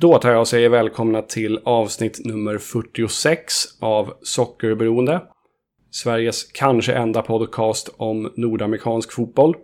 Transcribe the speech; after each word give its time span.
Då 0.00 0.18
tar 0.18 0.30
jag 0.30 0.40
och 0.40 0.48
säger 0.48 0.68
välkomna 0.68 1.22
till 1.22 1.60
avsnitt 1.64 2.24
nummer 2.24 2.58
46 2.58 3.54
av 3.80 4.12
Sockerberoende. 4.22 5.22
Sveriges 5.90 6.44
kanske 6.44 6.92
enda 6.92 7.22
podcast 7.22 7.94
om 7.96 8.32
nordamerikansk 8.36 9.12
fotboll. 9.12 9.54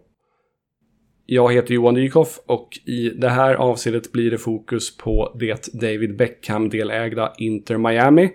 Jag 1.27 1.53
heter 1.53 1.75
Johan 1.75 1.95
Dykhoff 1.95 2.41
och 2.47 2.69
i 2.87 3.11
det 3.11 3.29
här 3.29 3.55
avsnittet 3.55 4.12
blir 4.12 4.31
det 4.31 4.39
fokus 4.39 4.97
på 4.97 5.37
det 5.41 5.69
David 5.72 6.17
Beckham-delägda 6.17 7.32
Inter 7.38 7.78
Miami. 7.78 8.30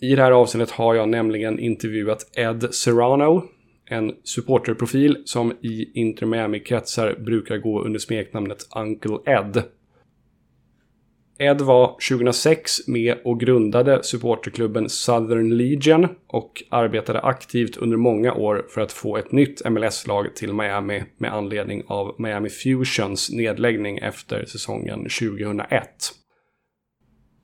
I 0.00 0.14
det 0.14 0.22
här 0.22 0.32
avsnittet 0.32 0.70
har 0.70 0.94
jag 0.94 1.08
nämligen 1.08 1.58
intervjuat 1.58 2.30
Ed 2.36 2.74
Serrano, 2.74 3.42
en 3.86 4.12
supporterprofil 4.24 5.22
som 5.24 5.52
i 5.52 6.00
Inter 6.00 6.26
Miami-kretsar 6.26 7.16
brukar 7.24 7.58
gå 7.58 7.82
under 7.82 7.98
smeknamnet 7.98 8.66
Uncle 8.76 9.18
Ed. 9.26 9.62
Ed 11.42 11.60
var 11.60 11.96
2006 12.08 12.88
med 12.88 13.18
och 13.24 13.40
grundade 13.40 14.02
supporterklubben 14.02 14.88
Southern 14.88 15.56
Legion 15.56 16.08
och 16.26 16.62
arbetade 16.68 17.20
aktivt 17.20 17.76
under 17.76 17.96
många 17.96 18.34
år 18.34 18.66
för 18.68 18.80
att 18.80 18.92
få 18.92 19.16
ett 19.16 19.32
nytt 19.32 19.70
MLS-lag 19.70 20.36
till 20.36 20.52
Miami 20.52 21.02
med 21.18 21.34
anledning 21.34 21.82
av 21.86 22.14
Miami 22.18 22.48
Fusions 22.48 23.30
nedläggning 23.30 23.98
efter 23.98 24.44
säsongen 24.44 24.98
2001. 24.98 25.88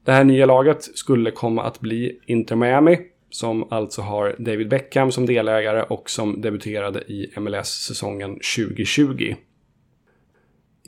Det 0.05 0.13
här 0.13 0.25
nya 0.25 0.47
laget 0.47 0.83
skulle 0.83 1.31
komma 1.31 1.63
att 1.63 1.81
bli 1.81 2.21
Inter 2.27 2.57
Miami 2.57 2.99
som 3.31 3.73
alltså 3.73 4.03
har 4.03 4.37
David 4.39 4.69
Beckham 4.69 5.13
som 5.13 5.27
delägare 5.27 5.83
och 5.83 6.11
som 6.11 6.41
debuterade 6.41 7.01
i 7.01 7.33
MLS 7.37 7.69
säsongen 7.69 8.39
2020. 8.57 9.35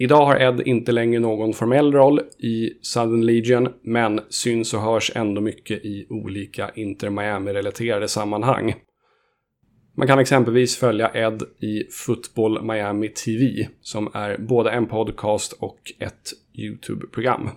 Idag 0.00 0.26
har 0.26 0.36
Ed 0.36 0.60
inte 0.60 0.92
längre 0.92 1.20
någon 1.20 1.52
formell 1.52 1.92
roll 1.92 2.20
i 2.38 2.70
Southern 2.82 3.26
Legion, 3.26 3.68
men 3.82 4.20
syns 4.28 4.74
och 4.74 4.80
hörs 4.80 5.12
ändå 5.14 5.40
mycket 5.40 5.84
i 5.84 6.06
olika 6.10 6.70
Inter 6.74 7.10
Miami-relaterade 7.10 8.08
sammanhang. 8.08 8.74
Man 9.96 10.06
kan 10.06 10.18
exempelvis 10.18 10.76
följa 10.76 11.10
Ed 11.14 11.42
i 11.42 11.84
Football 11.90 12.62
Miami 12.62 13.08
TV, 13.08 13.68
som 13.80 14.10
är 14.14 14.38
både 14.38 14.70
en 14.70 14.86
podcast 14.86 15.52
och 15.52 15.78
ett 15.98 16.32
YouTube-program. 16.54 17.50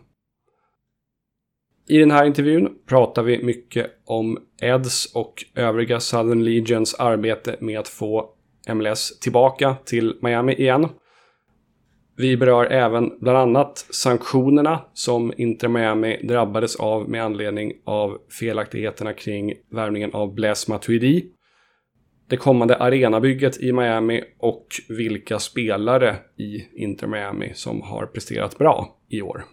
I 1.87 1.97
den 1.97 2.11
här 2.11 2.25
intervjun 2.25 2.69
pratar 2.87 3.23
vi 3.23 3.43
mycket 3.43 3.91
om 4.05 4.37
Eds 4.61 5.15
och 5.15 5.33
övriga 5.55 5.99
Southern 5.99 6.43
Legions 6.43 6.93
arbete 6.93 7.55
med 7.59 7.79
att 7.79 7.87
få 7.87 8.29
MLS 8.73 9.19
tillbaka 9.19 9.75
till 9.85 10.17
Miami 10.21 10.53
igen. 10.53 10.87
Vi 12.21 12.37
berör 12.37 12.65
även 12.65 13.11
bland 13.19 13.37
annat 13.37 13.77
sanktionerna 13.77 14.81
som 14.93 15.33
Inter 15.37 15.67
Miami 15.67 16.17
drabbades 16.23 16.75
av 16.75 17.09
med 17.09 17.23
anledning 17.23 17.73
av 17.85 18.17
felaktigheterna 18.39 19.13
kring 19.13 19.53
värvningen 19.71 20.13
av 20.13 20.33
Blaise 20.33 20.71
Matuidi. 20.71 21.25
Det 22.29 22.37
kommande 22.37 22.75
arenabygget 22.75 23.61
i 23.61 23.71
Miami 23.71 24.23
och 24.39 24.67
vilka 24.89 25.39
spelare 25.39 26.15
i 26.37 26.83
Inter 26.83 27.07
Miami 27.07 27.51
som 27.53 27.81
har 27.81 28.05
presterat 28.05 28.57
bra 28.57 28.97
i 29.09 29.21
år. 29.21 29.43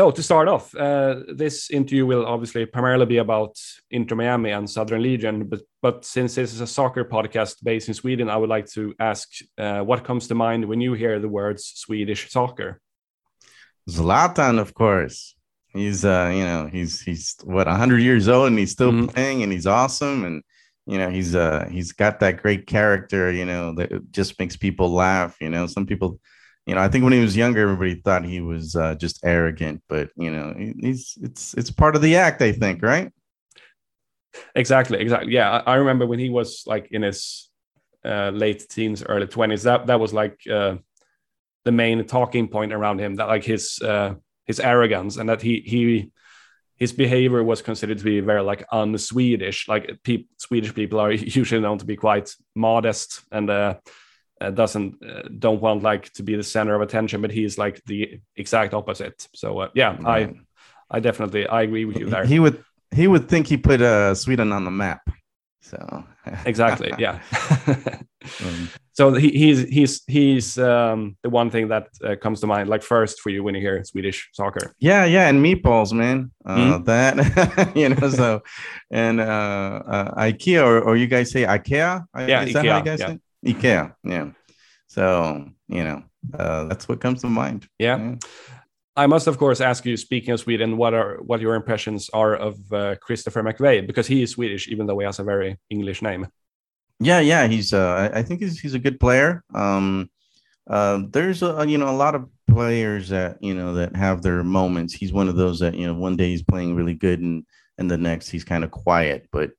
So 0.00 0.10
to 0.10 0.22
start 0.22 0.48
off, 0.48 0.74
uh, 0.74 1.16
this 1.28 1.70
interview 1.70 2.06
will 2.06 2.24
obviously 2.24 2.64
primarily 2.64 3.04
be 3.04 3.18
about 3.18 3.60
Inter 3.90 4.16
Miami 4.16 4.50
and 4.50 4.70
Southern 4.70 5.02
Legion, 5.02 5.44
but 5.44 5.60
but 5.82 6.06
since 6.06 6.36
this 6.36 6.54
is 6.54 6.62
a 6.62 6.66
soccer 6.66 7.04
podcast 7.04 7.56
based 7.62 7.88
in 7.88 7.92
Sweden, 7.92 8.30
I 8.30 8.38
would 8.38 8.48
like 8.48 8.64
to 8.70 8.94
ask 8.98 9.28
uh, 9.58 9.80
what 9.82 10.02
comes 10.02 10.26
to 10.28 10.34
mind 10.34 10.64
when 10.64 10.80
you 10.80 10.94
hear 10.94 11.20
the 11.20 11.28
words 11.28 11.70
Swedish 11.76 12.30
soccer. 12.30 12.80
Zlatan, 13.90 14.58
of 14.58 14.72
course. 14.72 15.36
He's 15.74 16.02
uh, 16.02 16.32
you 16.34 16.44
know, 16.44 16.70
he's 16.72 17.02
he's 17.02 17.36
what 17.44 17.66
hundred 17.66 18.00
years 18.00 18.26
old 18.26 18.46
and 18.46 18.58
he's 18.58 18.72
still 18.72 18.92
mm 18.92 19.00
-hmm. 19.02 19.12
playing 19.14 19.42
and 19.42 19.52
he's 19.52 19.66
awesome 19.66 20.26
and 20.26 20.42
you 20.86 20.98
know 20.98 21.10
he's 21.16 21.34
uh 21.34 21.62
he's 21.74 21.92
got 21.92 22.20
that 22.20 22.40
great 22.42 22.64
character 22.66 23.32
you 23.38 23.44
know 23.44 23.74
that 23.76 23.88
just 24.18 24.38
makes 24.38 24.56
people 24.56 24.88
laugh 25.06 25.32
you 25.40 25.50
know 25.50 25.66
some 25.68 25.86
people 25.86 26.10
you 26.66 26.74
know, 26.74 26.80
I 26.80 26.88
think 26.88 27.04
when 27.04 27.12
he 27.12 27.20
was 27.20 27.36
younger, 27.36 27.62
everybody 27.62 28.00
thought 28.00 28.24
he 28.24 28.40
was 28.40 28.76
uh, 28.76 28.94
just 28.94 29.20
arrogant, 29.24 29.82
but 29.88 30.10
you 30.16 30.30
know, 30.30 30.54
he's 30.56 31.16
it's 31.22 31.54
it's 31.54 31.70
part 31.70 31.96
of 31.96 32.02
the 32.02 32.16
act, 32.16 32.42
I 32.42 32.52
think, 32.52 32.82
right? 32.82 33.10
Exactly, 34.54 34.98
exactly. 35.00 35.32
Yeah, 35.32 35.50
I, 35.50 35.72
I 35.72 35.74
remember 35.76 36.06
when 36.06 36.18
he 36.18 36.30
was 36.30 36.62
like 36.66 36.88
in 36.92 37.02
his 37.02 37.50
uh, 38.04 38.30
late 38.30 38.68
teens, 38.68 39.02
early 39.04 39.26
twenties. 39.26 39.64
That 39.64 39.86
that 39.86 40.00
was 40.00 40.12
like 40.12 40.38
uh, 40.50 40.76
the 41.64 41.72
main 41.72 42.06
talking 42.06 42.48
point 42.48 42.72
around 42.72 43.00
him. 43.00 43.16
That 43.16 43.28
like 43.28 43.44
his 43.44 43.80
uh, 43.82 44.14
his 44.46 44.60
arrogance 44.60 45.16
and 45.16 45.28
that 45.28 45.42
he 45.42 45.62
he 45.66 46.10
his 46.76 46.92
behavior 46.92 47.44
was 47.44 47.60
considered 47.62 47.98
to 47.98 48.04
be 48.04 48.20
very 48.20 48.42
like 48.42 48.64
un-Swedish. 48.72 49.68
Like 49.68 49.98
pe- 50.02 50.24
Swedish 50.38 50.74
people 50.74 50.98
are 50.98 51.12
usually 51.40 51.60
known 51.60 51.78
to 51.78 51.84
be 51.84 51.96
quite 51.96 52.34
modest 52.54 53.22
and 53.30 53.50
uh, 53.50 53.74
uh, 54.40 54.50
doesn't 54.50 55.02
uh, 55.04 55.22
don't 55.38 55.60
want 55.60 55.82
like 55.82 56.12
to 56.14 56.22
be 56.22 56.36
the 56.36 56.42
center 56.42 56.74
of 56.74 56.82
attention, 56.82 57.20
but 57.20 57.30
he's 57.30 57.58
like 57.58 57.82
the 57.86 58.20
exact 58.36 58.74
opposite. 58.74 59.28
So 59.34 59.60
uh, 59.60 59.68
yeah, 59.74 59.96
I 60.04 60.34
I 60.90 61.00
definitely 61.00 61.46
I 61.46 61.62
agree 61.62 61.84
with 61.84 61.98
you 61.98 62.08
there. 62.08 62.24
He 62.24 62.38
would 62.38 62.64
he 62.90 63.06
would 63.06 63.28
think 63.28 63.46
he 63.46 63.56
put 63.56 63.80
uh, 63.80 64.14
Sweden 64.14 64.52
on 64.52 64.64
the 64.64 64.70
map. 64.70 65.02
So 65.62 66.04
exactly, 66.46 66.92
yeah. 66.98 67.20
um, 68.44 68.70
so 68.92 69.14
he, 69.14 69.30
he's 69.30 69.62
he's 69.68 70.02
he's 70.06 70.58
um, 70.58 71.16
the 71.22 71.30
one 71.30 71.50
thing 71.50 71.68
that 71.68 71.88
uh, 72.04 72.16
comes 72.16 72.40
to 72.40 72.46
mind, 72.46 72.68
like 72.68 72.82
first 72.82 73.20
for 73.20 73.30
you 73.30 73.42
when 73.44 73.54
you 73.54 73.60
hear 73.60 73.82
Swedish 73.84 74.30
soccer. 74.32 74.74
Yeah, 74.78 75.04
yeah, 75.04 75.28
and 75.28 75.44
meatballs, 75.44 75.92
man. 75.92 76.32
Uh, 76.44 76.56
mm-hmm. 76.56 76.84
That 76.84 77.72
you 77.76 77.90
know, 77.90 78.10
so 78.10 78.42
and 78.90 79.20
uh, 79.20 79.82
uh, 79.86 80.14
IKEA 80.22 80.64
or, 80.64 80.80
or 80.80 80.96
you 80.96 81.06
guys 81.06 81.30
say 81.30 81.44
IKEA? 81.44 82.04
Yeah, 82.16 82.44
IKEA. 82.44 82.86
yeah. 82.86 82.96
Say? 82.96 83.18
IKEA. 83.46 83.94
Yeah. 84.04 84.30
So, 84.86 85.48
you 85.68 85.84
know, 85.84 86.02
uh, 86.34 86.64
that's 86.64 86.88
what 86.88 87.00
comes 87.00 87.22
to 87.22 87.28
mind. 87.28 87.68
Yeah. 87.78 87.96
yeah. 87.96 88.14
I 88.96 89.06
must, 89.06 89.26
of 89.26 89.38
course, 89.38 89.60
ask 89.60 89.86
you. 89.86 89.96
Speaking 89.96 90.34
of 90.34 90.40
Sweden, 90.40 90.76
what 90.76 90.94
are 90.94 91.18
what 91.22 91.40
your 91.40 91.54
impressions 91.54 92.10
are 92.12 92.34
of 92.34 92.72
uh, 92.72 92.96
Christopher 93.00 93.42
McVey? 93.42 93.86
Because 93.86 94.06
he 94.06 94.22
is 94.22 94.32
Swedish, 94.32 94.68
even 94.68 94.86
though 94.86 94.98
he 94.98 95.06
has 95.06 95.18
a 95.18 95.24
very 95.24 95.58
English 95.70 96.02
name. 96.02 96.26
Yeah, 96.98 97.20
yeah, 97.20 97.46
he's. 97.46 97.72
Uh, 97.72 98.10
I 98.12 98.22
think 98.22 98.40
he's 98.40 98.60
he's 98.60 98.74
a 98.74 98.78
good 98.78 99.00
player. 99.00 99.42
Um, 99.54 100.10
uh, 100.68 101.02
there's 101.08 101.42
a 101.42 101.64
you 101.66 101.78
know 101.78 101.88
a 101.88 101.96
lot 101.96 102.14
of 102.14 102.28
players 102.48 103.08
that 103.08 103.42
you 103.42 103.54
know 103.54 103.74
that 103.74 103.96
have 103.96 104.22
their 104.22 104.42
moments. 104.44 104.92
He's 104.92 105.12
one 105.12 105.28
of 105.28 105.36
those 105.36 105.60
that 105.60 105.74
you 105.74 105.86
know 105.86 105.94
one 105.94 106.16
day 106.16 106.28
he's 106.28 106.42
playing 106.42 106.74
really 106.74 106.94
good 106.94 107.20
and 107.20 107.46
and 107.78 107.90
the 107.90 107.96
next 107.96 108.28
he's 108.28 108.44
kind 108.44 108.64
of 108.64 108.70
quiet. 108.70 109.28
But 109.32 109.52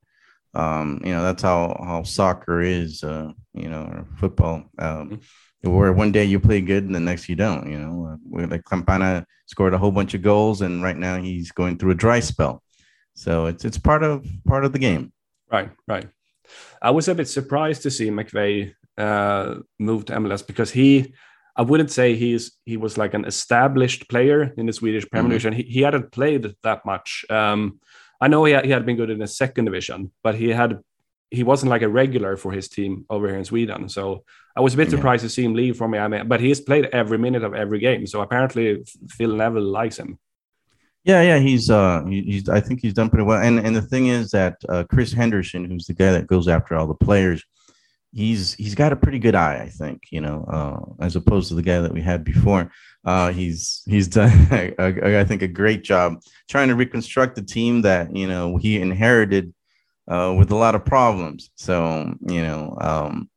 um, 0.53 1.01
you 1.03 1.12
know, 1.12 1.23
that's 1.23 1.44
how 1.44 1.81
how 1.85 2.03
soccer 2.03 2.62
is, 2.62 3.03
uh, 3.03 3.31
you 3.53 3.69
know, 3.69 3.84
or 3.84 4.07
football. 4.17 4.63
Um, 4.79 5.09
mm-hmm. 5.09 5.72
where 5.72 5.94
one 5.94 6.12
day 6.12 6.25
you 6.25 6.39
play 6.39 6.62
good 6.62 6.85
and 6.85 6.95
the 6.95 7.00
next 7.00 7.29
you 7.29 7.35
don't. 7.35 7.69
You 7.72 7.79
know, 7.79 8.17
uh, 8.35 8.47
like 8.47 8.66
Campana 8.66 9.25
scored 9.45 9.73
a 9.73 9.78
whole 9.78 9.91
bunch 9.91 10.13
of 10.13 10.22
goals, 10.22 10.61
and 10.61 10.84
right 10.84 10.97
now 10.97 11.22
he's 11.22 11.51
going 11.51 11.78
through 11.78 11.91
a 11.91 11.95
dry 11.95 12.19
spell. 12.19 12.63
So 13.13 13.45
it's 13.45 13.66
it's 13.66 13.78
part 13.78 14.03
of 14.03 14.25
part 14.45 14.66
of 14.66 14.73
the 14.73 14.79
game. 14.79 15.13
Right, 15.51 15.72
right. 15.88 16.07
I 16.81 16.91
was 16.91 17.07
a 17.07 17.16
bit 17.16 17.28
surprised 17.28 17.84
to 17.84 17.91
see 17.91 18.09
McVey 18.09 18.73
uh, 18.97 19.56
move 19.79 20.06
to 20.06 20.16
MLS 20.16 20.45
because 20.45 20.72
he, 20.72 21.13
I 21.56 21.61
wouldn't 21.61 21.91
say 21.91 22.16
he's 22.16 22.57
he 22.66 22.78
was 22.78 22.97
like 22.97 23.14
an 23.14 23.26
established 23.26 24.09
player 24.09 24.53
in 24.58 24.66
the 24.66 24.73
Swedish 24.73 25.09
Premier 25.09 25.31
League, 25.31 25.40
mm-hmm. 25.40 25.47
and 25.47 25.55
he, 25.55 25.64
he 25.64 25.81
hadn't 25.81 26.11
played 26.11 26.55
that 26.64 26.85
much. 26.85 27.26
Um, 27.29 27.79
I 28.22 28.28
know 28.28 28.46
he 28.46 28.53
had, 28.53 28.66
he 28.66 28.72
had 28.72 28.85
been 28.85 28.96
good 28.96 29.09
in 29.09 29.20
the 29.20 29.28
second 29.28 29.66
division, 29.66 30.12
but 30.23 30.35
he 30.35 30.50
had 30.50 30.79
he 31.32 31.44
wasn't 31.44 31.70
like 31.70 31.82
a 31.82 31.90
regular 31.90 32.35
for 32.35 32.52
his 32.52 32.68
team 32.68 33.06
over 33.09 33.28
here 33.28 33.38
in 33.38 33.46
Sweden. 33.46 33.88
So 33.88 34.26
I 34.56 34.59
was 34.59 34.73
a 34.73 34.78
bit 34.78 34.90
yeah. 34.90 34.97
surprised 34.97 35.23
to 35.23 35.29
see 35.29 35.46
him 35.46 35.53
leave 35.53 35.78
from 35.78 35.91
Miami, 35.91 36.23
but 36.23 36.41
he's 36.41 36.59
played 36.59 36.90
every 36.91 37.18
minute 37.18 37.44
of 37.44 37.56
every 37.56 37.79
game. 37.79 38.06
So 38.06 38.22
apparently 38.22 38.84
Phil 39.09 39.34
Neville 39.34 39.64
likes 39.64 39.97
him. 39.97 40.20
Yeah, 41.03 41.22
yeah, 41.23 41.40
he's 41.40 41.70
uh 41.70 42.03
he's 42.06 42.47
I 42.47 42.59
think 42.59 42.82
he's 42.82 42.94
done 42.94 43.09
pretty 43.09 43.23
well. 43.23 43.41
And 43.41 43.59
and 43.59 43.76
the 43.76 43.82
thing 43.82 44.08
is 44.08 44.29
that 44.32 44.58
uh, 44.70 44.84
Chris 44.84 45.12
Henderson, 45.12 45.66
who's 45.66 45.88
the 45.88 45.94
guy 45.94 46.12
that 46.12 46.28
goes 46.28 46.47
after 46.47 46.76
all 46.76 46.85
the 46.85 46.94
players, 46.94 47.44
he's 48.13 48.53
he's 48.55 48.75
got 48.75 48.91
a 48.91 48.96
pretty 48.96 49.19
good 49.19 49.35
eye, 49.35 49.61
I 49.63 49.69
think, 49.69 50.03
you 50.11 50.22
know, 50.22 50.46
uh, 50.47 51.03
as 51.03 51.16
opposed 51.16 51.49
to 51.49 51.55
the 51.55 51.61
guy 51.61 51.79
that 51.79 51.93
we 51.93 52.02
had 52.02 52.23
before. 52.23 52.72
Uh, 53.03 53.31
he's 53.31 53.84
he's 53.87 54.08
done, 54.08 54.47
a, 54.52 54.73
a, 54.78 55.19
I 55.19 55.23
think, 55.23 55.41
a 55.41 55.47
great 55.47 55.84
job 55.84 56.22
trying 56.49 56.67
to 56.67 56.75
reconstruct 56.75 57.35
the 57.35 57.41
team 57.41 57.81
that 57.81 58.16
you 58.16 58.28
know 58.28 58.58
he 58.58 58.79
inherited 58.79 59.53
uh, 60.08 60.35
with 60.37 60.52
a 60.52 60.55
lot 60.55 60.75
of 60.75 60.85
problems. 60.85 61.49
So 61.55 62.13
you 62.28 62.41
know, 62.41 62.78
um, 62.79 63.29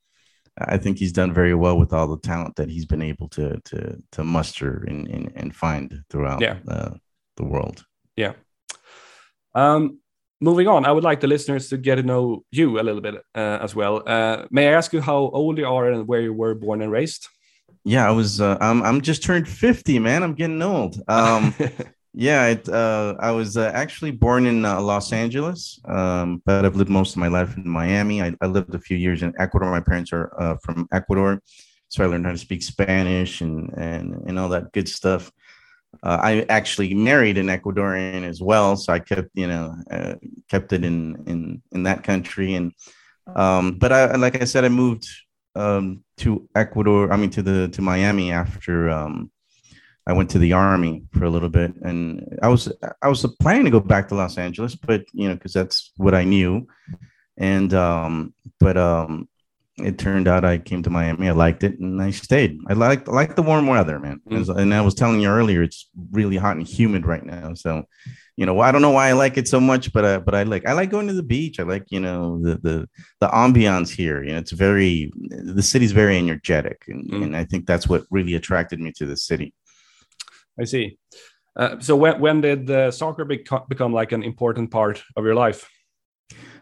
I 0.58 0.76
think 0.76 0.98
he's 0.98 1.12
done 1.12 1.32
very 1.32 1.54
well 1.54 1.78
with 1.78 1.92
all 1.92 2.08
the 2.08 2.18
talent 2.18 2.56
that 2.56 2.68
he's 2.68 2.86
been 2.86 3.02
able 3.02 3.28
to 3.30 3.60
to 3.64 4.02
to 4.12 4.24
muster 4.24 4.84
and 4.86 5.08
and, 5.08 5.32
and 5.34 5.54
find 5.54 6.02
throughout 6.10 6.40
yeah. 6.40 6.58
uh, 6.68 6.90
the 7.36 7.44
world. 7.44 7.84
Yeah. 8.16 8.34
Um, 9.54 10.00
moving 10.44 10.68
on, 10.68 10.84
I 10.84 10.92
would 10.92 11.02
like 11.02 11.20
the 11.20 11.26
listeners 11.26 11.68
to 11.70 11.76
get 11.76 11.96
to 11.96 12.02
know 12.02 12.44
you 12.52 12.78
a 12.78 12.82
little 12.82 13.00
bit 13.00 13.16
uh, 13.34 13.58
as 13.62 13.74
well. 13.74 14.02
Uh, 14.06 14.46
may 14.50 14.68
I 14.68 14.72
ask 14.72 14.92
you 14.92 15.00
how 15.00 15.16
old 15.16 15.58
you 15.58 15.66
are 15.66 15.90
and 15.90 16.06
where 16.06 16.20
you 16.20 16.32
were 16.32 16.54
born 16.54 16.82
and 16.82 16.92
raised? 16.92 17.26
Yeah, 17.84 18.06
I 18.08 18.12
was. 18.12 18.40
Uh, 18.40 18.56
I'm. 18.60 18.82
I'm 18.82 19.00
just 19.00 19.22
turned 19.22 19.46
fifty, 19.48 19.98
man. 19.98 20.22
I'm 20.22 20.34
getting 20.34 20.62
old. 20.62 21.02
Um, 21.06 21.54
yeah, 22.14 22.46
it, 22.46 22.66
uh, 22.66 23.14
I 23.18 23.30
was 23.32 23.58
uh, 23.58 23.70
actually 23.74 24.12
born 24.12 24.46
in 24.46 24.64
uh, 24.64 24.80
Los 24.80 25.12
Angeles, 25.12 25.80
um, 25.84 26.40
but 26.46 26.64
I've 26.64 26.76
lived 26.76 26.88
most 26.88 27.12
of 27.12 27.18
my 27.18 27.28
life 27.28 27.56
in 27.58 27.68
Miami. 27.68 28.22
I, 28.22 28.34
I 28.40 28.46
lived 28.46 28.74
a 28.74 28.78
few 28.78 28.96
years 28.96 29.22
in 29.22 29.34
Ecuador. 29.38 29.70
My 29.70 29.80
parents 29.80 30.12
are 30.14 30.32
uh, 30.40 30.56
from 30.62 30.88
Ecuador, 30.92 31.42
so 31.88 32.02
I 32.02 32.06
learned 32.06 32.24
how 32.24 32.32
to 32.32 32.38
speak 32.38 32.62
Spanish 32.62 33.42
and 33.42 33.70
and 33.76 34.14
and 34.26 34.38
all 34.38 34.48
that 34.48 34.72
good 34.72 34.88
stuff. 34.88 35.30
Uh, 36.02 36.18
I 36.22 36.46
actually 36.48 36.94
married 36.94 37.38
an 37.38 37.46
Ecuadorian 37.46 38.24
as 38.24 38.40
well, 38.40 38.76
so 38.76 38.92
I 38.92 38.98
kept 38.98 39.30
you 39.34 39.46
know 39.46 39.76
uh, 39.90 40.14
kept 40.48 40.72
it 40.72 40.84
in 40.84 41.22
in 41.26 41.62
in 41.72 41.82
that 41.84 42.04
country. 42.04 42.54
And 42.54 42.72
um, 43.34 43.78
but 43.78 43.92
I 43.92 44.16
like 44.16 44.40
I 44.40 44.44
said, 44.44 44.64
I 44.64 44.68
moved 44.68 45.06
um, 45.54 46.04
to 46.18 46.48
Ecuador. 46.54 47.12
I 47.12 47.16
mean 47.16 47.30
to 47.30 47.42
the 47.42 47.68
to 47.68 47.82
Miami 47.82 48.32
after 48.32 48.90
um, 48.90 49.30
I 50.06 50.12
went 50.12 50.30
to 50.30 50.38
the 50.38 50.52
army 50.52 51.04
for 51.12 51.24
a 51.24 51.30
little 51.30 51.48
bit, 51.48 51.74
and 51.82 52.38
I 52.42 52.48
was 52.48 52.70
I 53.02 53.08
was 53.08 53.24
planning 53.40 53.64
to 53.64 53.70
go 53.70 53.80
back 53.80 54.08
to 54.08 54.14
Los 54.14 54.36
Angeles, 54.36 54.74
but 54.74 55.04
you 55.12 55.28
know 55.28 55.34
because 55.34 55.52
that's 55.52 55.92
what 55.96 56.14
I 56.14 56.24
knew. 56.24 56.66
And 57.38 57.72
um, 57.72 58.34
but 58.60 58.76
um, 58.76 59.28
it 59.76 59.98
turned 59.98 60.28
out 60.28 60.44
I 60.44 60.58
came 60.58 60.82
to 60.84 60.90
Miami. 60.90 61.28
I 61.28 61.32
liked 61.32 61.64
it 61.64 61.80
and 61.80 62.00
I 62.00 62.10
stayed. 62.10 62.60
I 62.68 62.74
like 62.74 63.08
I 63.08 63.12
like 63.12 63.34
the 63.34 63.42
warm 63.42 63.66
weather, 63.66 63.98
man. 63.98 64.20
Mm. 64.28 64.56
And 64.56 64.72
I 64.72 64.80
was 64.80 64.94
telling 64.94 65.20
you 65.20 65.28
earlier, 65.28 65.62
it's 65.62 65.88
really 66.12 66.36
hot 66.36 66.56
and 66.56 66.66
humid 66.66 67.06
right 67.06 67.24
now. 67.24 67.54
So, 67.54 67.84
you 68.36 68.46
know, 68.46 68.60
I 68.60 68.70
don't 68.70 68.82
know 68.82 68.92
why 68.92 69.08
I 69.08 69.12
like 69.12 69.36
it 69.36 69.48
so 69.48 69.58
much, 69.58 69.92
but 69.92 70.04
I, 70.04 70.18
but 70.18 70.34
I 70.34 70.44
like 70.44 70.66
I 70.66 70.74
like 70.74 70.90
going 70.90 71.08
to 71.08 71.12
the 71.12 71.24
beach. 71.24 71.58
I 71.58 71.64
like 71.64 71.86
you 71.90 71.98
know 71.98 72.40
the 72.40 72.54
the 72.62 72.88
the 73.20 73.28
ambiance 73.28 73.90
here. 73.90 74.22
You 74.22 74.32
know, 74.32 74.38
it's 74.38 74.52
very 74.52 75.12
the 75.16 75.62
city's 75.62 75.92
very 75.92 76.18
energetic, 76.18 76.84
and, 76.86 77.10
mm. 77.10 77.22
and 77.24 77.36
I 77.36 77.44
think 77.44 77.66
that's 77.66 77.88
what 77.88 78.04
really 78.10 78.34
attracted 78.34 78.80
me 78.80 78.92
to 78.92 79.06
the 79.06 79.16
city. 79.16 79.54
I 80.58 80.64
see. 80.64 80.98
Uh, 81.56 81.80
so 81.80 81.96
when 81.96 82.20
when 82.20 82.40
did 82.40 82.68
the 82.68 82.92
soccer 82.92 83.24
beco- 83.24 83.68
become 83.68 83.92
like 83.92 84.12
an 84.12 84.22
important 84.22 84.70
part 84.70 85.02
of 85.16 85.24
your 85.24 85.34
life? 85.34 85.68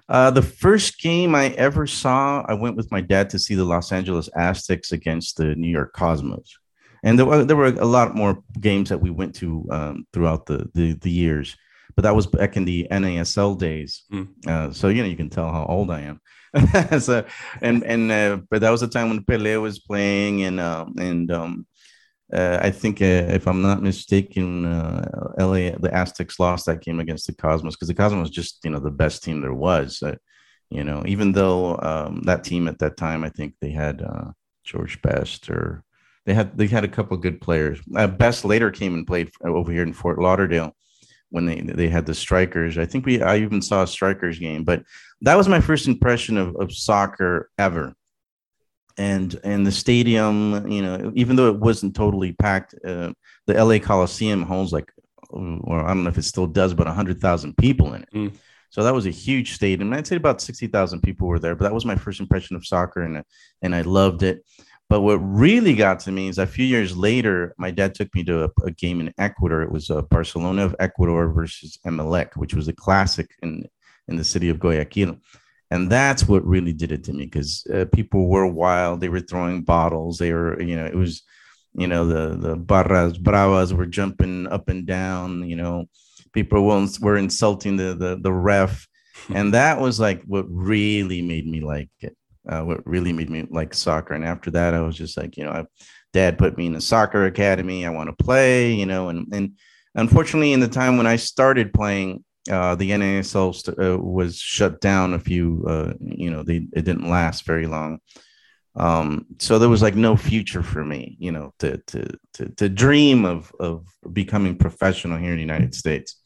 Uh, 0.08 0.30
the 0.30 0.42
first 0.42 1.00
game 1.00 1.34
I 1.34 1.50
ever 1.50 1.86
saw, 1.86 2.44
I 2.46 2.54
went 2.54 2.76
with 2.76 2.90
my 2.90 3.00
dad 3.00 3.30
to 3.30 3.38
see 3.38 3.54
the 3.54 3.64
Los 3.64 3.92
Angeles 3.92 4.28
Aztecs 4.36 4.92
against 4.92 5.36
the 5.36 5.54
New 5.54 5.70
York 5.70 5.92
Cosmos, 5.92 6.58
and 7.02 7.18
there 7.18 7.26
were 7.26 7.44
there 7.44 7.56
were 7.56 7.66
a 7.66 7.84
lot 7.84 8.14
more 8.14 8.42
games 8.60 8.88
that 8.88 9.00
we 9.00 9.10
went 9.10 9.34
to 9.36 9.66
um, 9.70 10.06
throughout 10.12 10.46
the, 10.46 10.68
the, 10.74 10.94
the 10.94 11.10
years. 11.10 11.56
But 11.94 12.02
that 12.02 12.16
was 12.16 12.26
back 12.26 12.56
in 12.56 12.64
the 12.64 12.86
NASL 12.90 13.58
days, 13.58 14.04
mm. 14.10 14.28
uh, 14.46 14.72
so 14.72 14.88
you 14.88 15.02
know 15.02 15.08
you 15.08 15.16
can 15.16 15.30
tell 15.30 15.50
how 15.50 15.66
old 15.66 15.90
I 15.90 16.00
am. 16.00 16.20
so 17.00 17.24
and 17.60 17.84
and 17.84 18.10
uh, 18.10 18.38
but 18.50 18.60
that 18.60 18.70
was 18.70 18.80
the 18.80 18.88
time 18.88 19.08
when 19.08 19.24
Pele 19.24 19.56
was 19.56 19.78
playing, 19.78 20.42
and 20.42 20.58
um, 20.58 20.94
and 20.98 21.30
um, 21.30 21.66
uh, 22.32 22.58
I 22.62 22.70
think, 22.70 23.02
uh, 23.02 23.28
if 23.28 23.46
I'm 23.46 23.60
not 23.60 23.82
mistaken, 23.82 24.64
uh, 24.64 25.32
LA 25.38 25.76
the 25.78 25.90
Aztecs 25.92 26.40
lost 26.40 26.66
that 26.66 26.80
game 26.80 26.98
against 26.98 27.26
the 27.26 27.34
Cosmos 27.34 27.74
because 27.74 27.88
the 27.88 27.94
Cosmos 27.94 28.28
was 28.28 28.30
just 28.30 28.60
you 28.64 28.70
know 28.70 28.80
the 28.80 28.90
best 28.90 29.22
team 29.22 29.40
there 29.40 29.52
was. 29.54 30.02
Uh, 30.02 30.16
you 30.70 30.84
know, 30.84 31.02
even 31.06 31.32
though 31.32 31.78
um, 31.82 32.22
that 32.22 32.44
team 32.44 32.68
at 32.68 32.78
that 32.78 32.96
time, 32.96 33.22
I 33.24 33.28
think 33.28 33.54
they 33.60 33.70
had 33.70 34.00
uh, 34.00 34.30
George 34.64 35.02
Best 35.02 35.50
or 35.50 35.84
they 36.24 36.32
had 36.32 36.56
they 36.56 36.66
had 36.66 36.84
a 36.84 36.88
couple 36.88 37.16
good 37.18 37.40
players. 37.40 37.80
Uh, 37.94 38.06
Best 38.06 38.44
later 38.44 38.70
came 38.70 38.94
and 38.94 39.06
played 39.06 39.30
over 39.44 39.70
here 39.70 39.82
in 39.82 39.92
Fort 39.92 40.18
Lauderdale 40.18 40.74
when 41.28 41.44
they 41.44 41.60
they 41.60 41.88
had 41.88 42.06
the 42.06 42.14
strikers. 42.14 42.78
I 42.78 42.86
think 42.86 43.04
we 43.04 43.20
I 43.20 43.38
even 43.38 43.60
saw 43.60 43.82
a 43.82 43.86
strikers 43.86 44.38
game, 44.38 44.64
but 44.64 44.84
that 45.20 45.36
was 45.36 45.48
my 45.48 45.60
first 45.60 45.86
impression 45.86 46.38
of, 46.38 46.56
of 46.56 46.72
soccer 46.72 47.50
ever 47.58 47.94
and 48.98 49.38
and 49.44 49.66
the 49.66 49.72
stadium 49.72 50.68
you 50.70 50.82
know 50.82 51.12
even 51.14 51.36
though 51.36 51.48
it 51.48 51.58
wasn't 51.58 51.94
totally 51.94 52.32
packed 52.32 52.74
uh, 52.84 53.12
the 53.46 53.64
la 53.64 53.78
coliseum 53.78 54.42
holds 54.42 54.72
like 54.72 54.92
or 55.30 55.84
i 55.84 55.88
don't 55.88 56.04
know 56.04 56.10
if 56.10 56.18
it 56.18 56.24
still 56.24 56.46
does 56.46 56.74
but 56.74 56.86
100000 56.86 57.56
people 57.56 57.94
in 57.94 58.02
it. 58.02 58.08
Mm. 58.14 58.32
so 58.70 58.82
that 58.82 58.94
was 58.94 59.06
a 59.06 59.10
huge 59.10 59.52
stadium 59.52 59.92
i'd 59.92 60.06
say 60.06 60.16
about 60.16 60.40
60000 60.40 61.00
people 61.00 61.28
were 61.28 61.38
there 61.38 61.54
but 61.54 61.64
that 61.64 61.74
was 61.74 61.84
my 61.84 61.96
first 61.96 62.20
impression 62.20 62.56
of 62.56 62.66
soccer 62.66 63.02
and 63.02 63.22
and 63.62 63.74
i 63.74 63.82
loved 63.82 64.22
it. 64.22 64.44
But 64.90 65.00
what 65.00 65.16
really 65.16 65.74
got 65.74 66.00
to 66.00 66.12
me 66.12 66.28
is 66.28 66.36
a 66.36 66.46
few 66.46 66.66
years 66.66 66.94
later 66.94 67.54
my 67.56 67.70
dad 67.70 67.94
took 67.94 68.14
me 68.14 68.24
to 68.24 68.44
a, 68.44 68.50
a 68.64 68.70
game 68.72 69.00
in 69.00 69.14
ecuador. 69.16 69.62
It 69.62 69.72
was 69.72 69.88
uh, 69.88 70.02
barcelona 70.02 70.66
of 70.66 70.76
ecuador 70.80 71.32
versus 71.32 71.78
emelec 71.86 72.36
which 72.36 72.52
was 72.52 72.68
a 72.68 72.74
classic 72.74 73.30
in 73.42 73.64
in 74.08 74.16
the 74.16 74.24
city 74.24 74.50
of 74.50 74.58
guayaquil 74.58 75.16
and 75.72 75.88
that's 75.88 76.28
what 76.28 76.44
really 76.44 76.74
did 76.74 76.92
it 76.92 77.02
to 77.04 77.14
me 77.14 77.24
because 77.24 77.66
uh, 77.72 77.86
people 77.94 78.28
were 78.28 78.46
wild. 78.46 79.00
They 79.00 79.08
were 79.08 79.20
throwing 79.20 79.62
bottles. 79.62 80.18
They 80.18 80.30
were 80.34 80.60
you 80.60 80.76
know 80.76 80.84
it 80.84 80.94
was 80.94 81.22
you 81.72 81.86
know 81.86 82.06
the 82.06 82.36
the 82.36 82.56
barras 82.56 83.16
bravas 83.16 83.72
were 83.72 83.86
jumping 83.86 84.46
up 84.48 84.68
and 84.68 84.86
down 84.86 85.48
you 85.48 85.56
know. 85.56 85.86
People 86.34 86.66
were, 86.66 86.86
were 87.00 87.16
insulting 87.16 87.76
the, 87.76 87.94
the 87.94 88.18
the 88.20 88.32
ref. 88.32 88.86
And 89.34 89.54
that 89.54 89.80
was 89.80 89.98
like 89.98 90.22
what 90.24 90.44
really 90.48 91.22
made 91.22 91.46
me 91.46 91.60
like 91.60 91.88
it 92.00 92.16
uh, 92.46 92.62
what 92.62 92.86
really 92.86 93.14
made 93.14 93.30
me 93.30 93.46
like 93.50 93.72
soccer. 93.72 94.12
And 94.12 94.26
after 94.26 94.50
that 94.50 94.74
i 94.74 94.80
was 94.80 94.96
just 94.96 95.16
like 95.16 95.38
you 95.38 95.44
know 95.44 95.52
I, 95.52 95.64
dad 96.12 96.36
put 96.36 96.58
me 96.58 96.66
in 96.66 96.74
a 96.74 96.82
soccer 96.82 97.24
academy. 97.24 97.86
I 97.86 97.90
want 97.90 98.10
to 98.10 98.24
play 98.24 98.74
you 98.74 98.84
know 98.84 99.08
and 99.08 99.26
and 99.32 99.52
unfortunately 99.94 100.52
in 100.52 100.60
the 100.60 100.68
time 100.68 100.96
when 100.98 101.06
i 101.06 101.16
started 101.16 101.72
playing 101.72 102.24
uh, 102.50 102.74
the 102.74 102.90
NASL 102.90 103.54
st- 103.54 103.78
uh, 103.78 103.98
was 103.98 104.36
shut 104.36 104.80
down 104.80 105.14
a 105.14 105.18
few, 105.18 105.64
uh, 105.68 105.92
you 106.00 106.30
know, 106.30 106.42
they, 106.42 106.66
it 106.72 106.84
didn't 106.84 107.08
last 107.08 107.44
very 107.44 107.66
long. 107.66 108.00
Um, 108.74 109.26
so 109.38 109.58
there 109.58 109.68
was 109.68 109.82
like 109.82 109.94
no 109.94 110.16
future 110.16 110.62
for 110.62 110.84
me, 110.84 111.16
you 111.20 111.30
know, 111.30 111.52
to, 111.58 111.76
to, 111.78 112.18
to, 112.34 112.48
to 112.48 112.68
dream 112.68 113.24
of, 113.24 113.52
of 113.60 113.86
becoming 114.12 114.56
professional 114.56 115.18
here 115.18 115.30
in 115.30 115.36
the 115.36 115.42
United 115.42 115.74
States. 115.74 116.16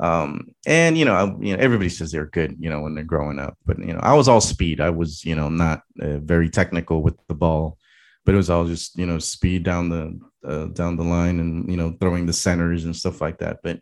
Um, 0.00 0.48
and, 0.66 0.98
you 0.98 1.04
know, 1.04 1.14
I, 1.14 1.24
you 1.44 1.56
know, 1.56 1.62
everybody 1.62 1.88
says 1.88 2.10
they're 2.10 2.26
good, 2.26 2.56
you 2.58 2.68
know, 2.68 2.80
when 2.80 2.94
they're 2.94 3.04
growing 3.04 3.38
up, 3.38 3.56
but, 3.64 3.78
you 3.78 3.92
know, 3.92 4.00
I 4.02 4.14
was 4.14 4.28
all 4.28 4.40
speed. 4.40 4.80
I 4.80 4.90
was, 4.90 5.24
you 5.24 5.36
know, 5.36 5.48
not 5.48 5.82
uh, 6.00 6.18
very 6.18 6.50
technical 6.50 7.02
with 7.02 7.14
the 7.28 7.34
ball, 7.34 7.78
but 8.24 8.34
it 8.34 8.38
was 8.38 8.50
all 8.50 8.64
just, 8.64 8.98
you 8.98 9.06
know, 9.06 9.18
speed 9.18 9.62
down 9.62 9.88
the, 9.90 10.18
uh, 10.44 10.66
down 10.66 10.96
the 10.96 11.04
line 11.04 11.38
and, 11.38 11.70
you 11.70 11.76
know, 11.76 11.96
throwing 12.00 12.26
the 12.26 12.32
centers 12.32 12.86
and 12.86 12.96
stuff 12.96 13.20
like 13.20 13.38
that. 13.38 13.58
But, 13.62 13.80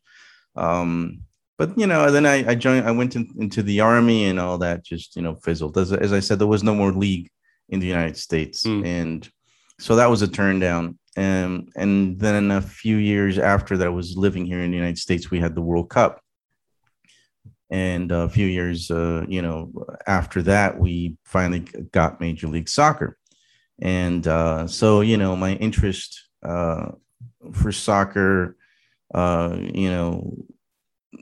um, 0.55 1.23
but 1.63 1.79
you 1.79 1.87
know, 1.87 2.11
then 2.11 2.27
I, 2.27 2.51
I 2.51 2.55
joined, 2.57 2.89
I 2.89 2.91
went 2.91 3.15
in, 3.15 3.33
into 3.39 3.63
the 3.63 3.79
army 3.79 4.25
and 4.25 4.41
all 4.41 4.59
that 4.59 4.85
just, 4.85 5.15
you 5.15 5.23
know, 5.23 5.37
fizzled. 5.37 5.79
As, 5.79 5.93
as 5.93 6.13
I 6.13 6.19
said, 6.19 6.41
there 6.41 6.49
was 6.49 6.65
no 6.65 6.75
more 6.75 6.91
league 6.91 7.31
in 7.69 7.79
the 7.79 7.87
United 7.87 8.17
States. 8.17 8.65
Mm. 8.65 8.85
And 8.85 9.31
so 9.79 9.95
that 9.95 10.11
was 10.11 10.23
a 10.23 10.27
turn 10.27 10.59
down. 10.59 10.99
And, 11.15 11.71
and 11.77 12.19
then 12.19 12.51
a 12.51 12.61
few 12.61 12.97
years 12.97 13.39
after 13.39 13.77
that, 13.77 13.87
I 13.87 13.91
was 13.91 14.17
living 14.17 14.45
here 14.45 14.61
in 14.61 14.73
the 14.73 14.77
United 14.77 14.99
States, 14.99 15.31
we 15.31 15.39
had 15.39 15.55
the 15.55 15.63
World 15.63 15.89
Cup. 15.89 16.21
And 17.71 18.11
a 18.11 18.29
few 18.29 18.49
years, 18.49 18.91
uh, 18.91 19.25
you 19.29 19.41
know, 19.41 19.71
after 20.09 20.43
that, 20.43 20.81
we 20.81 21.17
finally 21.23 21.61
got 21.93 22.21
Major 22.21 22.49
League 22.49 22.69
Soccer. 22.69 23.17
And 23.81 24.27
uh, 24.27 24.67
so, 24.67 25.01
you 25.01 25.17
know, 25.17 25.37
my 25.37 25.53
interest 25.53 26.29
uh, 26.43 26.89
for 27.53 27.71
soccer, 27.71 28.57
uh, 29.15 29.57
you 29.61 29.91
know, 29.91 30.35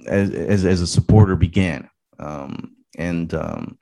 as, 0.07 0.31
as, 0.31 0.65
as 0.65 0.81
a 0.81 0.87
supporter 0.87 1.37
began. 1.37 1.89
Um, 2.19 2.77
and 2.99 3.33
um, 3.35 3.79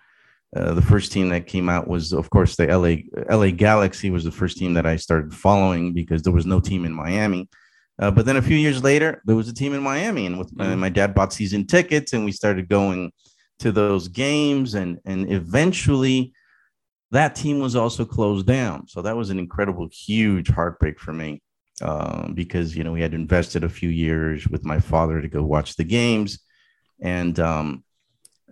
uh, 0.54 0.74
the 0.74 0.82
first 0.82 1.12
team 1.12 1.28
that 1.30 1.46
came 1.46 1.68
out 1.68 1.88
was, 1.88 2.12
of 2.12 2.30
course, 2.30 2.56
the 2.56 2.66
LA 2.66 3.34
LA 3.34 3.50
Galaxy 3.50 4.10
was 4.10 4.24
the 4.24 4.30
first 4.30 4.56
team 4.56 4.74
that 4.74 4.86
I 4.86 4.96
started 4.96 5.34
following 5.34 5.92
because 5.92 6.22
there 6.22 6.32
was 6.32 6.46
no 6.46 6.60
team 6.60 6.84
in 6.84 6.92
Miami. 6.92 7.48
Uh, 8.00 8.10
but 8.10 8.26
then 8.26 8.36
a 8.36 8.42
few 8.42 8.56
years 8.56 8.82
later, 8.82 9.20
there 9.24 9.34
was 9.34 9.48
a 9.48 9.54
team 9.54 9.74
in 9.74 9.82
Miami, 9.82 10.26
and 10.26 10.38
with 10.38 10.54
mm-hmm. 10.54 10.78
my 10.78 10.88
dad 10.88 11.14
bought 11.14 11.32
season 11.32 11.66
tickets, 11.66 12.12
and 12.12 12.24
we 12.24 12.30
started 12.30 12.68
going 12.68 13.10
to 13.58 13.72
those 13.72 14.06
games, 14.06 14.74
and 14.74 14.98
and 15.04 15.30
eventually, 15.32 16.32
that 17.10 17.34
team 17.34 17.58
was 17.58 17.74
also 17.74 18.04
closed 18.04 18.46
down. 18.46 18.86
So 18.86 19.02
that 19.02 19.16
was 19.16 19.30
an 19.30 19.38
incredible, 19.38 19.88
huge 19.90 20.48
heartbreak 20.48 21.00
for 21.00 21.12
me 21.12 21.42
um, 21.82 22.32
because 22.34 22.76
you 22.76 22.84
know 22.84 22.92
we 22.92 23.00
had 23.00 23.14
invested 23.14 23.64
a 23.64 23.68
few 23.68 23.88
years 23.88 24.46
with 24.48 24.64
my 24.64 24.78
father 24.80 25.20
to 25.20 25.28
go 25.28 25.42
watch 25.42 25.76
the 25.76 25.84
games, 25.84 26.40
and 27.00 27.38
um, 27.40 27.84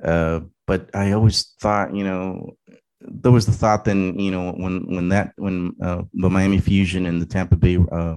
uh, 0.03 0.41
but 0.67 0.91
I 0.95 1.13
always 1.13 1.55
thought 1.61 1.95
you 1.95 2.05
know 2.05 2.57
there 3.01 3.33
was 3.33 3.47
the 3.47 3.53
thought 3.53 3.85
then 3.85 4.19
you 4.19 4.31
know 4.31 4.53
when 4.53 4.87
when 4.95 5.09
that 5.11 5.33
when 5.37 5.75
uh, 5.83 6.03
the 6.13 6.31
Miami 6.31 6.59
Fusion 6.59 7.07
and 7.07 7.21
the 7.21 7.27
Tampa 7.27 7.57
Bay 7.57 7.79
uh, 7.93 8.17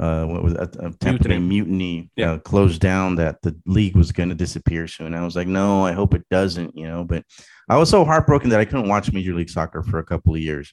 uh, 0.00 0.24
what 0.24 0.42
was 0.42 0.54
that? 0.54 0.74
Uh, 0.78 0.90
Tampa 0.98 1.28
Bay 1.28 1.38
Mutiny. 1.38 1.48
mutiny 1.48 2.10
Yeah. 2.16 2.32
uh, 2.32 2.38
closed 2.38 2.80
down 2.80 3.16
that 3.16 3.42
the 3.42 3.54
league 3.66 3.94
was 3.94 4.12
going 4.12 4.30
to 4.30 4.34
disappear 4.34 4.88
soon. 4.88 5.14
I 5.14 5.24
was 5.24 5.36
like, 5.36 5.46
no, 5.46 5.84
I 5.84 5.92
hope 5.92 6.14
it 6.14 6.24
doesn't, 6.30 6.74
you 6.74 6.86
know. 6.86 7.04
But 7.04 7.24
I 7.68 7.76
was 7.76 7.90
so 7.90 8.04
heartbroken 8.06 8.48
that 8.50 8.60
I 8.60 8.64
couldn't 8.64 8.88
watch 8.88 9.12
Major 9.12 9.34
League 9.34 9.50
Soccer 9.50 9.82
for 9.82 9.98
a 9.98 10.04
couple 10.04 10.34
of 10.34 10.40
years. 10.40 10.72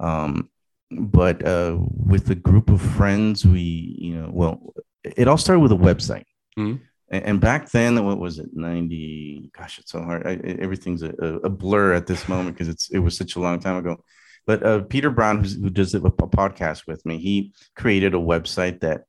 Um, 0.00 0.48
but 0.90 1.44
uh, 1.46 1.76
with 1.78 2.30
a 2.30 2.34
group 2.34 2.70
of 2.70 2.80
friends, 2.80 3.44
we, 3.44 3.96
you 3.98 4.14
know, 4.14 4.30
well, 4.32 4.74
it 5.04 5.28
all 5.28 5.38
started 5.38 5.60
with 5.60 5.72
a 5.72 5.76
website. 5.76 6.24
Mhm. 6.58 6.80
And, 7.10 7.24
and 7.24 7.40
back 7.40 7.70
then, 7.70 8.04
what 8.04 8.18
was 8.18 8.38
it? 8.38 8.50
Ninety? 8.52 9.50
Gosh, 9.56 9.78
it's 9.78 9.92
so 9.92 10.02
hard. 10.02 10.26
I, 10.26 10.32
everything's 10.60 11.02
a, 11.02 11.10
a 11.44 11.50
blur 11.50 11.94
at 11.94 12.06
this 12.06 12.28
moment 12.28 12.56
because 12.56 12.68
it's 12.68 12.90
it 12.90 12.98
was 12.98 13.16
such 13.16 13.36
a 13.36 13.40
long 13.40 13.60
time 13.60 13.76
ago. 13.76 14.02
But 14.46 14.62
uh, 14.64 14.80
Peter 14.80 15.10
Brown, 15.10 15.40
who's, 15.40 15.54
who 15.54 15.68
does 15.68 15.94
a, 15.94 15.98
a 15.98 16.10
podcast 16.10 16.86
with 16.86 17.04
me, 17.04 17.18
he 17.18 17.52
created 17.76 18.14
a 18.14 18.18
website 18.18 18.80
that 18.80 19.02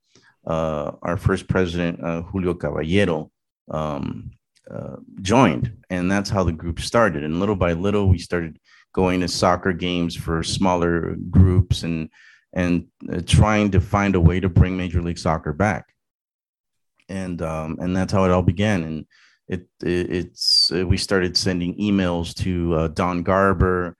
uh, 0.45 0.91
our 1.01 1.15
first 1.15 1.47
president, 1.47 2.03
uh, 2.03 2.23
Julio 2.23 2.53
Caballero, 2.53 3.31
um, 3.71 4.31
uh, 4.69 4.97
joined, 5.21 5.77
and 5.89 6.11
that's 6.11 6.29
how 6.29 6.43
the 6.43 6.51
group 6.51 6.79
started. 6.79 7.23
And 7.23 7.39
little 7.39 7.55
by 7.55 7.73
little, 7.73 8.07
we 8.09 8.17
started 8.17 8.59
going 8.93 9.21
to 9.21 9.27
soccer 9.27 9.73
games 9.73 10.15
for 10.15 10.43
smaller 10.43 11.15
groups 11.29 11.83
and 11.83 12.09
and 12.53 12.87
uh, 13.11 13.21
trying 13.25 13.71
to 13.71 13.79
find 13.79 14.15
a 14.15 14.19
way 14.19 14.39
to 14.39 14.49
bring 14.49 14.75
Major 14.75 15.01
League 15.01 15.19
Soccer 15.19 15.53
back. 15.53 15.93
And 17.07 17.41
um, 17.41 17.77
and 17.79 17.95
that's 17.95 18.13
how 18.13 18.25
it 18.25 18.31
all 18.31 18.41
began. 18.41 18.83
And 18.83 19.05
it, 19.47 19.67
it 19.83 20.11
it's 20.11 20.71
uh, 20.71 20.85
we 20.85 20.97
started 20.97 21.37
sending 21.37 21.77
emails 21.77 22.33
to 22.35 22.75
uh, 22.75 22.87
Don 22.89 23.23
Garber. 23.23 23.95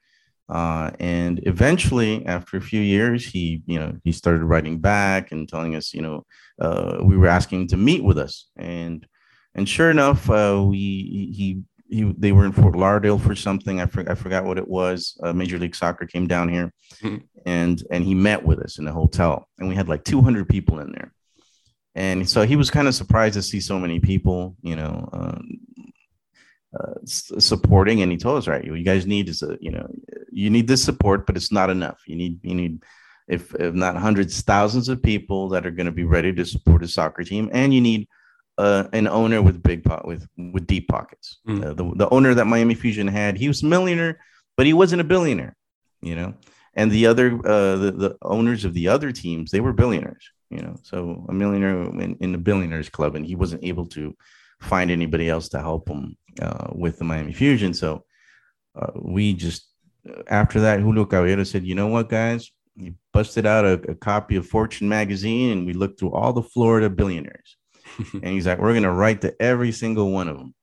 Uh, 0.48 0.90
and 1.00 1.40
eventually, 1.46 2.26
after 2.26 2.58
a 2.58 2.62
few 2.62 2.82
years, 2.82 3.24
he, 3.24 3.62
you 3.68 3.78
know, 3.80 3.96
he 4.04 4.12
started 4.12 4.44
writing 4.44 4.80
back 4.80 5.32
and 5.32 5.48
telling 5.48 5.76
us, 5.76 5.94
you 5.94 6.02
know, 6.02 6.26
uh, 6.60 6.98
we 7.04 7.16
were 7.16 7.28
asking 7.28 7.62
him 7.62 7.68
to 7.68 7.78
meet 7.78 8.04
with 8.04 8.18
us, 8.18 8.48
and 8.58 9.06
and 9.54 9.70
sure 9.70 9.92
enough, 9.92 10.28
uh, 10.30 10.64
we 10.68 10.78
he 10.78 11.62
he 11.90 12.14
they 12.18 12.32
were 12.32 12.46
in 12.46 12.52
Fort 12.52 12.76
Lauderdale 12.76 13.18
for 13.20 13.36
something. 13.36 13.82
I 13.82 13.86
forgot 13.88 14.12
I 14.12 14.16
forgot 14.16 14.46
what 14.46 14.58
it 14.58 14.68
was. 14.68 15.18
Uh, 15.24 15.34
Major 15.34 15.58
League 15.60 15.76
Soccer 15.76 16.06
came 16.06 16.28
down 16.28 16.48
here, 16.50 16.72
Mhm. 17.02 17.24
and 17.46 17.84
and 17.92 18.04
he 18.04 18.14
met 18.16 18.44
with 18.46 18.60
us 18.60 18.78
in 18.80 18.86
the 18.86 18.92
hotel, 18.92 19.48
and 19.58 19.68
we 19.68 19.76
had 19.76 19.90
like 19.90 20.04
200 20.04 20.48
people 20.48 20.80
in 20.80 20.92
there, 20.92 21.12
and 21.96 22.30
so 22.30 22.46
he 22.46 22.56
was 22.56 22.70
kind 22.70 22.88
of 22.88 22.96
surprised 22.96 23.34
to 23.36 23.42
see 23.42 23.60
so 23.60 23.80
many 23.80 24.00
people, 24.00 24.56
you 24.62 24.76
know. 24.76 25.10
Um, 25.12 25.60
uh, 26.80 26.94
supporting 27.04 28.04
and 28.04 28.12
he 28.12 28.18
told 28.18 28.38
us 28.38 28.48
right 28.48 28.64
you 28.64 28.84
guys 28.84 29.08
need 29.08 29.28
is 29.28 29.42
a 29.42 29.58
you 29.60 29.72
know 29.72 29.90
you 30.32 30.52
need 30.52 30.68
this 30.68 30.84
support 30.84 31.26
but 31.26 31.36
it's 31.36 31.52
not 31.52 31.68
enough 31.72 32.00
you 32.06 32.16
need 32.16 32.40
you 32.44 32.54
need 32.54 32.84
if, 33.28 33.56
if 33.56 33.74
not 33.74 33.96
hundreds 33.96 34.42
thousands 34.42 34.88
of 34.88 35.02
people 35.02 35.50
that 35.50 35.66
are 35.66 35.72
going 35.72 35.88
to 35.88 35.92
be 35.92 36.04
ready 36.04 36.32
to 36.32 36.46
support 36.46 36.84
a 36.84 36.88
soccer 36.88 37.24
team 37.24 37.50
and 37.54 37.74
you 37.74 37.82
need 37.82 38.08
uh, 38.66 38.84
an 39.00 39.08
owner 39.08 39.40
with 39.48 39.58
big 39.70 39.82
pot 39.90 40.04
with 40.10 40.22
with 40.54 40.66
deep 40.74 40.86
pockets 40.96 41.28
Mm. 41.48 41.60
uh, 41.66 41.74
the, 41.80 41.86
the 42.02 42.10
owner 42.16 42.32
that 42.34 42.48
miami 42.54 42.76
fusion 42.84 43.08
had 43.20 43.32
he 43.44 43.48
was 43.52 43.60
a 43.64 43.70
millionaire 43.76 44.16
but 44.58 44.66
he 44.70 44.74
wasn't 44.82 45.02
a 45.06 45.10
billionaire 45.14 45.56
you 46.10 46.16
know 46.20 46.30
and 46.80 46.88
the 46.92 47.04
other 47.12 47.28
uh, 47.54 47.76
the, 47.84 47.92
the 48.04 48.12
owners 48.36 48.62
of 48.68 48.74
the 48.74 48.88
other 48.96 49.10
teams 49.24 49.46
they 49.52 49.64
were 49.66 49.74
billionaires 49.84 50.26
you 50.56 50.62
know 50.64 50.76
so 50.90 50.98
a 51.30 51.34
millionaire 51.42 51.78
in, 52.06 52.12
in 52.24 52.30
the 52.36 52.38
billionaires 52.50 52.90
club 52.98 53.12
and 53.16 53.26
he 53.26 53.36
wasn't 53.44 53.64
able 53.72 53.88
to 53.98 54.04
find 54.72 54.90
anybody 54.92 55.28
else 55.30 55.48
to 55.50 55.60
help 55.70 55.84
him 55.94 56.04
uh, 56.46 56.68
with 56.84 56.96
the 57.00 57.06
Miami 57.12 57.34
Fusion. 57.42 57.72
So 57.74 57.90
uh, 58.80 58.92
we 59.16 59.24
just 59.46 59.62
after 60.28 60.58
that, 60.66 60.80
Julio 60.82 61.06
Caballero 61.06 61.44
said, 61.46 61.64
"You 61.70 61.76
know 61.80 61.88
what, 61.96 62.10
guys? 62.10 62.42
He 62.76 62.94
busted 63.14 63.46
out 63.46 63.64
a, 63.66 63.74
a 63.94 63.96
copy 63.96 64.36
of 64.36 64.46
Fortune 64.56 64.90
magazine, 64.90 65.48
and 65.54 65.66
we 65.66 65.74
looked 65.74 65.98
through 66.00 66.14
all 66.14 66.34
the 66.34 66.44
Florida 66.54 66.90
billionaires, 66.90 67.50
and 68.14 68.26
he's 68.26 68.48
like, 68.48 68.60
we're 68.60 68.74
gonna 68.74 68.94
write 68.94 69.22
to 69.22 69.36
every 69.42 69.72
single 69.72 70.12
one 70.12 70.28
of 70.28 70.38
them." 70.38 70.54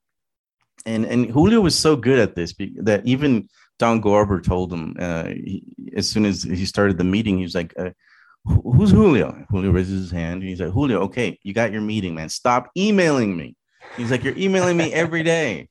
And 0.84 1.04
and 1.04 1.26
Julio 1.26 1.60
was 1.60 1.78
so 1.78 1.96
good 1.96 2.18
at 2.18 2.34
this 2.34 2.54
that 2.82 3.06
even 3.06 3.48
Don 3.78 4.00
Garber 4.00 4.40
told 4.40 4.72
him 4.72 4.96
uh, 4.98 5.26
he, 5.26 5.64
as 5.96 6.08
soon 6.08 6.24
as 6.24 6.42
he 6.42 6.66
started 6.66 6.98
the 6.98 7.04
meeting, 7.04 7.38
he 7.38 7.42
was 7.42 7.54
like. 7.54 7.74
Uh, 7.78 7.90
Who's 8.48 8.92
Julio? 8.92 9.44
Julio 9.50 9.72
raises 9.72 10.02
his 10.02 10.10
hand. 10.12 10.40
And 10.40 10.48
he's 10.48 10.60
like, 10.60 10.70
Julio, 10.70 11.00
okay, 11.00 11.36
you 11.42 11.52
got 11.52 11.72
your 11.72 11.80
meeting, 11.80 12.14
man. 12.14 12.28
Stop 12.28 12.70
emailing 12.76 13.36
me. 13.36 13.56
He's 13.96 14.12
like, 14.12 14.22
you're 14.22 14.38
emailing 14.38 14.76
me 14.76 14.92
every 14.92 15.24
day. 15.24 15.68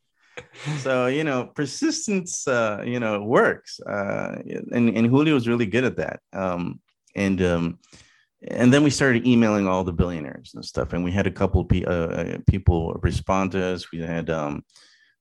So 0.80 1.08
you 1.08 1.24
know, 1.24 1.46
persistence, 1.46 2.48
uh, 2.48 2.84
you 2.86 3.00
know, 3.00 3.24
works. 3.24 3.80
Uh, 3.80 4.42
and 4.72 4.90
and 4.90 5.08
Julio 5.08 5.34
was 5.34 5.48
really 5.48 5.66
good 5.66 5.86
at 5.86 5.96
that. 5.98 6.20
Um, 6.34 6.82
and 7.16 7.42
um, 7.42 7.80
and 8.48 8.74
then 8.74 8.84
we 8.84 8.90
started 8.90 9.26
emailing 9.26 9.68
all 9.68 9.84
the 9.84 9.94
billionaires 9.94 10.54
and 10.56 10.64
stuff. 10.64 10.94
And 10.94 11.04
we 11.04 11.12
had 11.12 11.28
a 11.28 11.32
couple 11.32 11.66
pe- 11.66 11.86
uh, 11.86 11.92
uh, 11.92 12.38
people 12.48 12.94
respond 13.02 13.52
to 13.54 13.64
us. 13.64 13.92
We 13.92 14.00
had 14.00 14.30
um, 14.30 14.64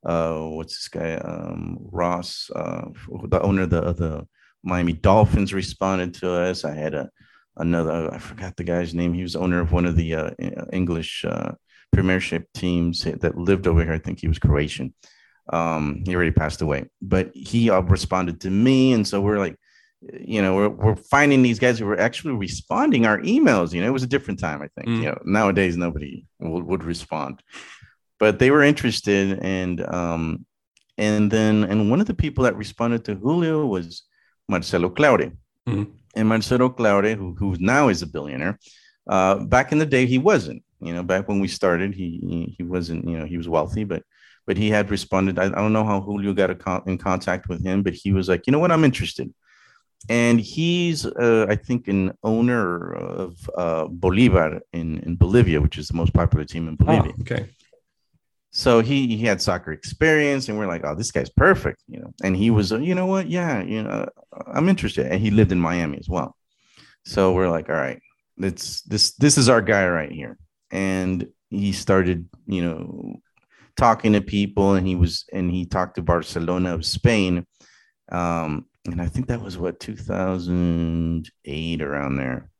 uh, 0.04 0.38
what's 0.40 0.76
this 0.76 0.88
guy? 0.88 1.14
Um, 1.14 1.78
Ross, 1.80 2.50
uh, 2.54 2.86
the 3.28 3.42
owner 3.42 3.62
of 3.62 3.70
the 3.70 3.82
of 3.82 3.96
the 3.96 4.26
Miami 4.62 4.92
Dolphins, 4.92 5.54
responded 5.54 6.14
to 6.14 6.32
us. 6.32 6.64
I 6.64 6.74
had 6.74 6.94
a 6.94 7.10
another. 7.56 8.12
I 8.12 8.18
forgot 8.18 8.56
the 8.56 8.64
guy's 8.64 8.94
name. 8.94 9.14
He 9.14 9.22
was 9.22 9.36
owner 9.36 9.60
of 9.60 9.72
one 9.72 9.86
of 9.86 9.96
the 9.96 10.14
uh, 10.14 10.30
English. 10.72 11.24
Uh, 11.24 11.52
premiership 11.94 12.48
teams 12.52 13.04
that 13.04 13.38
lived 13.38 13.66
over 13.66 13.82
here. 13.82 13.92
I 13.92 13.98
think 13.98 14.18
he 14.18 14.28
was 14.28 14.38
Croatian. 14.38 14.92
Um, 15.52 16.02
he 16.04 16.14
already 16.14 16.32
passed 16.32 16.60
away, 16.60 16.86
but 17.00 17.30
he 17.34 17.70
responded 17.70 18.40
to 18.40 18.50
me, 18.50 18.92
and 18.92 19.06
so 19.06 19.20
we're 19.20 19.38
like, 19.38 19.56
you 20.12 20.42
know, 20.42 20.54
we're, 20.54 20.68
we're 20.68 20.96
finding 20.96 21.42
these 21.42 21.58
guys 21.58 21.78
who 21.78 21.86
were 21.86 21.98
actually 21.98 22.34
responding 22.34 23.06
our 23.06 23.18
emails. 23.20 23.72
You 23.72 23.80
know, 23.80 23.88
it 23.88 23.92
was 23.92 24.02
a 24.02 24.08
different 24.14 24.40
time. 24.40 24.60
I 24.62 24.68
think. 24.74 24.88
Mm. 24.88 24.96
You 24.98 25.08
know, 25.10 25.18
nowadays 25.24 25.76
nobody 25.76 26.26
would, 26.40 26.64
would 26.64 26.84
respond, 26.84 27.42
but 28.18 28.38
they 28.38 28.50
were 28.50 28.62
interested, 28.62 29.38
and 29.42 29.80
um, 29.94 30.46
and 30.98 31.30
then 31.30 31.64
and 31.64 31.90
one 31.90 32.00
of 32.00 32.06
the 32.06 32.14
people 32.14 32.44
that 32.44 32.56
responded 32.56 33.04
to 33.06 33.14
Julio 33.14 33.66
was 33.66 34.02
Marcelo 34.48 34.90
Claure, 34.90 35.32
Mhm. 35.68 35.90
and 36.16 36.28
Marcelo 36.28 36.68
Claure, 36.68 37.14
who 37.16 37.34
who 37.38 37.56
now 37.58 37.88
is 37.88 38.02
a 38.02 38.06
billionaire. 38.06 38.58
Uh, 39.08 39.44
back 39.44 39.72
in 39.72 39.78
the 39.78 39.86
day, 39.86 40.06
he 40.06 40.18
wasn't 40.18 40.62
you 40.80 40.92
know 40.92 41.02
back 41.02 41.28
when 41.28 41.40
we 41.40 41.48
started 41.48 41.94
he 41.94 42.54
he, 42.58 42.62
wasn't 42.64 43.08
you 43.08 43.16
know 43.18 43.24
he 43.24 43.38
was 43.38 43.48
wealthy 43.48 43.84
but 43.84 44.02
but 44.46 44.56
he 44.58 44.68
had 44.68 44.90
responded 44.90 45.38
I, 45.38 45.44
I 45.44 45.48
don't 45.62 45.72
know 45.72 45.84
how 45.84 46.00
julio 46.00 46.34
got 46.34 46.50
a 46.50 46.54
con- 46.54 46.82
in 46.86 46.98
contact 46.98 47.48
with 47.48 47.64
him 47.64 47.82
but 47.82 47.94
he 47.94 48.12
was 48.12 48.28
like 48.28 48.46
you 48.46 48.50
know 48.52 48.58
what 48.58 48.72
i'm 48.72 48.84
interested 48.84 49.32
and 50.08 50.40
he's 50.40 51.06
uh, 51.06 51.46
i 51.48 51.56
think 51.56 51.88
an 51.88 52.12
owner 52.22 52.92
of 52.92 53.50
uh, 53.56 53.86
bolivar 53.88 54.60
in 54.72 54.98
in 55.06 55.16
bolivia 55.16 55.60
which 55.60 55.78
is 55.78 55.88
the 55.88 55.94
most 55.94 56.12
popular 56.12 56.44
team 56.44 56.68
in 56.68 56.76
Ah, 56.80 56.84
bolivia. 56.84 57.12
okay. 57.20 57.42
so 58.50 58.80
he 58.80 59.16
he 59.16 59.24
had 59.24 59.40
soccer 59.40 59.72
experience 59.72 60.48
and 60.48 60.58
we're 60.58 60.66
like 60.74 60.84
oh 60.84 60.94
this 60.94 61.10
guy's 61.10 61.30
perfect 61.30 61.82
you 61.88 61.98
know? 62.00 62.12
And 62.22 62.36
he 62.36 62.50
was 62.50 62.72
uh, 62.72 62.78
you 62.78 62.94
know 62.94 63.06
what? 63.06 63.26
Yeah 63.28 63.62
you 63.62 63.82
know 63.82 64.06
i'm 64.56 64.68
interested. 64.68 65.06
And 65.10 65.20
he 65.20 65.30
lived 65.30 65.52
in 65.52 65.60
miami 65.60 65.98
as 65.98 66.08
well. 66.08 66.30
So 67.04 67.32
we're 67.32 67.50
like 67.58 67.68
all 67.68 67.76
right 67.86 68.00
it's 68.48 68.82
this 68.82 69.12
this 69.22 69.38
is 69.38 69.48
our 69.48 69.62
guy 69.62 69.86
right 69.88 70.12
here. 70.20 70.36
And 70.70 71.26
he 71.50 71.72
started 71.72 72.28
you 72.46 72.62
know 72.64 73.16
talking 73.76 74.12
to 74.14 74.20
people 74.20 74.74
and 74.76 74.86
he 74.86 74.94
was 75.02 75.24
and 75.32 75.50
he 75.50 75.66
talked 75.66 75.94
to 75.96 76.02
barcelona 76.02 76.74
of 76.74 76.84
spain 76.84 77.32
um 78.20 78.66
and 78.86 79.00
i 79.00 79.06
think 79.06 79.28
that 79.28 79.42
was 79.42 79.58
what 79.58 79.80
2008 79.80 81.82
around 81.82 82.16
there. 82.16 82.50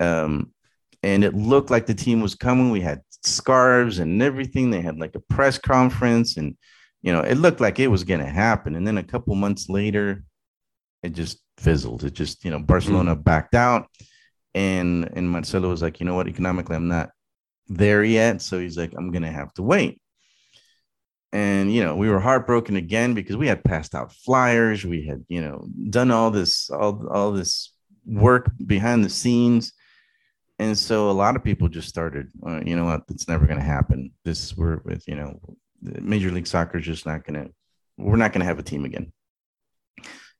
Um 0.00 0.52
and 1.02 1.22
it 1.22 1.34
looked 1.34 1.70
like 1.70 1.84
the 1.84 1.94
team 1.94 2.22
was 2.22 2.34
coming. 2.34 2.70
We 2.70 2.80
had 2.80 3.02
scarves 3.22 3.98
and 3.98 4.22
everything. 4.22 4.70
They 4.70 4.80
had 4.80 4.98
like 4.98 5.14
a 5.14 5.20
press 5.20 5.58
conference 5.58 6.38
and 6.38 6.56
you 7.02 7.12
know 7.12 7.20
it 7.20 7.36
looked 7.36 7.60
like 7.60 7.78
it 7.78 7.88
was 7.88 8.04
going 8.04 8.20
to 8.20 8.26
happen. 8.26 8.74
And 8.74 8.86
then 8.86 8.96
a 8.96 9.02
couple 9.02 9.34
months 9.34 9.68
later 9.68 10.24
it 11.02 11.10
just 11.10 11.40
fizzled. 11.58 12.04
It 12.04 12.14
just 12.14 12.44
you 12.44 12.50
know 12.50 12.58
barcelona 12.58 13.14
backed 13.14 13.54
out. 13.54 13.88
And 14.54 15.10
and 15.14 15.30
Marcelo 15.30 15.68
was 15.68 15.82
like, 15.82 16.00
you 16.00 16.06
know 16.06 16.14
what, 16.14 16.28
economically, 16.28 16.76
I'm 16.76 16.88
not 16.88 17.10
there 17.68 18.04
yet. 18.04 18.40
So 18.40 18.58
he's 18.58 18.78
like, 18.78 18.94
I'm 18.96 19.10
gonna 19.10 19.32
have 19.32 19.52
to 19.54 19.62
wait. 19.62 20.00
And 21.34 21.74
you 21.74 21.82
know, 21.82 21.96
we 21.96 22.08
were 22.08 22.20
heartbroken 22.20 22.76
again 22.76 23.12
because 23.12 23.36
we 23.36 23.48
had 23.48 23.64
passed 23.64 23.94
out 23.94 24.12
flyers, 24.12 24.84
we 24.84 25.04
had 25.04 25.24
you 25.28 25.42
know 25.42 25.66
done 25.90 26.10
all 26.10 26.30
this 26.30 26.70
all 26.70 27.06
all 27.08 27.32
this 27.32 27.74
work 28.06 28.50
behind 28.64 29.04
the 29.04 29.10
scenes, 29.10 29.72
and 30.58 30.78
so 30.78 31.10
a 31.10 31.12
lot 31.12 31.36
of 31.36 31.44
people 31.44 31.68
just 31.68 31.88
started, 31.88 32.30
uh, 32.46 32.60
you 32.64 32.76
know 32.76 32.84
what, 32.84 33.02
it's 33.08 33.28
never 33.28 33.46
gonna 33.46 33.62
happen. 33.62 34.12
This 34.24 34.56
we're 34.56 34.78
with 34.84 35.06
you 35.08 35.16
know, 35.16 35.40
Major 35.82 36.30
League 36.30 36.46
Soccer 36.46 36.78
is 36.78 36.86
just 36.86 37.04
not 37.04 37.24
gonna, 37.24 37.48
we're 37.98 38.16
not 38.16 38.32
gonna 38.32 38.44
have 38.44 38.60
a 38.60 38.62
team 38.62 38.84
again. 38.84 39.12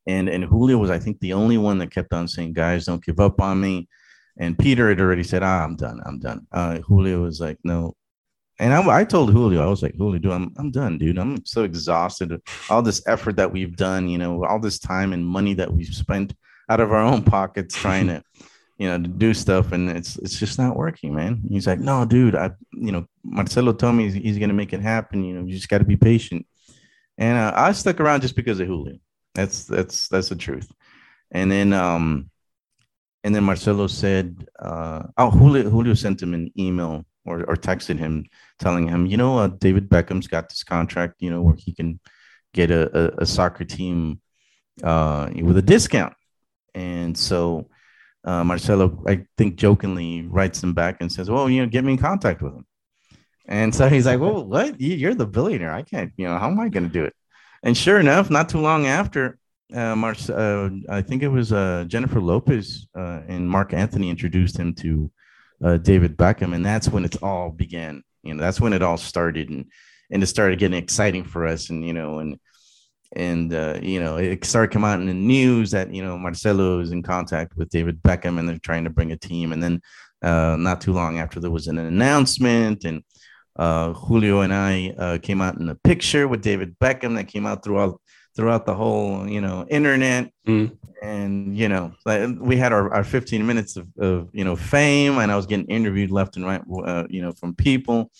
And 0.06 0.28
and 0.28 0.44
Julio 0.44 0.78
was, 0.78 0.90
I 0.90 1.00
think, 1.00 1.18
the 1.18 1.32
only 1.32 1.58
one 1.58 1.78
that 1.78 1.90
kept 1.90 2.12
on 2.12 2.28
saying, 2.28 2.52
guys, 2.52 2.86
don't 2.86 3.04
give 3.04 3.18
up 3.18 3.40
on 3.40 3.60
me 3.60 3.88
and 4.36 4.58
Peter 4.58 4.88
had 4.88 5.00
already 5.00 5.22
said, 5.22 5.42
ah, 5.42 5.62
I'm 5.62 5.76
done. 5.76 6.00
I'm 6.04 6.18
done. 6.18 6.46
Uh, 6.50 6.78
Julio 6.80 7.22
was 7.22 7.40
like, 7.40 7.58
no. 7.64 7.94
And 8.58 8.72
I, 8.72 9.00
I 9.00 9.04
told 9.04 9.32
Julio, 9.32 9.62
I 9.62 9.66
was 9.66 9.82
like, 9.82 9.96
Julio, 9.96 10.18
dude, 10.18 10.32
I'm, 10.32 10.52
I'm 10.58 10.70
done, 10.70 10.98
dude. 10.98 11.18
I'm 11.18 11.44
so 11.44 11.64
exhausted. 11.64 12.40
All 12.70 12.82
this 12.82 13.02
effort 13.06 13.36
that 13.36 13.52
we've 13.52 13.76
done, 13.76 14.08
you 14.08 14.18
know, 14.18 14.44
all 14.44 14.60
this 14.60 14.78
time 14.78 15.12
and 15.12 15.26
money 15.26 15.54
that 15.54 15.72
we've 15.72 15.92
spent 15.92 16.34
out 16.68 16.80
of 16.80 16.92
our 16.92 17.02
own 17.02 17.22
pockets 17.22 17.74
trying 17.74 18.06
to 18.06 18.22
you 18.78 18.88
know, 18.88 18.98
to 18.98 19.08
do 19.08 19.32
stuff, 19.32 19.72
and 19.72 19.88
it's 19.88 20.16
it's 20.16 20.38
just 20.38 20.58
not 20.58 20.76
working, 20.76 21.14
man. 21.14 21.42
He's 21.48 21.66
like, 21.66 21.78
no, 21.78 22.04
dude, 22.04 22.34
I, 22.34 22.50
you 22.72 22.90
know, 22.90 23.06
Marcelo 23.22 23.72
told 23.72 23.94
me 23.94 24.04
he's, 24.04 24.14
he's 24.14 24.38
gonna 24.38 24.52
make 24.52 24.72
it 24.72 24.80
happen. 24.80 25.24
You 25.24 25.34
know, 25.34 25.46
you 25.46 25.54
just 25.54 25.68
got 25.68 25.78
to 25.78 25.84
be 25.84 25.96
patient. 25.96 26.46
And 27.16 27.38
uh, 27.38 27.52
I 27.54 27.70
stuck 27.72 28.00
around 28.00 28.22
just 28.22 28.34
because 28.34 28.58
of 28.58 28.66
Julio. 28.66 28.98
That's 29.34 29.64
that's 29.64 30.08
that's 30.08 30.28
the 30.28 30.36
truth. 30.36 30.70
And 31.30 31.50
then 31.50 31.72
um, 31.72 32.30
and 33.22 33.34
then 33.34 33.44
Marcelo 33.44 33.86
said, 33.86 34.48
uh, 34.58 35.04
oh, 35.16 35.30
Julio 35.30 35.70
Julio 35.70 35.94
sent 35.94 36.20
him 36.20 36.34
an 36.34 36.50
email 36.58 37.04
or 37.24 37.44
or 37.44 37.56
texted 37.56 37.98
him 37.98 38.26
telling 38.58 38.88
him, 38.88 39.06
you 39.06 39.16
know, 39.16 39.38
uh, 39.38 39.48
David 39.48 39.88
Beckham's 39.88 40.26
got 40.26 40.48
this 40.48 40.64
contract, 40.64 41.14
you 41.20 41.30
know, 41.30 41.42
where 41.42 41.56
he 41.56 41.72
can 41.72 42.00
get 42.52 42.70
a, 42.70 42.82
a, 42.98 43.22
a 43.22 43.26
soccer 43.26 43.64
team 43.64 44.20
uh, 44.82 45.28
with 45.42 45.56
a 45.56 45.62
discount. 45.62 46.14
And 46.74 47.16
so 47.16 47.68
uh, 48.24 48.44
Marcelo, 48.44 49.02
I 49.06 49.26
think 49.36 49.56
jokingly 49.56 50.22
writes 50.22 50.62
him 50.62 50.72
back 50.72 50.98
and 51.00 51.10
says, 51.10 51.30
well, 51.30 51.48
you 51.50 51.60
know, 51.60 51.68
get 51.68 51.84
me 51.84 51.92
in 51.92 51.98
contact 51.98 52.42
with 52.42 52.54
him. 52.54 52.66
And 53.46 53.74
so 53.74 53.88
he's 53.88 54.06
like, 54.06 54.20
well, 54.20 54.44
what? 54.44 54.80
You're 54.80 55.14
the 55.14 55.26
billionaire. 55.26 55.72
I 55.72 55.82
can't, 55.82 56.12
you 56.16 56.26
know, 56.26 56.38
how 56.38 56.48
am 56.48 56.58
I 56.58 56.68
going 56.68 56.84
to 56.84 56.92
do 56.92 57.04
it? 57.04 57.14
And 57.62 57.76
sure 57.76 58.00
enough, 58.00 58.30
not 58.30 58.48
too 58.48 58.60
long 58.60 58.86
after, 58.86 59.38
uh, 59.74 59.78
uh, 59.78 60.70
I 60.88 61.02
think 61.02 61.22
it 61.22 61.28
was 61.28 61.52
uh, 61.52 61.84
Jennifer 61.86 62.20
Lopez 62.20 62.86
uh, 62.94 63.20
and 63.28 63.48
Marc 63.48 63.72
Anthony 63.72 64.08
introduced 64.10 64.56
him 64.56 64.74
to 64.76 65.10
uh, 65.62 65.76
David 65.76 66.16
Beckham. 66.16 66.54
And 66.54 66.64
that's 66.64 66.88
when 66.88 67.04
it 67.04 67.22
all 67.22 67.50
began. 67.50 68.02
You 68.22 68.34
know, 68.34 68.42
that's 68.42 68.60
when 68.60 68.72
it 68.72 68.82
all 68.82 68.96
started. 68.96 69.50
And, 69.50 69.66
and 70.10 70.22
it 70.22 70.26
started 70.26 70.58
getting 70.58 70.78
exciting 70.78 71.24
for 71.24 71.46
us. 71.46 71.70
And, 71.70 71.84
you 71.84 71.92
know, 71.92 72.18
and, 72.18 72.38
and 73.16 73.54
uh, 73.54 73.78
you 73.80 74.00
know 74.00 74.16
it 74.16 74.44
started 74.44 74.72
coming 74.72 74.90
out 74.90 75.00
in 75.00 75.06
the 75.06 75.14
news 75.14 75.70
that 75.70 75.92
you 75.94 76.02
know 76.02 76.18
Marcelo 76.18 76.80
is 76.80 76.90
in 76.90 77.02
contact 77.02 77.56
with 77.56 77.68
David 77.70 78.02
Beckham 78.02 78.38
and 78.38 78.48
they're 78.48 78.58
trying 78.58 78.84
to 78.84 78.90
bring 78.90 79.12
a 79.12 79.16
team. 79.16 79.52
And 79.52 79.62
then 79.62 79.80
uh, 80.22 80.56
not 80.58 80.80
too 80.80 80.92
long 80.92 81.18
after 81.18 81.38
there 81.38 81.50
was 81.50 81.66
an 81.66 81.78
announcement, 81.78 82.84
and 82.84 83.02
uh, 83.56 83.92
Julio 83.92 84.40
and 84.40 84.54
I 84.54 84.94
uh, 84.98 85.18
came 85.18 85.40
out 85.40 85.58
in 85.58 85.68
a 85.68 85.74
picture 85.74 86.26
with 86.26 86.42
David 86.42 86.78
Beckham 86.78 87.14
that 87.16 87.28
came 87.28 87.46
out 87.46 87.62
throughout 87.62 88.00
throughout 88.34 88.66
the 88.66 88.74
whole 88.74 89.28
you 89.28 89.40
know 89.40 89.66
internet. 89.68 90.30
Mm. 90.46 90.76
And 91.04 91.56
you 91.56 91.68
know 91.68 91.92
we 92.40 92.56
had 92.56 92.72
our, 92.72 92.92
our 92.92 93.04
15 93.04 93.46
minutes 93.46 93.76
of, 93.76 93.88
of 93.98 94.30
you 94.32 94.44
know 94.44 94.56
fame, 94.56 95.18
and 95.18 95.30
I 95.30 95.36
was 95.36 95.46
getting 95.46 95.66
interviewed 95.66 96.10
left 96.10 96.36
and 96.36 96.46
right, 96.46 96.62
uh, 96.84 97.04
you 97.10 97.20
know, 97.20 97.32
from 97.32 97.54
people 97.54 98.10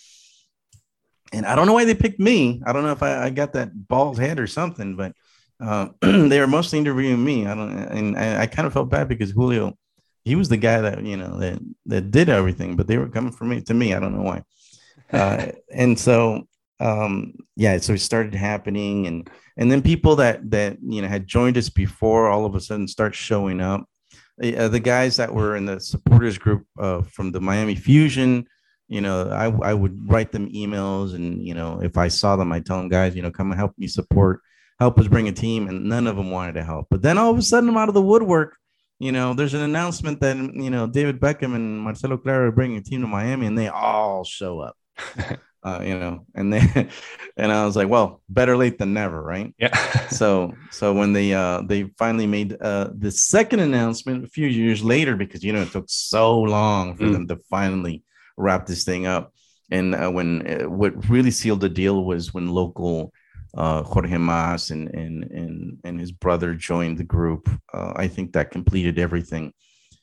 and 1.35 1.47
I 1.47 1.57
don't 1.57 1.67
know 1.67 1.73
why 1.73 1.85
they 1.85 1.95
picked 1.95 2.21
me. 2.21 2.63
I 2.65 2.73
don't 2.73 2.85
know 2.85 2.93
if 2.93 3.03
I, 3.03 3.25
I 3.25 3.31
got 3.31 3.53
that 3.55 3.89
bald 3.89 4.19
head 4.19 4.39
or 4.39 4.47
something, 4.47 4.95
but 4.95 5.13
uh, 5.61 5.89
they 6.01 6.39
were 6.39 6.47
mostly 6.47 6.79
interviewing 6.79 7.23
me. 7.23 7.47
I 7.47 7.55
don't, 7.55 7.71
and 7.71 8.17
I, 8.17 8.43
I, 8.43 8.47
kind 8.47 8.67
of 8.67 8.73
felt 8.73 8.89
bad 8.89 9.09
because 9.09 9.33
Julio, 9.33 9.77
he 10.25 10.37
was 10.37 10.49
the 10.49 10.57
guy 10.57 10.81
that 10.81 11.03
you 11.05 11.17
know 11.17 11.39
that 11.39 11.59
that 11.87 12.11
did 12.11 12.29
everything, 12.29 12.77
but 12.77 12.87
they 12.87 12.99
were 12.99 13.09
coming 13.09 13.33
for 13.33 13.45
me 13.45 13.61
to 13.63 13.75
me. 13.75 13.95
I 13.95 14.01
don't 14.01 14.17
know 14.17 14.23
why. 14.23 14.43
Uh, 15.13 15.53
and 15.73 15.97
so, 15.97 16.49
um, 16.81 17.35
yeah, 17.57 17.79
so 17.79 17.95
it 17.95 17.99
started 17.99 18.35
happening, 18.35 19.07
and 19.07 19.31
and 19.57 19.71
then 19.71 19.83
people 19.83 20.17
that 20.17 20.51
that 20.51 20.79
you 20.83 21.03
know 21.03 21.09
had 21.09 21.27
joined 21.27 21.57
us 21.57 21.69
before 21.69 22.29
all 22.29 22.47
of 22.47 22.55
a 22.55 22.61
sudden 22.61 22.89
start 22.89 23.15
showing 23.15 23.61
up. 23.61 23.85
Uh, 24.43 24.67
the 24.67 24.81
guys 24.81 25.17
that 25.17 25.33
were 25.33 25.55
in 25.55 25.65
the 25.65 25.79
supporters 25.79 26.39
group 26.39 26.67
uh, 26.79 27.03
from 27.03 27.31
the 27.31 27.41
Miami 27.41 27.77
Fusion 27.77 28.47
you 28.89 29.01
know, 29.01 29.29
I, 29.29 29.71
I 29.71 29.75
would 29.75 30.11
write 30.11 30.33
them 30.33 30.51
emails 30.53 31.15
and, 31.15 31.45
you 31.45 31.55
know, 31.55 31.81
if 31.83 31.97
I 31.97 32.09
saw 32.09 32.37
them, 32.37 32.53
I 32.53 32.61
tell 32.61 32.79
them 32.79 32.89
guys, 32.89 33.17
you 33.17 33.23
know, 33.23 33.31
come 33.31 33.51
and 33.51 33.59
help 33.59 33.73
me 33.79 33.87
support, 33.87 34.41
help 34.79 34.99
us 34.99 35.09
bring 35.09 35.29
a 35.29 35.33
team. 35.33 35.69
And 35.69 35.85
none 35.85 36.07
of 36.07 36.17
them 36.17 36.31
wanted 36.31 36.55
to 36.55 36.65
help. 36.65 36.89
But 36.91 37.03
then 37.03 37.19
all 37.19 37.31
of 37.31 37.39
a 37.39 37.43
sudden 37.43 37.71
I'm 37.71 37.77
out 37.77 37.89
of 37.89 37.95
the 37.95 38.03
woodwork. 38.03 38.57
You 39.01 39.11
know, 39.11 39.35
there's 39.35 39.55
an 39.55 39.63
announcement 39.63 40.21
that, 40.21 40.37
you 40.37 40.71
know, 40.71 40.87
David 40.87 41.19
Beckham 41.19 41.55
and 41.55 41.81
Marcelo 41.81 42.17
Claure 42.17 42.47
are 42.47 42.53
bringing 42.53 42.79
a 42.79 42.83
team 42.83 43.01
to 43.01 43.07
Miami 43.07 43.47
and 43.47 43.59
they 43.59 43.69
all 43.69 44.25
show 44.25 44.61
up. 44.61 44.77
uh, 45.65 45.81
you 45.83 45.99
know, 45.99 46.27
and 46.35 46.53
then 46.53 46.91
and 47.37 47.51
I 47.51 47.65
was 47.65 47.77
like, 47.77 47.89
well, 47.89 48.23
better 48.29 48.57
late 48.57 48.79
than 48.79 48.93
never, 48.93 49.23
right? 49.23 49.55
Yeah. 49.59 49.77
so 50.09 50.55
so 50.71 50.93
when 50.93 51.13
they 51.13 51.33
uh 51.33 51.63
they 51.63 51.85
finally 51.99 52.27
made 52.27 52.57
uh 52.61 52.91
the 52.97 53.11
second 53.11 53.61
announcement 53.61 54.25
a 54.25 54.29
few 54.29 54.47
years 54.47 54.85
later, 54.85 55.17
because 55.17 55.43
you 55.43 55.53
know 55.53 55.63
it 55.63 55.73
took 55.73 55.87
so 55.89 56.39
long 56.39 56.97
for 56.97 57.05
mm. 57.05 57.13
them 57.13 57.29
to 57.29 57.37
finally 57.51 58.03
wrap 58.37 58.67
this 58.67 58.85
thing 58.85 59.07
up. 59.07 59.33
And 59.71 59.95
uh, 59.95 60.11
when 60.11 60.47
uh, 60.47 60.69
what 60.69 61.09
really 61.09 61.31
sealed 61.31 61.61
the 61.61 61.69
deal 61.69 62.05
was 62.05 62.35
when 62.35 62.49
local 62.49 63.13
uh, 63.57 63.83
Jorge 63.83 64.19
Mas 64.19 64.71
and, 64.71 64.89
and 64.95 65.25
and 65.25 65.79
and 65.85 66.01
his 66.01 66.13
brother 66.13 66.55
joined 66.55 66.99
the 66.99 67.05
group. 67.05 67.49
Uh, 67.73 67.93
I 67.97 68.09
think 68.09 68.33
that 68.33 68.51
completed 68.51 68.99
everything, 68.99 69.53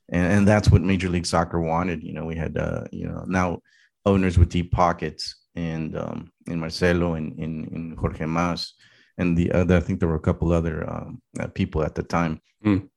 and, 0.10 0.34
and 0.34 0.48
that's 0.48 0.70
what 0.70 0.82
Major 0.82 1.10
League 1.10 1.26
Soccer 1.26 1.60
wanted. 1.60 2.04
You 2.04 2.14
know, 2.14 2.26
we 2.26 2.36
had 2.36 2.58
uh, 2.58 2.86
you 2.92 3.08
know 3.08 3.26
now 3.28 3.60
owners 4.06 4.38
with 4.38 4.50
deep 4.50 4.72
pockets, 4.72 5.36
and 5.56 5.98
um, 5.98 6.32
and 6.48 6.60
Marcelo 6.60 7.16
and, 7.16 7.38
and, 7.38 7.68
and 7.72 7.98
Jorge 7.98 8.26
Mas, 8.26 8.74
and 9.18 9.38
the 9.38 9.52
other. 9.52 9.78
I 9.78 9.80
think 9.80 10.00
there 10.00 10.10
were 10.10 10.16
a 10.16 10.20
couple 10.20 10.52
other 10.52 10.90
um, 10.90 11.22
uh, 11.40 11.48
people 11.48 11.84
at 11.84 11.96
the 11.96 12.04
time, 12.04 12.42
mm. 12.66 12.88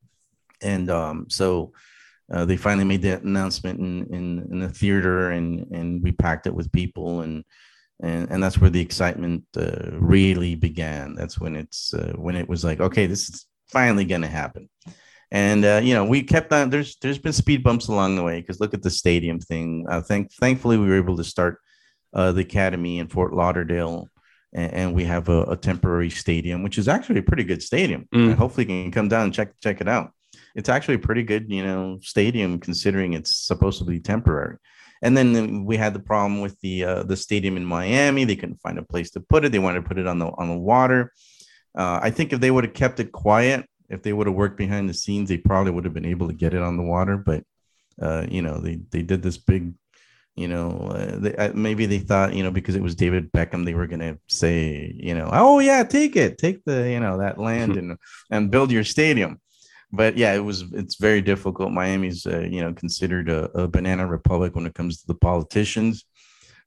and 0.62 0.90
um, 0.90 1.26
so 1.28 1.72
uh, 2.32 2.44
they 2.44 2.56
finally 2.56 2.84
made 2.84 3.02
that 3.02 3.22
announcement 3.22 3.78
in, 3.80 4.06
in, 4.14 4.48
in 4.50 4.60
the 4.60 4.68
theater 4.68 5.30
and, 5.30 5.66
and 5.72 6.02
we 6.02 6.12
packed 6.12 6.46
it 6.46 6.54
with 6.54 6.72
people 6.72 7.20
and, 7.20 7.44
and, 8.02 8.30
and 8.30 8.42
that's 8.42 8.58
where 8.58 8.70
the 8.70 8.80
excitement 8.80 9.44
uh, 9.56 9.90
really 9.92 10.54
began. 10.54 11.14
That's 11.14 11.38
when 11.38 11.54
it's, 11.54 11.92
uh, 11.92 12.12
when 12.16 12.34
it 12.34 12.48
was 12.48 12.64
like, 12.64 12.80
okay, 12.80 13.06
this 13.06 13.28
is 13.28 13.46
finally 13.68 14.04
going 14.04 14.22
to 14.22 14.28
happen. 14.28 14.68
And, 15.30 15.64
uh, 15.64 15.80
you 15.82 15.94
know, 15.94 16.04
we 16.04 16.22
kept 16.22 16.52
on, 16.52 16.70
there's, 16.70 16.96
there's 17.02 17.18
been 17.18 17.32
speed 17.32 17.62
bumps 17.62 17.88
along 17.88 18.16
the 18.16 18.22
way 18.22 18.40
because 18.40 18.60
look 18.60 18.74
at 18.74 18.82
the 18.82 18.90
stadium 18.90 19.38
thing. 19.38 19.84
I 19.88 20.00
think, 20.00 20.32
thankfully 20.32 20.78
we 20.78 20.86
were 20.86 20.96
able 20.96 21.16
to 21.16 21.24
start 21.24 21.58
uh, 22.14 22.32
the 22.32 22.42
Academy 22.42 22.98
in 22.98 23.08
Fort 23.08 23.34
Lauderdale 23.34 24.08
and, 24.52 24.94
we 24.94 25.04
have 25.04 25.28
a, 25.28 25.42
a, 25.42 25.56
temporary 25.56 26.10
stadium, 26.10 26.62
which 26.62 26.78
is 26.78 26.86
actually 26.86 27.18
a 27.18 27.24
pretty 27.24 27.42
good 27.42 27.60
stadium. 27.60 28.08
Mm. 28.14 28.36
hopefully, 28.36 28.62
you 28.62 28.84
can 28.84 28.92
come 28.92 29.08
down 29.08 29.24
and 29.24 29.34
check 29.34 29.52
check 29.60 29.80
it 29.80 29.88
out 29.88 30.12
it's 30.54 30.68
actually 30.68 30.94
a 30.94 31.00
pretty 31.00 31.22
good, 31.22 31.50
you 31.50 31.64
know, 31.64 31.98
stadium 32.02 32.58
considering 32.58 33.12
it's 33.12 33.36
supposed 33.36 33.78
to 33.78 33.84
be 33.84 34.00
temporary. 34.00 34.56
And 35.02 35.16
then 35.16 35.64
we 35.64 35.76
had 35.76 35.92
the 35.92 36.00
problem 36.00 36.40
with 36.40 36.58
the 36.60 36.84
uh, 36.84 37.02
the 37.02 37.16
stadium 37.16 37.56
in 37.56 37.64
Miami. 37.64 38.24
They 38.24 38.36
couldn't 38.36 38.62
find 38.62 38.78
a 38.78 38.82
place 38.82 39.10
to 39.10 39.20
put 39.20 39.44
it. 39.44 39.52
They 39.52 39.58
wanted 39.58 39.82
to 39.82 39.88
put 39.88 39.98
it 39.98 40.06
on 40.06 40.18
the 40.18 40.26
on 40.26 40.48
the 40.48 40.56
water. 40.56 41.12
Uh, 41.76 41.98
I 42.00 42.10
think 42.10 42.32
if 42.32 42.40
they 42.40 42.50
would 42.50 42.64
have 42.64 42.74
kept 42.74 43.00
it 43.00 43.12
quiet, 43.12 43.68
if 43.90 44.02
they 44.02 44.12
would 44.12 44.28
have 44.28 44.36
worked 44.36 44.56
behind 44.56 44.88
the 44.88 44.94
scenes, 44.94 45.28
they 45.28 45.36
probably 45.36 45.72
would 45.72 45.84
have 45.84 45.92
been 45.92 46.06
able 46.06 46.28
to 46.28 46.34
get 46.34 46.54
it 46.54 46.62
on 46.62 46.76
the 46.76 46.82
water. 46.82 47.18
But 47.18 47.44
uh, 48.00 48.26
you 48.30 48.40
know, 48.40 48.58
they 48.58 48.76
they 48.90 49.02
did 49.02 49.22
this 49.22 49.36
big, 49.36 49.74
you 50.36 50.48
know, 50.48 50.70
uh, 50.94 51.18
they, 51.18 51.36
uh, 51.36 51.52
maybe 51.54 51.86
they 51.86 51.98
thought, 51.98 52.34
you 52.34 52.42
know, 52.42 52.50
because 52.50 52.74
it 52.74 52.82
was 52.82 52.94
David 52.94 53.32
Beckham, 53.32 53.64
they 53.64 53.74
were 53.74 53.86
gonna 53.86 54.18
say, 54.28 54.94
you 54.96 55.14
know, 55.14 55.28
oh 55.32 55.60
yeah, 55.60 55.84
take 55.84 56.16
it, 56.16 56.38
take 56.38 56.64
the, 56.64 56.90
you 56.90 57.00
know, 57.00 57.18
that 57.18 57.38
land 57.38 57.76
and 57.76 57.98
and 58.30 58.50
build 58.50 58.70
your 58.70 58.84
stadium 58.84 59.40
but 59.94 60.16
yeah, 60.16 60.34
it 60.34 60.40
was 60.40 60.64
it's 60.72 60.96
very 60.96 61.22
difficult. 61.22 61.72
Miami's 61.72 62.26
uh, 62.26 62.40
you 62.40 62.60
know 62.60 62.72
considered 62.72 63.28
a, 63.28 63.44
a, 63.56 63.68
banana 63.68 64.06
republic 64.06 64.54
when 64.54 64.66
it 64.66 64.74
comes 64.74 65.00
to 65.00 65.06
the 65.06 65.14
politicians. 65.14 66.04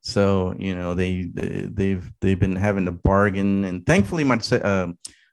So 0.02 0.56
you 0.58 0.76
know 0.76 0.94
they, 0.94 1.30
they 1.34 1.90
have 1.92 2.10
they've 2.22 2.40
been 2.40 2.56
having 2.56 2.86
to 2.86 2.92
bargain, 2.92 3.66
and 3.66 3.86
thankfully, 3.86 4.24
my 4.24 4.40
uh, 4.52 4.88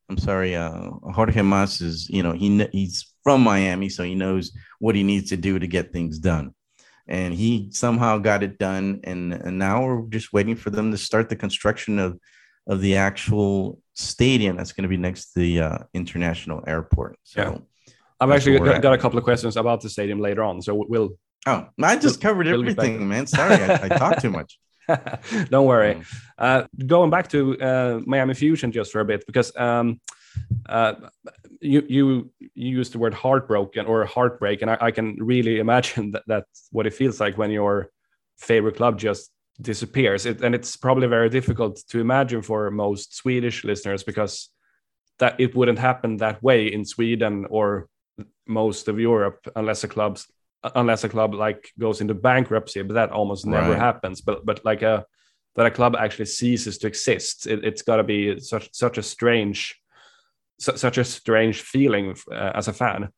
I'm 0.09 0.19
sorry, 0.19 0.57
uh, 0.57 0.91
Jorge 1.15 1.43
Mas 1.43 1.81
is 1.81 2.09
you 2.09 2.23
know 2.23 2.33
he 2.33 2.67
he's 2.73 3.15
from 3.23 3.43
Miami, 3.43 3.89
so 3.89 4.03
he 4.03 4.15
knows 4.15 4.53
what 4.81 4.97
he 4.97 5.03
needs 5.03 5.31
to 5.31 5.37
do 5.37 5.59
to 5.59 5.67
get 5.67 5.93
things 5.93 6.19
done, 6.19 6.53
and 7.07 7.35
he 7.35 7.69
somehow 7.71 8.19
got 8.19 8.43
it 8.43 8.59
done, 8.59 9.01
and, 9.05 9.33
and 9.33 9.59
now 9.59 9.85
we're 9.85 10.03
just 10.09 10.33
waiting 10.33 10.57
for 10.57 10.71
them 10.71 10.91
to 10.91 10.99
start 10.99 11.29
the 11.29 11.37
construction 11.37 11.99
of 11.99 12.19
of 12.67 12.81
the 12.81 12.97
actual 12.97 13.79
stadium 13.93 14.57
that's 14.57 14.73
going 14.73 14.85
to 14.85 14.89
be 14.89 14.97
next 14.97 15.33
to 15.33 15.41
the 15.41 15.61
uh, 15.61 15.79
international 15.93 16.65
airport. 16.67 17.19
So. 17.25 17.41
Yeah 17.41 17.59
I've 18.21 18.31
actually 18.31 18.59
got, 18.59 18.81
got, 18.81 18.93
a 18.93 18.99
couple 18.99 19.19
of 19.19 19.25
questions 19.25 19.57
about 19.57 19.81
the 19.81 19.91
stadium 19.91 20.21
later 20.21 20.43
on, 20.43 20.63
so 20.63 20.85
we'll. 20.89 21.11
Oh, 21.47 21.69
I 21.83 21.97
just 21.97 22.23
we'll, 22.23 22.31
covered 22.31 22.47
everything, 22.47 22.99
we'll 22.99 23.07
man. 23.07 23.27
Sorry, 23.27 23.55
I, 23.55 23.85
I 23.85 23.89
talked 23.89 24.21
too 24.21 24.31
much. 24.31 24.59
Don't 25.51 25.67
worry. 25.67 25.95
Mm. 25.95 26.05
Uh, 26.39 26.67
going 26.87 27.11
back 27.11 27.29
to 27.31 27.61
uh, 27.61 28.01
Miami 28.07 28.35
Fusion 28.35 28.73
just 28.73 28.93
for 28.93 29.01
a 29.01 29.05
bit, 29.05 29.25
because 29.27 29.55
um, 29.57 30.01
uh, 30.69 30.95
you 31.65 31.83
you 31.89 32.31
used 32.55 32.93
the 32.93 32.99
word 32.99 33.15
heartbroken 33.15 33.87
or 33.87 34.05
heartbreak, 34.05 34.63
and 34.63 34.71
I, 34.71 34.79
I 34.81 34.91
can 34.91 35.17
really 35.21 35.59
imagine 35.59 36.11
that 36.13 36.25
that's 36.27 36.69
what 36.71 36.87
it 36.87 36.95
feels 36.95 37.21
like 37.21 37.39
when 37.39 37.51
your 37.51 37.91
favorite 38.39 38.77
club 38.77 38.99
just 38.99 39.31
disappears. 39.61 40.27
It, 40.27 40.43
and 40.43 40.55
it's 40.55 40.77
probably 40.77 41.07
very 41.07 41.31
difficult 41.31 41.81
to 41.89 42.01
imagine 42.01 42.43
for 42.43 42.71
most 42.71 43.17
Swedish 43.17 43.65
listeners 43.65 44.03
because 44.03 44.51
that 45.19 45.37
it 45.39 45.55
wouldn't 45.55 45.79
happen 45.79 46.17
that 46.19 46.43
way 46.43 46.67
in 46.67 46.85
Sweden 46.85 47.47
or 47.49 47.89
most 48.47 48.89
of 48.89 48.99
Europe 48.99 49.47
unless 49.57 49.85
a 49.85 49.89
club's 49.89 50.27
unless 50.75 51.05
a 51.05 51.09
club 51.09 51.35
like 51.35 51.71
goes 51.79 52.01
into 52.01 52.15
bankruptcy, 52.15 52.83
but 52.83 52.95
that 52.95 53.11
almost 53.11 53.47
never 53.47 53.71
right. 53.71 53.79
happens. 53.79 54.21
But 54.21 54.45
but 54.45 54.65
like 54.65 54.83
a 54.83 55.07
that 55.57 55.67
a 55.67 55.71
club 55.71 55.95
actually 55.97 56.27
ceases 56.27 56.79
to 56.79 56.89
exist, 56.89 57.47
it, 57.47 57.65
has 57.65 57.83
got 57.83 57.97
to 57.97 58.03
be 58.03 58.41
such 58.41 58.69
such 58.73 58.99
a 58.99 59.03
strange 59.03 59.81
such 60.59 60.99
a 60.99 61.05
strange 61.05 61.61
feeling 61.61 62.17
uh, 62.31 62.53
as 62.55 62.69
a 62.69 62.73
fan. 62.73 63.09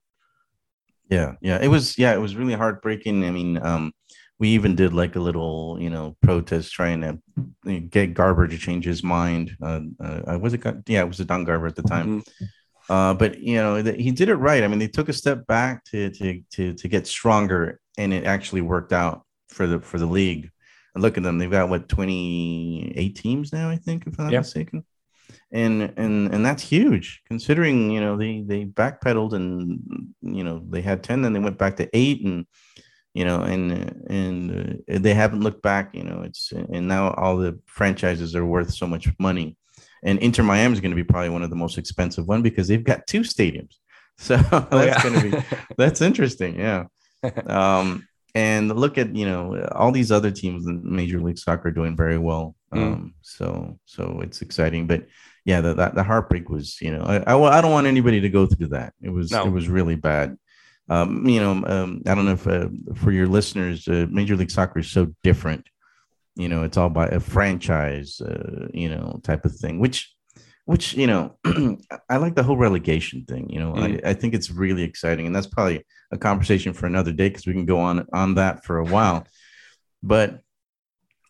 Yeah, 1.11 1.35
yeah, 1.40 1.59
it 1.62 1.68
was. 1.68 1.99
Yeah, 1.99 2.14
it 2.14 2.20
was 2.20 2.35
really 2.35 2.55
heartbreaking. 2.55 3.25
I 3.25 3.31
mean, 3.31 3.64
um, 3.64 3.92
we 4.38 4.49
even 4.51 4.75
did 4.75 4.92
like 4.92 5.14
a 5.16 5.20
little, 5.20 5.79
you 5.81 5.88
know, 5.88 6.16
protest 6.20 6.72
trying 6.72 7.01
to 7.64 7.81
get 7.81 8.14
Garber 8.14 8.49
to 8.49 8.59
change 8.59 8.85
his 8.85 9.03
mind. 9.03 9.57
Uh, 9.62 9.81
uh 10.01 10.38
was 10.40 10.55
it? 10.55 10.64
Yeah, 10.87 11.03
it 11.03 11.09
was 11.09 11.20
a 11.20 11.25
Don 11.25 11.44
Garber 11.44 11.66
at 11.66 11.77
the 11.77 11.83
time. 11.83 12.22
Mm-hmm. 12.22 12.44
Uh, 12.88 13.14
but 13.14 13.38
you 13.40 13.57
know, 13.57 13.83
the, 13.83 13.92
he 13.92 14.11
did 14.11 14.29
it 14.29 14.37
right. 14.37 14.64
I 14.64 14.68
mean, 14.68 14.79
they 14.79 14.88
took 14.88 15.09
a 15.09 15.12
step 15.12 15.46
back 15.46 15.85
to 15.87 16.11
to 16.11 16.42
to 16.53 16.75
to 16.75 16.88
get 16.88 17.07
stronger, 17.07 17.81
and 17.96 18.12
it 18.12 18.25
actually 18.25 18.62
worked 18.62 18.92
out 18.92 19.25
for 19.49 19.66
the 19.66 19.81
for 19.81 19.99
the 19.99 20.07
league. 20.07 20.51
And 20.94 21.03
look 21.03 21.16
at 21.16 21.22
them; 21.22 21.38
they've 21.38 21.51
got 21.51 21.68
what 21.68 21.88
twenty 21.88 22.92
eight 22.96 23.16
teams 23.16 23.53
now, 23.53 23.70
I 23.70 23.77
think, 23.77 24.07
if 24.07 24.18
I'm 24.18 24.27
not 24.27 24.33
yep. 24.33 24.40
mistaken 24.40 24.85
and 25.57 25.95
and 25.97 26.35
and 26.35 26.45
that's 26.45 26.62
huge 26.62 27.23
considering 27.27 27.90
you 27.90 28.01
know 28.01 28.16
they 28.16 28.42
they 28.47 28.66
backpedaled 28.66 29.33
and 29.33 29.81
you 30.21 30.45
know 30.45 30.62
they 30.69 30.83
had 30.83 31.03
10 31.03 31.23
then 31.23 31.33
they 31.33 31.38
went 31.38 31.57
back 31.57 31.77
to 31.77 31.88
8 31.97 32.25
and 32.25 32.47
you 33.14 33.25
know 33.25 33.40
and 33.40 34.05
and 34.11 34.83
uh, 34.92 34.99
they 34.99 35.14
haven't 35.14 35.40
looked 35.40 35.62
back 35.62 35.95
you 35.95 36.05
know 36.05 36.23
it's 36.23 36.53
and 36.53 36.87
now 36.87 37.11
all 37.12 37.38
the 37.38 37.59
franchises 37.64 38.37
are 38.37 38.45
worth 38.45 38.73
so 38.73 38.87
much 38.87 39.09
money 39.19 39.57
and 40.03 40.19
Inter 40.19 40.42
Miami 40.42 40.75
is 40.75 40.81
going 40.81 40.90
to 40.90 41.03
be 41.03 41.05
probably 41.05 41.31
one 41.31 41.42
of 41.42 41.51
the 41.51 41.57
most 41.57 41.79
expensive 41.79 42.29
one 42.29 42.42
because 42.42 42.69
they've 42.69 42.85
got 42.85 43.07
two 43.07 43.21
stadiums 43.21 43.77
so 44.19 44.38
oh, 44.53 44.66
that's 44.71 45.05
yeah. 45.05 45.11
going 45.11 45.21
to 45.21 45.37
be 45.37 45.57
that's 45.79 46.03
interesting 46.03 46.61
yeah 46.61 46.85
um 47.47 48.07
and 48.35 48.69
look 48.77 48.99
at 48.99 49.16
you 49.16 49.25
know 49.25 49.66
all 49.73 49.92
these 49.92 50.12
other 50.12 50.31
teams 50.31 50.66
in 50.66 50.83
major 50.85 51.21
league 51.21 51.38
soccer 51.38 51.71
doing 51.71 51.97
very 51.97 52.19
well 52.19 52.55
mm. 52.75 52.83
um 52.83 53.14
so 53.23 53.79
so 53.87 54.21
it's 54.23 54.42
exciting 54.42 54.87
but 54.87 55.07
yeah, 55.47 55.61
the, 55.61 55.75
that 55.75 55.95
the 55.95 56.03
heartbreak 56.03 56.51
was, 56.51 56.77
you 56.83 56.91
know, 56.91 57.05
I, 57.05 57.19
I, 57.19 57.59
I, 57.59 57.61
don't 57.61 57.71
want 57.71 57.87
anybody 57.87 58.21
to 58.21 58.29
go 58.29 58.47
through 58.47 58.67
that. 58.69 58.95
It 59.01 59.11
was 59.11 59.31
no. 59.31 59.47
it 59.47 59.51
was 59.51 59.69
really 59.69 59.95
bad. 59.95 60.37
Um, 60.89 61.25
you 61.25 61.39
know, 61.39 61.53
um, 61.53 62.03
I 62.05 62.17
don't 62.17 62.25
know 62.25 62.33
if 62.33 62.49
uh, 62.49 62.69
for 62.97 63.13
your 63.13 63.29
listeners, 63.29 63.87
uh, 63.87 64.07
Major 64.11 64.35
League 64.35 64.51
Soccer 64.51 64.81
is 64.81 64.91
so 64.91 65.15
different. 65.23 65.69
You 66.35 66.49
know, 66.49 66.65
it's 66.65 66.77
all 66.77 66.91
by 66.91 67.07
a 67.07 67.21
franchise, 67.21 68.21
uh, 68.21 68.67
you 68.75 68.89
know, 68.89 69.21
type 69.23 69.45
of 69.45 69.55
thing. 69.55 69.79
Which, 69.79 70.13
which 70.65 70.95
you 70.95 71.07
know, 71.07 71.39
I 72.11 72.17
like 72.17 72.35
the 72.35 72.43
whole 72.43 72.57
relegation 72.57 73.25
thing. 73.25 73.49
You 73.49 73.61
know, 73.61 73.73
mm. 73.73 74.05
I, 74.05 74.11
I 74.11 74.15
think 74.15 74.35
it's 74.35 74.51
really 74.51 74.83
exciting, 74.83 75.27
and 75.27 75.35
that's 75.35 75.47
probably 75.47 75.87
a 76.11 76.19
conversation 76.19 76.73
for 76.73 76.87
another 76.87 77.13
day 77.13 77.29
because 77.29 77.47
we 77.47 77.53
can 77.53 77.67
go 77.67 77.79
on 77.79 78.05
on 78.13 78.35
that 78.35 78.65
for 78.65 78.79
a 78.79 78.85
while. 78.85 79.25
But 80.03 80.41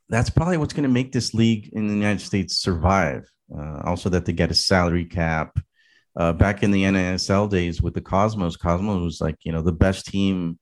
that's 0.08 0.30
probably 0.30 0.56
what's 0.56 0.72
going 0.72 0.84
to 0.84 0.88
make 0.88 1.12
this 1.12 1.34
league 1.34 1.68
in 1.74 1.86
the 1.86 1.94
United 1.94 2.22
States 2.22 2.56
survive 2.56 3.30
uh, 3.54 3.80
also, 3.84 4.08
that 4.10 4.24
they 4.24 4.32
get 4.32 4.50
a 4.50 4.54
salary 4.54 5.04
cap. 5.04 5.58
Uh, 6.16 6.32
back 6.32 6.62
in 6.62 6.70
the 6.70 6.84
NASL 6.84 7.50
days 7.50 7.82
with 7.82 7.92
the 7.92 8.00
Cosmos, 8.00 8.56
Cosmos 8.56 9.02
was 9.02 9.20
like 9.20 9.36
you 9.44 9.52
know 9.52 9.60
the 9.60 9.72
best 9.72 10.06
team 10.06 10.58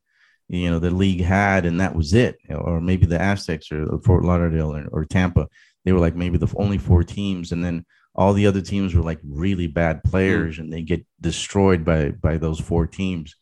you 0.49 0.71
know 0.71 0.79
the 0.79 0.91
league 0.91 1.23
had, 1.23 1.65
and 1.65 1.81
that 1.81 1.95
was 1.95 2.13
it. 2.13 2.37
Or 2.51 2.81
maybe 2.81 3.07
the 3.07 3.21
Aztecs 3.21 3.71
or 3.71 4.01
Fort 4.01 4.25
Lauderdale 4.25 4.75
or, 4.75 4.89
or 4.91 5.05
Tampa, 5.05 5.49
they 5.85 5.93
were 5.93 6.01
like 6.01 6.17
maybe 6.17 6.39
the 6.39 6.53
only 6.57 6.79
four 6.79 7.05
teams, 7.05 7.53
and 7.53 7.65
then 7.65 7.87
all 8.15 8.33
the 8.33 8.47
other 8.47 8.61
teams 8.61 8.95
were 8.95 9.03
like 9.03 9.21
really 9.25 9.67
bad 9.67 10.03
players, 10.05 10.59
and 10.59 10.73
they 10.73 10.83
get 10.83 11.07
destroyed 11.21 11.85
by 11.85 12.11
by 12.11 12.37
those 12.37 12.61
four 12.61 12.87
teams 12.87 13.37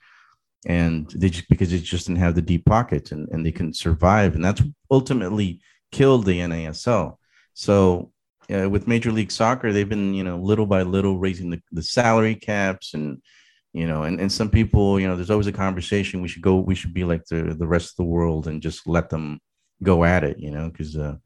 and 0.65 1.11
they 1.11 1.29
just 1.29 1.49
because 1.49 1.71
they 1.71 1.79
just 1.79 2.07
didn't 2.07 2.21
have 2.21 2.35
the 2.35 2.43
deep 2.43 2.65
pockets 2.65 3.11
and, 3.11 3.29
and 3.31 3.45
they 3.45 3.51
couldn't 3.51 3.77
survive 3.77 4.35
and 4.35 4.45
that's 4.45 4.63
ultimately 4.91 5.61
killed 5.91 6.25
the 6.25 6.39
NASL. 6.39 7.17
So 7.55 8.13
uh, 8.51 8.69
with 8.69 8.89
Major 8.89 9.13
League 9.13 9.31
Soccer, 9.31 9.73
they've 9.73 9.89
been, 9.89 10.15
you 10.15 10.25
know, 10.25 10.39
little 10.39 10.67
by 10.67 10.83
little 10.83 11.19
raising 11.19 11.51
the, 11.51 11.61
the 11.73 11.83
salary 11.83 12.35
caps 12.35 12.95
and, 12.95 13.21
you 13.73 13.87
know, 13.87 14.03
and, 14.03 14.21
and 14.21 14.31
some 14.31 14.51
people, 14.51 15.01
you 15.01 15.07
know, 15.07 15.17
there's 15.17 15.31
always 15.31 15.47
a 15.47 15.53
conversation. 15.53 16.23
We 16.23 16.29
should 16.29 16.43
go, 16.43 16.57
we 16.57 16.75
should 16.75 16.95
be 16.95 17.05
like 17.05 17.25
the, 17.27 17.55
the 17.59 17.67
rest 17.67 17.91
of 17.91 17.97
the 17.97 18.05
world 18.05 18.47
and 18.47 18.63
just 18.63 18.87
let 18.87 19.11
them 19.11 19.41
go 19.83 20.05
at 20.05 20.25
it, 20.25 20.39
you 20.39 20.51
know, 20.51 20.69
because, 20.69 20.97
uh, 20.97 21.17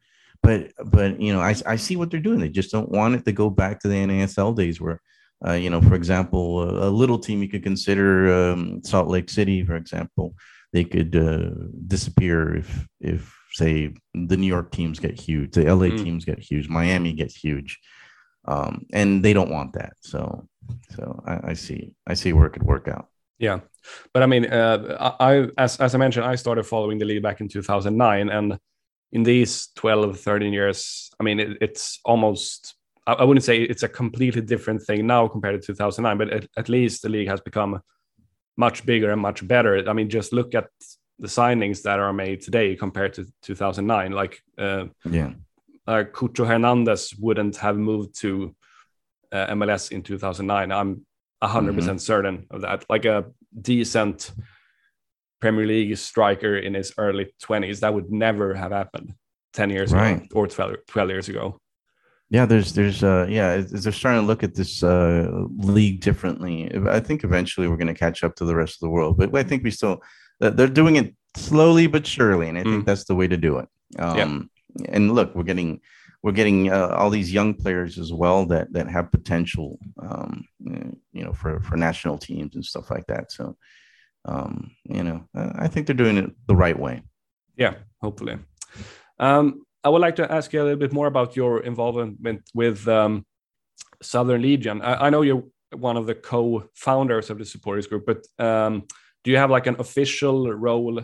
but, 0.42 0.72
but, 0.84 1.20
you 1.20 1.32
know, 1.32 1.40
I, 1.40 1.54
I 1.64 1.76
see 1.76 1.96
what 1.96 2.10
they're 2.10 2.20
doing. 2.20 2.38
They 2.38 2.48
just 2.48 2.70
don't 2.70 2.90
want 2.90 3.14
it 3.14 3.24
to 3.24 3.32
go 3.32 3.50
back 3.50 3.80
to 3.80 3.88
the 3.88 3.94
NASL 3.94 4.54
days 4.54 4.80
where, 4.80 5.00
uh, 5.46 5.52
you 5.52 5.70
know, 5.70 5.82
for 5.82 5.94
example, 5.94 6.62
a, 6.62 6.88
a, 6.88 6.90
little 6.90 7.18
team 7.18 7.42
you 7.42 7.48
could 7.48 7.62
consider 7.62 8.52
um, 8.52 8.80
Salt 8.84 9.08
Lake 9.08 9.28
City, 9.28 9.64
for 9.64 9.76
example, 9.76 10.34
they 10.72 10.84
could 10.84 11.16
uh, 11.16 11.50
disappear 11.86 12.56
if, 12.56 12.86
if 13.00 13.34
say 13.56 13.94
the 14.14 14.36
New 14.36 14.46
York 14.46 14.70
teams 14.70 14.98
get 14.98 15.18
huge, 15.18 15.52
the 15.52 15.64
LA 15.64 15.86
mm. 15.86 16.02
teams 16.02 16.24
get 16.24 16.38
huge, 16.38 16.68
Miami 16.68 17.12
gets 17.12 17.34
huge, 17.34 17.78
um, 18.46 18.86
and 18.92 19.24
they 19.24 19.32
don't 19.32 19.50
want 19.50 19.72
that. 19.72 19.94
So, 20.00 20.46
so 20.90 21.22
I, 21.26 21.50
I, 21.50 21.54
see, 21.54 21.94
I 22.06 22.14
see 22.14 22.32
where 22.32 22.46
it 22.46 22.52
could 22.52 22.62
work 22.62 22.86
out. 22.88 23.08
Yeah, 23.38 23.60
but 24.12 24.22
I 24.22 24.26
mean, 24.26 24.46
uh, 24.46 25.14
I 25.20 25.48
as 25.58 25.78
as 25.78 25.94
I 25.94 25.98
mentioned, 25.98 26.24
I 26.24 26.36
started 26.36 26.64
following 26.64 26.98
the 26.98 27.04
league 27.04 27.22
back 27.22 27.42
in 27.42 27.48
2009, 27.48 28.30
and 28.30 28.58
in 29.12 29.22
these 29.22 29.68
12, 29.76 30.18
13 30.20 30.52
years, 30.52 31.10
I 31.20 31.22
mean, 31.22 31.40
it, 31.40 31.58
it's 31.60 32.00
almost. 32.04 32.74
I, 33.08 33.22
wouldn't 33.22 33.44
say 33.44 33.62
it's 33.62 33.84
a 33.84 33.88
completely 33.88 34.40
different 34.40 34.82
thing 34.82 35.06
now 35.06 35.28
compared 35.28 35.60
to 35.60 35.64
2009, 35.64 36.18
but 36.18 36.34
at, 36.34 36.48
at 36.56 36.68
least 36.68 37.02
the 37.02 37.08
league 37.08 37.28
has 37.28 37.40
become 37.40 37.80
much 38.56 38.84
bigger 38.84 39.12
and 39.12 39.20
much 39.20 39.46
better. 39.46 39.88
I 39.88 39.92
mean, 39.92 40.10
just 40.10 40.32
look 40.32 40.56
at 40.56 40.66
the 41.18 41.28
signings 41.28 41.82
that 41.82 41.98
are 41.98 42.12
made 42.12 42.40
today 42.42 42.76
compared 42.76 43.14
to 43.14 43.26
2009. 43.42 44.12
Like, 44.12 44.40
uh, 44.58 44.86
yeah, 45.04 45.32
uh, 45.86 46.04
Cucho 46.12 46.46
Hernandez 46.46 47.14
wouldn't 47.18 47.56
have 47.56 47.76
moved 47.76 48.18
to 48.20 48.54
uh, 49.32 49.46
MLS 49.48 49.92
in 49.92 50.02
2009. 50.02 50.72
I'm 50.72 51.06
100% 51.42 51.72
mm 51.72 51.90
hmm 51.90 51.96
certain 51.98 52.46
of 52.50 52.62
that. 52.62 52.84
Like 52.88 53.04
a 53.04 53.26
decent 53.60 54.32
Premier 55.40 55.66
League 55.66 55.96
striker 55.98 56.56
in 56.56 56.74
his 56.74 56.92
early 56.98 57.32
20s, 57.42 57.80
that 57.80 57.92
would 57.92 58.10
never 58.10 58.54
have 58.54 58.72
happened 58.72 59.14
10 59.52 59.70
years 59.70 59.92
right. 59.92 60.16
ago 60.16 60.26
or 60.34 60.46
12, 60.46 60.76
12 60.88 61.10
years 61.10 61.28
ago. 61.28 61.60
Yeah, 62.30 62.46
there's, 62.46 62.72
there's, 62.72 63.04
uh, 63.04 63.26
yeah, 63.28 63.58
they're 63.58 63.92
starting 63.92 64.22
to 64.22 64.26
look 64.26 64.42
at 64.42 64.54
this 64.54 64.82
uh, 64.82 65.30
league 65.58 66.00
differently. 66.00 66.72
I 66.88 66.98
think 66.98 67.22
eventually 67.22 67.68
we're 67.68 67.76
going 67.76 67.86
to 67.86 67.94
catch 67.94 68.24
up 68.24 68.34
to 68.36 68.44
the 68.44 68.56
rest 68.56 68.76
of 68.76 68.80
the 68.80 68.90
world, 68.90 69.16
but 69.18 69.32
I 69.34 69.44
think 69.44 69.62
we 69.62 69.70
still 69.70 70.02
they're 70.40 70.68
doing 70.68 70.96
it 70.96 71.14
slowly 71.36 71.86
but 71.86 72.06
surely, 72.06 72.48
and 72.48 72.58
I 72.58 72.62
think 72.62 72.82
mm. 72.82 72.86
that's 72.86 73.04
the 73.04 73.14
way 73.14 73.28
to 73.28 73.36
do 73.36 73.58
it. 73.58 73.68
Um. 73.98 74.50
And 74.90 75.12
look, 75.14 75.34
we're 75.34 75.42
getting 75.42 75.80
we're 76.22 76.32
getting 76.32 76.72
uh, 76.72 76.88
all 76.88 77.08
these 77.08 77.32
young 77.32 77.54
players 77.54 77.98
as 77.98 78.12
well 78.12 78.46
that 78.46 78.72
that 78.72 78.88
have 78.88 79.12
potential, 79.12 79.78
um, 80.02 80.44
you 80.58 81.24
know, 81.24 81.32
for 81.32 81.60
for 81.60 81.76
national 81.76 82.18
teams 82.18 82.56
and 82.56 82.64
stuff 82.64 82.90
like 82.90 83.06
that. 83.06 83.30
So, 83.30 83.56
um, 84.24 84.72
you 84.84 85.04
know, 85.04 85.24
I 85.34 85.68
think 85.68 85.86
they're 85.86 85.94
doing 85.94 86.18
it 86.18 86.30
the 86.46 86.56
right 86.56 86.78
way. 86.78 87.02
Yeah, 87.56 87.74
hopefully. 88.00 88.38
Um, 89.18 89.62
I 89.84 89.88
would 89.88 90.02
like 90.02 90.16
to 90.16 90.30
ask 90.30 90.52
you 90.52 90.60
a 90.60 90.64
little 90.64 90.78
bit 90.78 90.92
more 90.92 91.06
about 91.06 91.36
your 91.36 91.60
involvement 91.60 92.42
with 92.52 92.88
um, 92.88 93.24
Southern 94.02 94.42
Legion. 94.42 94.82
I, 94.82 95.06
I, 95.06 95.10
know 95.10 95.22
you're 95.22 95.44
one 95.76 95.96
of 95.96 96.06
the 96.06 96.14
co-founders 96.16 97.30
of 97.30 97.38
the 97.38 97.44
supporters 97.44 97.86
group, 97.86 98.04
but 98.04 98.26
um, 98.44 98.84
do 99.26 99.32
you 99.32 99.38
have 99.38 99.50
like 99.50 99.66
an 99.66 99.74
official 99.80 100.52
role 100.52 101.02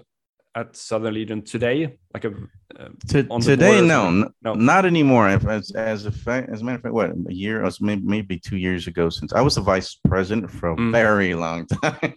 at 0.54 0.76
Southern 0.76 1.14
Legion 1.14 1.42
today? 1.42 1.98
Like 2.14 2.24
a 2.24 2.32
uh, 2.78 2.88
to, 3.08 3.24
today, 3.40 3.84
no, 3.84 4.30
no, 4.42 4.54
not 4.54 4.86
anymore. 4.86 5.26
As 5.28 5.72
as 5.72 6.06
a 6.06 6.12
fact, 6.12 6.48
as 6.48 6.60
a 6.60 6.64
matter 6.64 6.76
of 6.76 6.82
fact, 6.82 6.94
what 6.94 7.10
a 7.28 7.34
year, 7.34 7.64
or 7.64 7.70
maybe, 7.80 8.02
maybe 8.04 8.38
two 8.38 8.58
years 8.58 8.86
ago, 8.86 9.10
since 9.10 9.32
I 9.32 9.40
was 9.40 9.56
the 9.56 9.60
vice 9.60 9.98
president 10.04 10.52
for 10.52 10.70
a 10.70 10.76
mm. 10.76 10.92
very 10.92 11.34
long 11.34 11.66
time. 11.82 12.14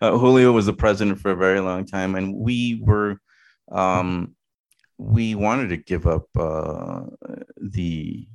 uh, 0.00 0.18
Julio 0.18 0.50
was 0.50 0.66
the 0.66 0.72
president 0.72 1.20
for 1.20 1.30
a 1.30 1.36
very 1.36 1.60
long 1.60 1.86
time, 1.86 2.16
and 2.16 2.34
we 2.34 2.82
were, 2.82 3.20
um, 3.70 4.34
we 4.98 5.36
wanted 5.36 5.68
to 5.68 5.76
give 5.76 6.04
up 6.08 6.26
uh, 6.36 7.02
the 7.58 8.26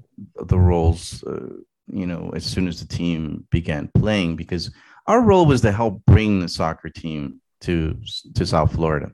the 0.46 0.58
roles, 0.58 1.22
uh, 1.24 1.50
you 1.88 2.08
know, 2.08 2.32
as 2.34 2.46
soon 2.46 2.70
as 2.70 2.80
the 2.80 2.88
team 2.88 3.46
began 3.52 3.92
playing 3.94 4.38
because 4.38 4.72
our 5.08 5.22
role 5.22 5.46
was 5.46 5.62
to 5.62 5.72
help 5.72 6.04
bring 6.06 6.40
the 6.40 6.48
soccer 6.48 6.90
team 6.90 7.42
to 7.62 7.98
to 8.36 8.46
South 8.46 8.74
Florida, 8.74 9.12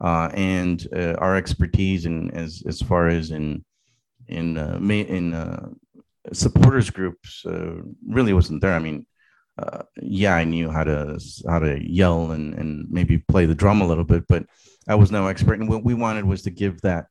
uh, 0.00 0.30
and 0.34 0.86
uh, 0.94 1.14
our 1.14 1.36
expertise 1.36 2.06
in 2.06 2.30
as 2.32 2.62
as 2.66 2.80
far 2.80 3.08
as 3.08 3.30
in 3.30 3.64
in 4.28 4.58
uh, 4.58 4.78
in 4.80 5.34
uh, 5.34 5.68
supporters 6.32 6.90
groups 6.90 7.44
uh, 7.46 7.76
really 8.08 8.32
wasn't 8.32 8.60
there. 8.60 8.74
I 8.74 8.78
mean, 8.78 9.06
uh, 9.58 9.82
yeah, 10.02 10.34
I 10.34 10.44
knew 10.44 10.70
how 10.70 10.84
to 10.84 11.20
how 11.48 11.58
to 11.60 11.78
yell 11.82 12.32
and 12.32 12.54
and 12.54 12.90
maybe 12.90 13.18
play 13.18 13.46
the 13.46 13.54
drum 13.54 13.80
a 13.80 13.86
little 13.86 14.04
bit, 14.04 14.24
but 14.28 14.44
I 14.88 14.94
was 14.94 15.10
no 15.10 15.26
expert. 15.26 15.60
And 15.60 15.68
what 15.68 15.84
we 15.84 15.94
wanted 15.94 16.24
was 16.24 16.42
to 16.42 16.50
give 16.50 16.80
that 16.82 17.06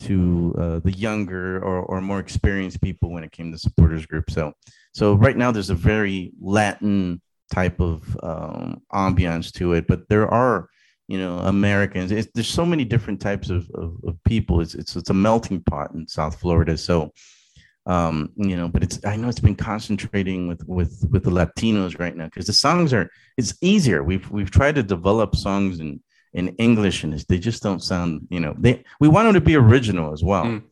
to 0.00 0.54
uh, 0.58 0.78
the 0.80 0.92
younger 0.92 1.58
or, 1.58 1.82
or 1.82 2.00
more 2.00 2.20
experienced 2.20 2.80
people 2.80 3.10
when 3.10 3.24
it 3.24 3.32
came 3.32 3.50
to 3.50 3.58
supporters 3.58 4.06
group. 4.06 4.30
So, 4.30 4.52
so 4.94 5.14
right 5.14 5.36
now 5.36 5.50
there's 5.50 5.70
a 5.70 5.74
very 5.74 6.32
Latin 6.40 7.20
type 7.52 7.80
of 7.80 8.16
um, 8.22 8.82
ambiance 8.92 9.52
to 9.54 9.72
it. 9.74 9.86
But 9.86 10.08
there 10.08 10.28
are, 10.28 10.68
you 11.06 11.18
know, 11.18 11.38
Americans. 11.38 12.12
It's, 12.12 12.28
there's 12.34 12.48
so 12.48 12.66
many 12.66 12.84
different 12.84 13.20
types 13.20 13.50
of, 13.50 13.70
of, 13.74 13.96
of, 14.04 14.22
people. 14.24 14.60
It's, 14.60 14.74
it's 14.74 14.96
it's 14.96 15.10
a 15.10 15.14
melting 15.14 15.62
pot 15.62 15.92
in 15.94 16.06
South 16.06 16.38
Florida. 16.38 16.76
So 16.76 17.12
um, 17.88 18.30
you 18.36 18.54
know, 18.54 18.68
but 18.68 18.82
it's 18.82 19.02
I 19.04 19.16
know 19.16 19.28
it's 19.28 19.40
been 19.40 19.56
concentrating 19.56 20.46
with 20.46 20.62
with 20.68 21.08
with 21.10 21.24
the 21.24 21.30
Latinos 21.30 21.98
right 21.98 22.14
now 22.14 22.26
because 22.26 22.46
the 22.46 22.52
songs 22.52 22.92
are 22.92 23.10
it's 23.38 23.54
easier. 23.62 24.04
We've 24.04 24.30
we've 24.30 24.50
tried 24.50 24.74
to 24.74 24.82
develop 24.82 25.34
songs 25.34 25.80
in 25.80 26.00
in 26.34 26.48
English 26.56 27.04
and 27.04 27.14
they 27.28 27.38
just 27.38 27.62
don't 27.62 27.82
sound, 27.82 28.26
you 28.30 28.40
know, 28.40 28.54
they 28.58 28.84
we 29.00 29.08
want 29.08 29.26
them 29.26 29.34
to 29.34 29.40
be 29.40 29.56
original 29.56 30.12
as 30.12 30.22
well. 30.22 30.44
Mm. 30.44 30.64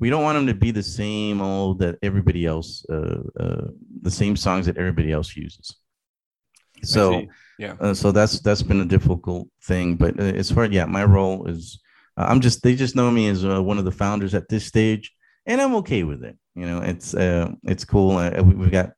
We 0.00 0.10
don't 0.10 0.24
want 0.24 0.36
them 0.36 0.48
to 0.48 0.54
be 0.54 0.72
the 0.72 0.82
same 0.82 1.40
old 1.40 1.78
that 1.78 1.96
everybody 2.02 2.44
else, 2.44 2.84
uh, 2.90 3.22
uh, 3.38 3.66
the 4.02 4.10
same 4.10 4.36
songs 4.36 4.66
that 4.66 4.76
everybody 4.76 5.12
else 5.12 5.36
uses. 5.36 5.76
So 6.84 7.26
yeah, 7.58 7.74
uh, 7.80 7.94
so 7.94 8.12
that's 8.12 8.40
that's 8.40 8.62
been 8.62 8.80
a 8.80 8.84
difficult 8.84 9.48
thing. 9.64 9.96
But 9.96 10.18
uh, 10.18 10.24
as 10.24 10.50
far 10.50 10.66
yeah, 10.66 10.84
my 10.86 11.04
role 11.04 11.46
is 11.46 11.80
uh, 12.16 12.26
I'm 12.28 12.40
just 12.40 12.62
they 12.62 12.74
just 12.74 12.96
know 12.96 13.10
me 13.10 13.28
as 13.28 13.44
uh, 13.44 13.62
one 13.62 13.78
of 13.78 13.84
the 13.84 13.92
founders 13.92 14.34
at 14.34 14.48
this 14.48 14.66
stage, 14.66 15.12
and 15.46 15.60
I'm 15.60 15.74
okay 15.76 16.04
with 16.04 16.24
it. 16.24 16.36
You 16.54 16.66
know, 16.66 16.80
it's 16.80 17.14
uh, 17.14 17.50
it's 17.64 17.84
cool. 17.84 18.16
Uh, 18.16 18.42
we, 18.42 18.64
have 18.64 18.72
got 18.72 18.92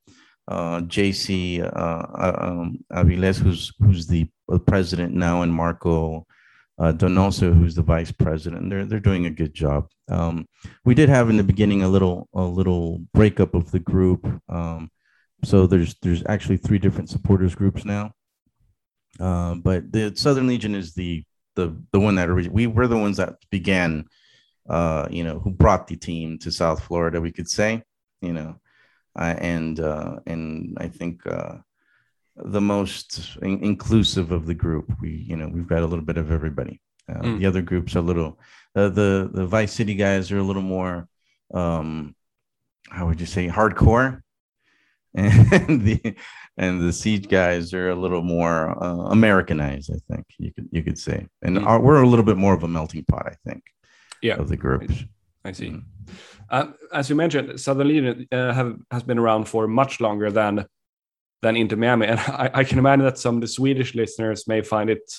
uh, 0.48 0.80
JC 0.80 1.62
uh, 1.62 1.66
uh, 1.66 2.36
um, 2.38 2.84
Aviles, 2.92 3.38
who's 3.38 3.72
who's 3.80 4.06
the 4.06 4.28
president 4.66 5.14
now, 5.14 5.42
and 5.42 5.52
Marco 5.52 6.26
uh, 6.78 6.92
Donoso, 6.92 7.56
who's 7.56 7.74
the 7.74 7.82
vice 7.82 8.12
president. 8.12 8.70
They're 8.70 8.84
they're 8.84 9.00
doing 9.00 9.26
a 9.26 9.30
good 9.30 9.54
job. 9.54 9.88
Um, 10.10 10.46
we 10.84 10.94
did 10.94 11.08
have 11.08 11.30
in 11.30 11.36
the 11.36 11.44
beginning 11.44 11.82
a 11.82 11.88
little 11.88 12.28
a 12.34 12.42
little 12.42 13.00
breakup 13.14 13.54
of 13.54 13.70
the 13.70 13.80
group. 13.80 14.26
Um, 14.48 14.90
so 15.44 15.66
there's 15.66 15.94
there's 16.02 16.22
actually 16.26 16.56
three 16.56 16.78
different 16.78 17.10
supporters 17.10 17.54
groups 17.54 17.84
now. 17.84 18.12
Uh, 19.18 19.54
but 19.54 19.90
the 19.92 20.14
Southern 20.14 20.46
Legion 20.46 20.74
is 20.74 20.94
the 20.94 21.24
the 21.54 21.76
the 21.92 22.00
one 22.00 22.14
that 22.16 22.28
we 22.50 22.66
were 22.66 22.86
the 22.86 22.98
ones 22.98 23.16
that 23.16 23.36
began 23.50 24.06
uh, 24.68 25.06
you 25.10 25.24
know, 25.24 25.38
who 25.38 25.50
brought 25.50 25.86
the 25.86 25.96
team 25.96 26.38
to 26.38 26.50
South 26.50 26.82
Florida, 26.82 27.20
we 27.20 27.32
could 27.32 27.48
say, 27.48 27.82
you 28.20 28.32
know, 28.32 28.56
uh, 29.18 29.34
and 29.38 29.80
uh, 29.80 30.16
and 30.26 30.76
I 30.80 30.88
think 30.88 31.26
uh, 31.26 31.56
the 32.36 32.60
most 32.60 33.36
in- 33.42 33.62
inclusive 33.62 34.32
of 34.32 34.46
the 34.46 34.54
group. 34.54 34.92
We, 35.00 35.10
you 35.10 35.36
know, 35.36 35.48
we've 35.48 35.68
got 35.68 35.82
a 35.82 35.86
little 35.86 36.04
bit 36.04 36.18
of 36.18 36.30
everybody. 36.30 36.80
Mm. 37.08 37.38
The 37.38 37.46
other 37.46 37.62
groups 37.62 37.94
are 37.94 38.00
a 38.00 38.02
little. 38.02 38.40
Uh, 38.74 38.88
the 38.88 39.30
the 39.32 39.46
Vice 39.46 39.72
City 39.72 39.94
guys 39.94 40.32
are 40.32 40.38
a 40.38 40.42
little 40.42 40.62
more. 40.62 41.08
Um, 41.54 42.16
how 42.90 43.06
would 43.06 43.20
you 43.20 43.26
say 43.26 43.48
hardcore? 43.48 44.22
And 45.16 45.82
the 45.86 46.14
and 46.58 46.80
the 46.80 46.92
siege 46.92 47.28
guys 47.28 47.74
are 47.74 47.90
a 47.90 47.96
little 47.96 48.22
more 48.22 48.82
uh, 48.82 49.10
Americanized, 49.10 49.90
I 49.90 50.14
think 50.14 50.26
you 50.38 50.52
could 50.52 50.68
you 50.70 50.82
could 50.82 50.98
say, 50.98 51.26
and 51.42 51.58
mm. 51.58 51.66
our, 51.66 51.80
we're 51.80 52.02
a 52.02 52.08
little 52.08 52.24
bit 52.24 52.36
more 52.36 52.54
of 52.54 52.62
a 52.62 52.68
melting 52.68 53.04
pot, 53.04 53.26
I 53.26 53.34
think 53.48 53.62
yeah. 54.22 54.36
of 54.36 54.48
the 54.48 54.56
groups. 54.56 55.04
I 55.44 55.52
see. 55.52 55.70
Mm. 55.70 55.84
Uh, 56.50 56.66
as 56.92 57.08
you 57.10 57.16
mentioned, 57.16 57.58
Southern 57.60 57.88
Legion 57.88 58.26
uh, 58.30 58.52
have 58.52 58.76
has 58.90 59.02
been 59.02 59.18
around 59.18 59.46
for 59.46 59.66
much 59.66 60.00
longer 60.00 60.30
than 60.30 60.66
than 61.42 61.56
Inter 61.56 61.76
Miami, 61.76 62.06
and 62.06 62.20
I, 62.44 62.50
I, 62.54 62.64
can 62.64 62.78
imagine 62.78 63.04
that 63.04 63.18
some 63.18 63.36
of 63.36 63.40
the 63.40 63.48
Swedish 63.48 63.94
listeners 63.94 64.46
may 64.46 64.62
find 64.62 64.90
it 64.90 65.14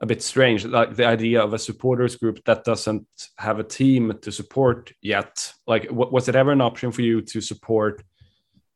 a 0.00 0.06
bit 0.06 0.22
strange, 0.22 0.64
like 0.64 0.96
the 0.96 1.06
idea 1.06 1.40
of 1.40 1.54
a 1.54 1.58
supporters 1.58 2.16
group 2.16 2.44
that 2.44 2.64
doesn't 2.64 3.06
have 3.38 3.60
a 3.60 3.64
team 3.64 4.18
to 4.22 4.32
support 4.32 4.92
yet. 5.00 5.52
Like, 5.66 5.86
was 5.90 6.28
it 6.28 6.34
ever 6.34 6.50
an 6.50 6.60
option 6.60 6.90
for 6.90 7.02
you 7.02 7.22
to 7.22 7.40
support 7.40 8.02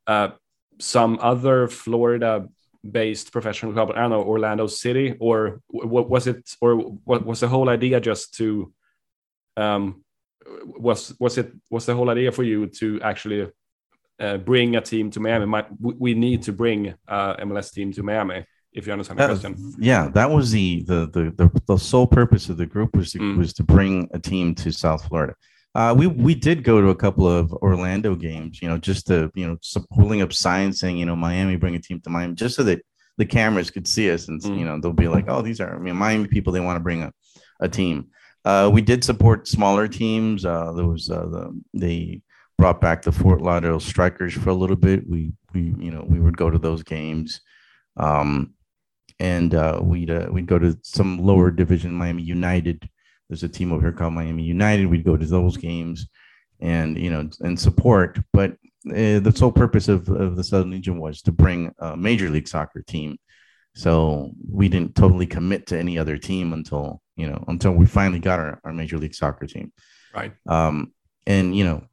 uh, 0.07 0.29
some 0.79 1.19
other 1.21 1.67
Florida? 1.67 2.47
based 2.91 3.33
professional 3.33 3.73
club 3.73 3.91
i 3.95 3.99
don't 3.99 4.11
know 4.11 4.21
orlando 4.21 4.65
city 4.65 5.13
or 5.19 5.59
what 5.67 6.09
was 6.09 6.25
it 6.25 6.49
or 6.61 6.75
what 7.03 7.25
was 7.25 7.41
the 7.41 7.47
whole 7.47 7.67
idea 7.67 7.99
just 7.99 8.35
to 8.35 8.71
um, 9.57 10.05
was 10.65 11.15
was 11.19 11.37
it 11.37 11.51
was 11.69 11.85
the 11.85 11.95
whole 11.95 12.09
idea 12.09 12.31
for 12.31 12.43
you 12.43 12.67
to 12.67 13.01
actually 13.01 13.47
uh, 14.19 14.37
bring 14.37 14.75
a 14.75 14.81
team 14.81 15.11
to 15.11 15.19
Miami? 15.19 15.45
My, 15.45 15.65
we 15.79 16.13
need 16.13 16.43
to 16.43 16.53
bring 16.53 16.93
uh, 17.07 17.35
MLS 17.37 17.73
team 17.73 17.91
to 17.93 18.03
Miami. 18.03 18.45
If 18.73 18.85
you 18.85 18.93
understand 18.93 19.19
the 19.19 19.25
question. 19.25 19.73
Yeah, 19.79 20.09
that 20.09 20.29
was 20.29 20.51
the, 20.51 20.83
the 20.83 21.07
the 21.07 21.33
the, 21.35 21.61
the 21.67 21.77
sole 21.77 22.05
purpose 22.05 22.49
of 22.49 22.57
the 22.57 22.65
group 22.65 22.95
was 22.95 23.11
to, 23.13 23.19
mm. 23.19 23.37
was 23.37 23.53
to 23.53 23.63
bring 23.63 24.07
a 24.13 24.19
team 24.19 24.53
to 24.55 24.71
South 24.71 25.07
Florida. 25.07 25.33
Uh, 25.77 25.93
we 25.93 26.07
we 26.07 26.33
did 26.33 26.63
go 26.63 26.81
to 26.81 26.89
a 26.89 26.95
couple 26.95 27.27
of 27.27 27.53
Orlando 27.53 28.15
games, 28.15 28.63
you 28.63 28.67
know, 28.67 28.79
just 28.79 29.05
to 29.05 29.31
you 29.35 29.45
know 29.45 29.57
holding 29.91 30.23
up 30.23 30.33
signs 30.33 30.79
saying 30.79 30.97
you 30.97 31.05
know 31.05 31.15
Miami 31.15 31.55
bring 31.55 31.75
a 31.75 31.79
team 31.79 32.01
to 32.01 32.09
Miami, 32.09 32.33
just 32.33 32.55
so 32.55 32.63
that 32.63 32.81
the 33.19 33.25
cameras 33.27 33.69
could 33.69 33.87
see 33.87 34.09
us 34.09 34.27
and 34.27 34.41
mm. 34.41 34.57
you 34.57 34.65
know 34.65 34.79
they'll 34.79 34.91
be 34.91 35.07
like, 35.07 35.25
oh, 35.27 35.43
these 35.43 35.61
are 35.61 35.75
I 35.75 35.77
mean 35.77 35.95
Miami 35.95 36.27
people. 36.27 36.51
They 36.51 36.61
want 36.61 36.77
to 36.77 36.83
bring 36.83 37.03
a, 37.03 37.13
a 37.59 37.69
team. 37.69 38.07
Uh, 38.43 38.71
we 38.73 38.81
did 38.81 39.03
support 39.03 39.47
smaller 39.47 39.87
teams. 39.87 40.45
Uh, 40.45 40.71
there 40.73 40.87
was 40.87 41.11
uh, 41.11 41.27
the 41.27 41.61
they 41.75 42.23
brought 42.57 42.81
back 42.81 43.03
the 43.03 43.11
Fort 43.11 43.43
Lauderdale 43.43 43.79
Strikers 43.79 44.33
for 44.33 44.49
a 44.49 44.55
little 44.55 44.75
bit. 44.75 45.07
We 45.07 45.31
we 45.53 45.75
you 45.77 45.91
know 45.91 46.03
we 46.09 46.19
would 46.19 46.37
go 46.37 46.49
to 46.49 46.57
those 46.57 46.81
games, 46.81 47.41
um, 47.97 48.55
and 49.19 49.53
uh, 49.53 49.79
we'd 49.79 50.09
uh, 50.09 50.27
we'd 50.31 50.47
go 50.47 50.57
to 50.57 50.75
some 50.81 51.19
lower 51.19 51.51
division 51.51 51.93
Miami 51.93 52.23
United. 52.23 52.89
There's 53.29 53.43
a 53.43 53.49
team 53.49 53.71
over 53.71 53.81
here 53.81 53.91
called 53.91 54.13
Miami 54.13 54.43
United. 54.43 54.85
We'd 54.85 55.03
go 55.03 55.17
to 55.17 55.25
those 55.25 55.57
games, 55.57 56.07
and 56.59 56.97
you 56.97 57.09
know 57.09 57.29
and 57.41 57.59
support. 57.59 58.19
But 58.33 58.51
uh, 58.89 59.19
the 59.19 59.33
sole 59.35 59.51
purpose 59.51 59.87
of, 59.87 60.07
of 60.09 60.35
the 60.35 60.43
Southern 60.43 60.71
Legion 60.71 60.99
was 60.99 61.21
to 61.23 61.31
bring 61.31 61.73
a 61.79 61.97
Major 61.97 62.29
League 62.29 62.47
Soccer 62.47 62.81
team. 62.81 63.17
So 63.75 64.31
we 64.49 64.69
didn't 64.69 64.95
totally 64.95 65.27
commit 65.27 65.67
to 65.67 65.77
any 65.77 65.99
other 65.99 66.17
team 66.17 66.53
until 66.53 67.01
you 67.17 67.27
know, 67.27 67.43
until 67.47 67.73
we 67.73 67.85
finally 67.85 68.19
got 68.19 68.39
our, 68.39 68.61
our 68.63 68.71
major 68.71 68.97
league 68.97 69.15
soccer 69.15 69.47
team. 69.47 69.73
Right. 70.13 70.31
Um, 70.47 70.93
and 71.25 71.55
you 71.55 71.65
know, 71.65 71.83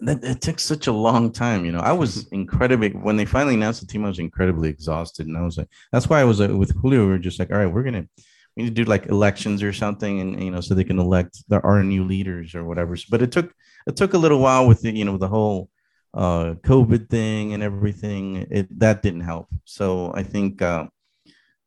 that 0.00 0.24
it 0.24 0.40
took 0.40 0.58
such 0.58 0.88
a 0.88 0.92
long 0.92 1.30
time. 1.30 1.64
You 1.64 1.70
know, 1.70 1.80
I 1.80 1.92
was 1.92 2.26
incredibly 2.32 2.90
when 2.90 3.16
they 3.16 3.26
finally 3.26 3.54
announced 3.54 3.82
the 3.82 3.86
team, 3.86 4.04
I 4.04 4.08
was 4.08 4.18
incredibly 4.18 4.68
exhausted, 4.68 5.28
and 5.28 5.36
I 5.36 5.42
was 5.42 5.58
like, 5.58 5.68
that's 5.92 6.08
why 6.08 6.20
I 6.20 6.24
was 6.24 6.40
uh, 6.40 6.56
with 6.56 6.74
Julio. 6.80 7.02
We 7.02 7.12
were 7.12 7.18
just 7.18 7.38
like, 7.38 7.52
all 7.52 7.58
right, 7.58 7.72
we're 7.72 7.84
gonna 7.84 8.08
we 8.56 8.64
need 8.64 8.76
to 8.76 8.84
do 8.84 8.88
like 8.88 9.06
elections 9.06 9.62
or 9.62 9.72
something, 9.72 10.20
and 10.20 10.42
you 10.42 10.50
know, 10.50 10.60
so 10.60 10.74
they 10.74 10.84
can 10.84 10.98
elect 10.98 11.44
the, 11.48 11.60
our 11.60 11.82
new 11.82 12.04
leaders 12.04 12.54
or 12.54 12.64
whatever. 12.64 12.96
But 13.10 13.22
it 13.22 13.32
took 13.32 13.52
it 13.86 13.96
took 13.96 14.14
a 14.14 14.18
little 14.18 14.40
while 14.40 14.66
with 14.66 14.82
the 14.82 14.96
you 14.96 15.04
know 15.04 15.18
the 15.18 15.28
whole 15.28 15.68
uh 16.14 16.54
COVID 16.64 17.10
thing 17.10 17.52
and 17.52 17.62
everything. 17.62 18.46
It 18.50 18.78
that 18.78 19.02
didn't 19.02 19.20
help. 19.20 19.48
So 19.64 20.12
I 20.14 20.22
think 20.22 20.62
uh, 20.62 20.86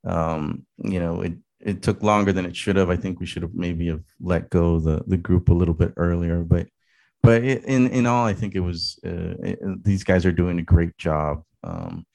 um, 0.05 0.65
you 0.77 0.99
know 0.99 1.21
it 1.21 1.33
it 1.59 1.81
took 1.81 2.01
longer 2.01 2.33
than 2.33 2.45
it 2.45 2.55
should 2.55 2.77
have. 2.77 2.89
I 2.89 2.95
think 2.95 3.19
we 3.19 3.25
should 3.25 3.43
have 3.43 3.53
maybe 3.53 3.87
have 3.87 4.03
let 4.19 4.49
go 4.49 4.79
the 4.79 5.03
the 5.05 5.17
group 5.17 5.49
a 5.49 5.53
little 5.53 5.75
bit 5.75 5.93
earlier, 5.97 6.43
but 6.43 6.67
but 7.21 7.43
it, 7.43 7.65
in 7.65 7.87
in 7.87 8.05
all, 8.05 8.25
I 8.25 8.33
think 8.33 8.55
it 8.55 8.61
was 8.61 8.99
uh, 9.05 9.35
it, 9.43 9.83
these 9.83 10.03
guys 10.03 10.25
are 10.25 10.31
doing 10.31 10.59
a 10.59 10.63
great 10.63 10.97
job. 10.97 11.43
Um, 11.63 12.05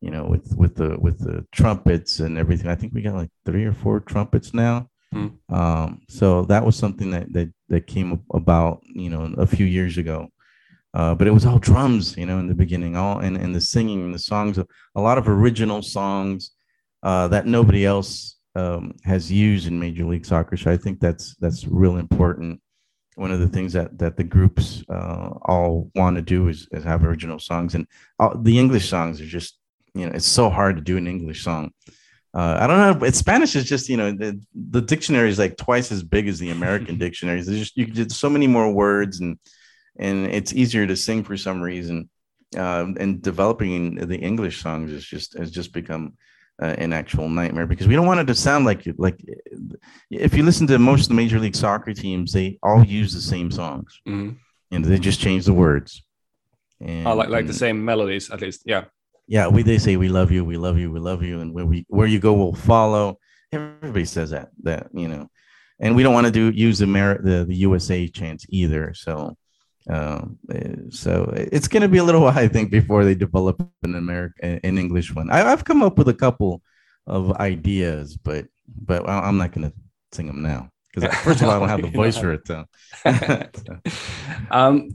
you 0.00 0.10
know, 0.10 0.24
with 0.24 0.54
with 0.56 0.74
the 0.76 0.96
with 1.00 1.18
the 1.18 1.44
trumpets 1.52 2.20
and 2.20 2.38
everything. 2.38 2.68
I 2.68 2.74
think 2.74 2.92
we 2.92 3.02
got 3.02 3.14
like 3.14 3.30
three 3.44 3.64
or 3.64 3.72
four 3.72 4.00
trumpets 4.00 4.54
now. 4.54 4.88
Hmm. 5.12 5.28
Um, 5.48 6.02
so 6.08 6.42
that 6.46 6.64
was 6.64 6.76
something 6.76 7.10
that 7.10 7.32
that 7.32 7.52
that 7.68 7.86
came 7.86 8.22
about, 8.32 8.82
you 8.84 9.10
know, 9.10 9.34
a 9.38 9.46
few 9.46 9.66
years 9.66 9.98
ago. 9.98 10.28
Uh, 10.94 11.14
but 11.14 11.26
it 11.26 11.30
was 11.30 11.44
all 11.44 11.58
drums, 11.58 12.16
you 12.16 12.24
know, 12.24 12.38
in 12.38 12.46
the 12.46 12.54
beginning, 12.54 12.96
all 12.96 13.18
and, 13.18 13.36
and 13.36 13.54
the 13.54 13.60
singing 13.60 14.02
and 14.02 14.14
the 14.14 14.18
songs, 14.18 14.58
a 14.58 15.00
lot 15.00 15.18
of 15.18 15.28
original 15.28 15.82
songs 15.82 16.52
uh, 17.02 17.28
that 17.28 17.46
nobody 17.46 17.84
else 17.84 18.36
um, 18.54 18.94
has 19.04 19.30
used 19.30 19.66
in 19.66 19.78
Major 19.78 20.04
League 20.04 20.24
Soccer. 20.24 20.56
So 20.56 20.70
I 20.70 20.76
think 20.76 20.98
that's 20.98 21.36
that's 21.36 21.66
real 21.66 21.98
important. 21.98 22.60
One 23.16 23.30
of 23.30 23.40
the 23.40 23.48
things 23.48 23.72
that 23.74 23.98
that 23.98 24.16
the 24.16 24.24
groups 24.24 24.82
uh, 24.88 25.30
all 25.42 25.90
want 25.94 26.16
to 26.16 26.22
do 26.22 26.48
is, 26.48 26.66
is 26.72 26.84
have 26.84 27.04
original 27.04 27.38
songs, 27.38 27.74
and 27.74 27.86
all, 28.18 28.36
the 28.36 28.58
English 28.58 28.88
songs 28.88 29.20
are 29.20 29.26
just 29.26 29.58
you 29.96 30.06
know 30.06 30.12
it's 30.12 30.26
so 30.26 30.50
hard 30.50 30.76
to 30.76 30.82
do 30.82 30.96
an 30.96 31.06
English 31.06 31.42
song. 31.44 31.72
Uh, 32.34 32.58
I 32.60 32.66
don't 32.66 32.78
know. 32.78 32.94
But 32.94 33.14
Spanish 33.14 33.56
is 33.56 33.64
just 33.64 33.88
you 33.88 33.96
know 33.96 34.12
the, 34.12 34.40
the 34.54 34.82
dictionary 34.82 35.30
is 35.30 35.38
like 35.38 35.56
twice 35.56 35.90
as 35.90 36.02
big 36.02 36.28
as 36.28 36.38
the 36.38 36.50
American 36.50 36.98
dictionaries. 37.04 37.46
There's 37.46 37.60
just 37.60 37.76
you 37.76 37.86
get 37.86 38.12
so 38.12 38.28
many 38.28 38.46
more 38.46 38.70
words 38.72 39.20
and 39.20 39.38
and 39.98 40.26
it's 40.26 40.52
easier 40.52 40.86
to 40.86 40.96
sing 40.96 41.24
for 41.24 41.36
some 41.36 41.62
reason. 41.62 42.10
Uh, 42.56 42.86
and 43.00 43.20
developing 43.22 43.96
the 43.96 44.16
English 44.16 44.62
songs 44.62 44.92
is 44.92 45.04
just 45.04 45.36
has 45.36 45.50
just 45.50 45.72
become 45.72 46.12
uh, 46.62 46.74
an 46.78 46.92
actual 46.92 47.28
nightmare 47.28 47.66
because 47.66 47.86
we 47.86 47.94
don't 47.94 48.06
want 48.06 48.20
it 48.20 48.26
to 48.26 48.34
sound 48.34 48.64
like 48.64 48.86
like 48.98 49.18
if 50.10 50.34
you 50.34 50.42
listen 50.42 50.66
to 50.66 50.78
most 50.78 51.02
of 51.02 51.08
the 51.08 51.14
major 51.14 51.38
league 51.38 51.56
soccer 51.56 51.92
teams 51.92 52.32
they 52.32 52.58
all 52.62 52.82
use 52.84 53.12
the 53.12 53.20
same 53.20 53.50
songs 53.50 54.00
mm-hmm. 54.08 54.30
and 54.70 54.84
they 54.84 54.98
just 54.98 55.20
change 55.20 55.44
the 55.44 55.52
words 55.52 56.02
and, 56.80 57.06
oh, 57.06 57.14
like 57.14 57.28
like 57.28 57.46
the 57.46 57.52
same 57.52 57.84
melodies 57.84 58.30
at 58.30 58.40
least 58.40 58.62
yeah 58.64 58.84
yeah 59.26 59.48
we 59.48 59.62
they 59.62 59.78
say 59.78 59.96
we 59.96 60.08
love 60.08 60.30
you 60.30 60.44
we 60.44 60.56
love 60.56 60.78
you 60.78 60.90
we 60.90 61.00
love 61.00 61.22
you 61.22 61.40
and 61.40 61.52
where 61.52 61.66
we 61.66 61.84
where 61.88 62.06
you 62.06 62.18
go 62.18 62.32
we'll 62.32 62.52
follow. 62.52 63.18
Everybody 63.52 64.04
says 64.04 64.30
that 64.30 64.50
that 64.62 64.88
you 64.92 65.08
know. 65.08 65.28
And 65.78 65.94
we 65.94 66.02
don't 66.02 66.14
want 66.14 66.26
to 66.26 66.32
do 66.32 66.50
use 66.50 66.78
the 66.78 66.86
the, 66.86 67.44
the 67.46 67.54
usa 67.54 68.08
chants 68.08 68.46
either 68.48 68.94
so 68.94 69.36
um, 69.88 70.38
so 70.90 71.32
it's 71.36 71.68
going 71.68 71.82
to 71.82 71.88
be 71.88 71.98
a 71.98 72.04
little 72.04 72.20
while, 72.24 72.36
I 72.36 72.48
think, 72.48 72.72
before 72.72 73.04
they 73.04 73.14
develop 73.14 73.64
an 73.84 73.94
American, 73.94 74.58
an 74.64 74.78
English 74.78 75.14
one. 75.14 75.30
I, 75.30 75.38
have 75.38 75.64
come 75.64 75.80
up 75.80 75.96
with 75.96 76.08
a 76.08 76.14
couple 76.14 76.60
of 77.06 77.30
ideas, 77.34 78.16
but 78.16 78.46
but 78.66 79.08
I'm 79.08 79.38
not 79.38 79.52
going 79.52 79.70
to 79.70 79.76
sing 80.10 80.26
them 80.26 80.42
now 80.42 80.70
because 80.96 81.14
first 81.18 81.42
of 81.42 81.48
all, 81.48 81.56
I 81.56 81.58
don't 81.58 81.68
have 81.68 81.82
the 81.82 81.90
voice 81.90 82.16
for 82.16 82.32
it 82.32 82.44
though. 82.46 82.64
um, 84.50 84.88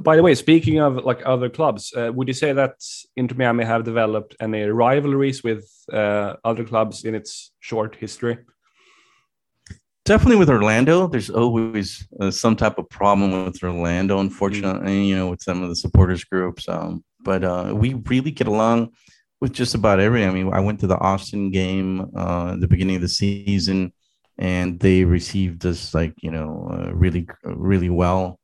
by 0.00 0.14
the 0.14 0.22
way, 0.22 0.34
speaking 0.36 0.78
of 0.78 1.04
like 1.04 1.20
other 1.26 1.50
clubs, 1.50 1.92
uh, 1.96 2.12
would 2.14 2.28
you 2.28 2.34
say 2.34 2.52
that 2.52 2.76
Inter 3.16 3.34
Miami 3.36 3.64
have 3.64 3.82
developed 3.82 4.36
any 4.40 4.62
rivalries 4.62 5.42
with 5.42 5.68
uh, 5.92 6.34
other 6.44 6.64
clubs 6.64 7.04
in 7.04 7.14
its 7.16 7.50
short 7.58 7.96
history? 7.96 8.38
Definitely 10.04 10.36
with 10.36 10.50
Orlando, 10.50 11.08
there's 11.08 11.30
always 11.30 12.06
uh, 12.20 12.30
some 12.30 12.56
type 12.56 12.78
of 12.78 12.88
problem 12.88 13.44
with 13.44 13.62
Orlando, 13.62 14.18
unfortunately, 14.18 14.92
mm-hmm. 14.92 15.04
you 15.04 15.16
know, 15.16 15.30
with 15.30 15.42
some 15.42 15.62
of 15.62 15.68
the 15.68 15.76
supporters 15.76 16.24
groups. 16.24 16.68
Um, 16.68 17.04
but 17.20 17.42
uh, 17.44 17.72
we 17.74 17.94
really 17.94 18.30
get 18.30 18.46
along 18.46 18.92
with 19.40 19.52
just 19.52 19.74
about 19.74 19.98
every. 19.98 20.24
I 20.24 20.30
mean, 20.30 20.52
I 20.52 20.60
went 20.60 20.80
to 20.80 20.86
the 20.86 20.98
Austin 20.98 21.50
game 21.50 22.10
uh, 22.16 22.52
at 22.52 22.60
the 22.60 22.68
beginning 22.68 22.96
of 22.96 23.02
the 23.02 23.08
season 23.08 23.92
and 24.42 24.80
they 24.80 25.04
received 25.04 25.64
us 25.64 25.94
like 25.94 26.14
you 26.20 26.30
know 26.30 26.68
uh, 26.72 26.92
really 26.92 27.26
really 27.44 27.88
well. 27.88 28.40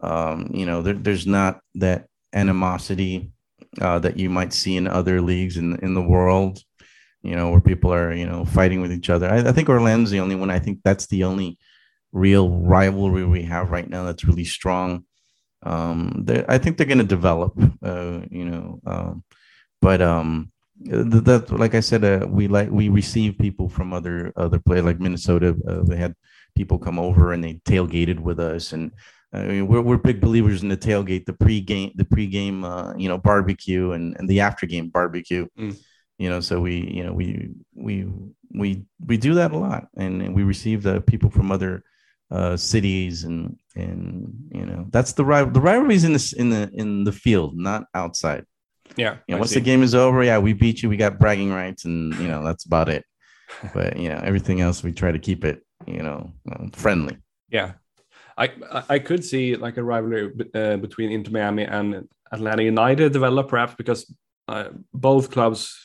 Um, 0.00 0.48
you 0.54 0.64
know 0.64 0.80
there, 0.80 0.94
there's 0.94 1.26
not 1.26 1.60
that 1.74 2.06
animosity 2.32 3.32
uh, 3.80 3.98
that 3.98 4.16
you 4.16 4.30
might 4.30 4.52
see 4.52 4.76
in 4.76 4.86
other 4.86 5.20
leagues 5.20 5.56
in 5.56 5.76
in 5.82 5.94
the 5.94 6.08
world 6.14 6.62
you 7.22 7.34
know 7.34 7.50
where 7.50 7.60
people 7.60 7.92
are 7.92 8.14
you 8.14 8.26
know 8.26 8.44
fighting 8.44 8.80
with 8.80 8.92
each 8.92 9.10
other. 9.10 9.28
I, 9.28 9.48
I 9.48 9.52
think 9.52 9.68
orlando's 9.68 10.12
the 10.12 10.20
only 10.20 10.36
one. 10.36 10.50
I 10.50 10.60
think 10.60 10.78
that's 10.84 11.08
the 11.08 11.24
only 11.24 11.58
real 12.12 12.48
rivalry 12.48 13.26
we 13.26 13.42
have 13.42 13.70
right 13.70 13.88
now 13.88 14.04
that's 14.04 14.24
really 14.24 14.44
strong. 14.44 15.04
Um, 15.62 16.24
i 16.48 16.56
think 16.56 16.78
they're 16.78 16.86
going 16.86 17.04
to 17.06 17.16
develop 17.18 17.52
uh, 17.82 18.20
you 18.30 18.46
know 18.46 18.80
um, 18.86 19.24
but 19.82 20.00
um, 20.00 20.50
that 20.84 21.50
like 21.50 21.74
I 21.74 21.80
said, 21.80 22.04
uh, 22.04 22.26
we 22.28 22.48
like 22.48 22.70
we 22.70 22.88
receive 22.88 23.38
people 23.38 23.68
from 23.68 23.92
other 23.92 24.32
other 24.36 24.58
play 24.58 24.80
like 24.80 25.00
Minnesota. 25.00 25.56
Uh, 25.66 25.82
they 25.82 25.96
had 25.96 26.14
people 26.56 26.78
come 26.78 26.98
over 26.98 27.32
and 27.32 27.42
they 27.44 27.54
tailgated 27.66 28.20
with 28.20 28.40
us, 28.40 28.72
and 28.72 28.92
I 29.32 29.42
mean, 29.42 29.68
we're 29.68 29.82
we're 29.82 29.98
big 29.98 30.20
believers 30.20 30.62
in 30.62 30.68
the 30.68 30.76
tailgate, 30.76 31.26
the 31.26 31.32
pre-game, 31.32 31.92
the 31.94 32.04
pre-game, 32.04 32.64
uh, 32.64 32.94
you 32.96 33.08
know, 33.08 33.18
barbecue 33.18 33.92
and 33.92 34.16
and 34.18 34.28
the 34.28 34.40
after-game 34.40 34.88
barbecue. 34.88 35.46
Mm. 35.58 35.76
You 36.18 36.30
know, 36.30 36.40
so 36.40 36.60
we 36.60 36.90
you 36.90 37.04
know 37.04 37.12
we 37.12 37.50
we 37.74 38.06
we 38.54 38.84
we 39.04 39.16
do 39.16 39.34
that 39.34 39.52
a 39.52 39.58
lot, 39.58 39.88
and, 39.96 40.22
and 40.22 40.34
we 40.34 40.42
receive 40.42 40.82
the 40.82 41.00
people 41.00 41.30
from 41.30 41.52
other 41.52 41.84
uh, 42.30 42.56
cities 42.56 43.24
and 43.24 43.58
and 43.74 44.32
you 44.52 44.64
know 44.64 44.86
that's 44.90 45.12
the 45.12 45.24
rival 45.24 45.52
the 45.52 45.60
rivalries 45.60 46.04
in 46.04 46.12
this 46.12 46.32
in 46.32 46.50
the 46.50 46.70
in 46.74 47.04
the 47.04 47.12
field, 47.12 47.56
not 47.56 47.84
outside. 47.94 48.44
Yeah. 48.96 49.16
You 49.26 49.34
know, 49.34 49.38
once 49.38 49.54
the 49.54 49.60
game 49.60 49.82
is 49.82 49.94
over, 49.94 50.22
yeah, 50.22 50.38
we 50.38 50.52
beat 50.52 50.82
you. 50.82 50.88
We 50.88 50.96
got 50.96 51.18
bragging 51.18 51.52
rights, 51.52 51.84
and 51.84 52.14
you 52.14 52.28
know 52.28 52.44
that's 52.44 52.64
about 52.64 52.88
it. 52.88 53.04
but 53.74 53.96
you 53.96 54.08
know, 54.08 54.20
everything 54.22 54.60
else 54.60 54.82
we 54.82 54.92
try 54.92 55.12
to 55.12 55.18
keep 55.18 55.44
it, 55.44 55.64
you 55.86 56.02
know, 56.02 56.32
friendly. 56.72 57.18
Yeah, 57.50 57.72
I 58.36 58.50
I 58.88 58.98
could 58.98 59.24
see 59.24 59.56
like 59.56 59.76
a 59.76 59.82
rivalry 59.82 60.32
uh, 60.54 60.76
between 60.76 61.12
Inter 61.12 61.32
Miami 61.32 61.64
and 61.64 62.08
Atlanta 62.32 62.62
United 62.62 63.12
develop 63.12 63.48
perhaps 63.48 63.74
because 63.74 64.12
uh, 64.48 64.68
both 64.92 65.30
clubs 65.30 65.76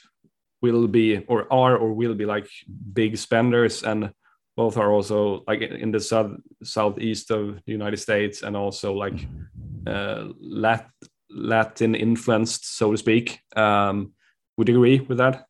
will 0.62 0.88
be 0.88 1.20
or 1.28 1.52
are 1.52 1.78
or 1.78 1.94
will 1.94 2.16
be 2.16 2.26
like 2.26 2.48
big 2.94 3.18
spenders 3.18 3.84
and 3.84 4.12
both 4.56 4.78
are 4.78 4.92
also 4.92 5.44
like 5.48 5.62
in 5.62 5.92
the 5.92 6.00
south 6.00 6.32
southeast 6.64 7.32
of 7.32 7.60
the 7.66 7.72
United 7.72 7.98
States 7.98 8.42
and 8.42 8.56
also 8.56 8.94
like 8.94 9.28
uh, 9.86 10.28
Lat 10.40 10.90
Latin 11.36 11.94
influenced, 11.94 12.78
so 12.78 12.92
to 12.92 12.98
speak. 12.98 13.40
Um, 13.56 14.14
would 14.58 14.70
you 14.70 14.76
agree 14.76 15.00
with 15.02 15.18
that? 15.18 15.46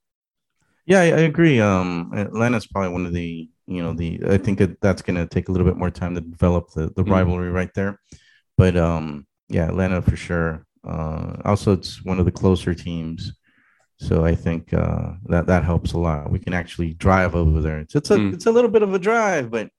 Yeah, 0.86 1.00
I, 1.00 1.04
I 1.04 1.20
agree. 1.22 1.60
Um, 1.60 2.12
Atlanta's 2.16 2.68
probably 2.68 2.92
one 2.92 3.06
of 3.06 3.14
the, 3.14 3.50
you 3.68 3.84
know, 3.84 3.94
the 3.94 4.20
I 4.28 4.38
think 4.38 4.60
that 4.60 4.82
that's 4.82 5.02
going 5.02 5.16
to 5.16 5.28
take 5.28 5.48
a 5.48 5.52
little 5.52 5.68
bit 5.68 5.78
more 5.78 5.90
time 5.90 6.16
to 6.16 6.22
develop 6.22 6.72
the 6.72 6.92
the 6.96 7.04
mm. 7.04 7.10
rivalry 7.10 7.50
right 7.50 7.74
there. 7.74 8.00
But 8.58 8.76
um, 8.78 9.28
yeah, 9.50 9.68
Atlanta 9.68 10.02
for 10.02 10.16
sure. 10.16 10.66
Uh, 10.88 11.38
also, 11.46 11.72
it's 11.72 12.04
one 12.04 12.20
of 12.20 12.26
the 12.26 12.32
closer 12.32 12.76
teams, 12.76 13.34
so 13.98 14.24
I 14.24 14.36
think 14.36 14.74
uh, 14.74 15.14
that 15.26 15.48
that 15.48 15.64
helps 15.64 15.94
a 15.94 15.98
lot. 15.98 16.32
We 16.32 16.40
can 16.40 16.54
actually 16.54 16.94
drive 16.94 17.36
over 17.36 17.62
there. 17.62 17.80
It's 17.80 17.96
it's 17.96 18.12
a 18.12 18.18
mm. 18.18 18.34
it's 18.34 18.46
a 18.46 18.52
little 18.52 18.70
bit 18.70 18.84
of 18.84 18.94
a 18.94 19.00
drive, 19.00 19.50
but 19.50 19.70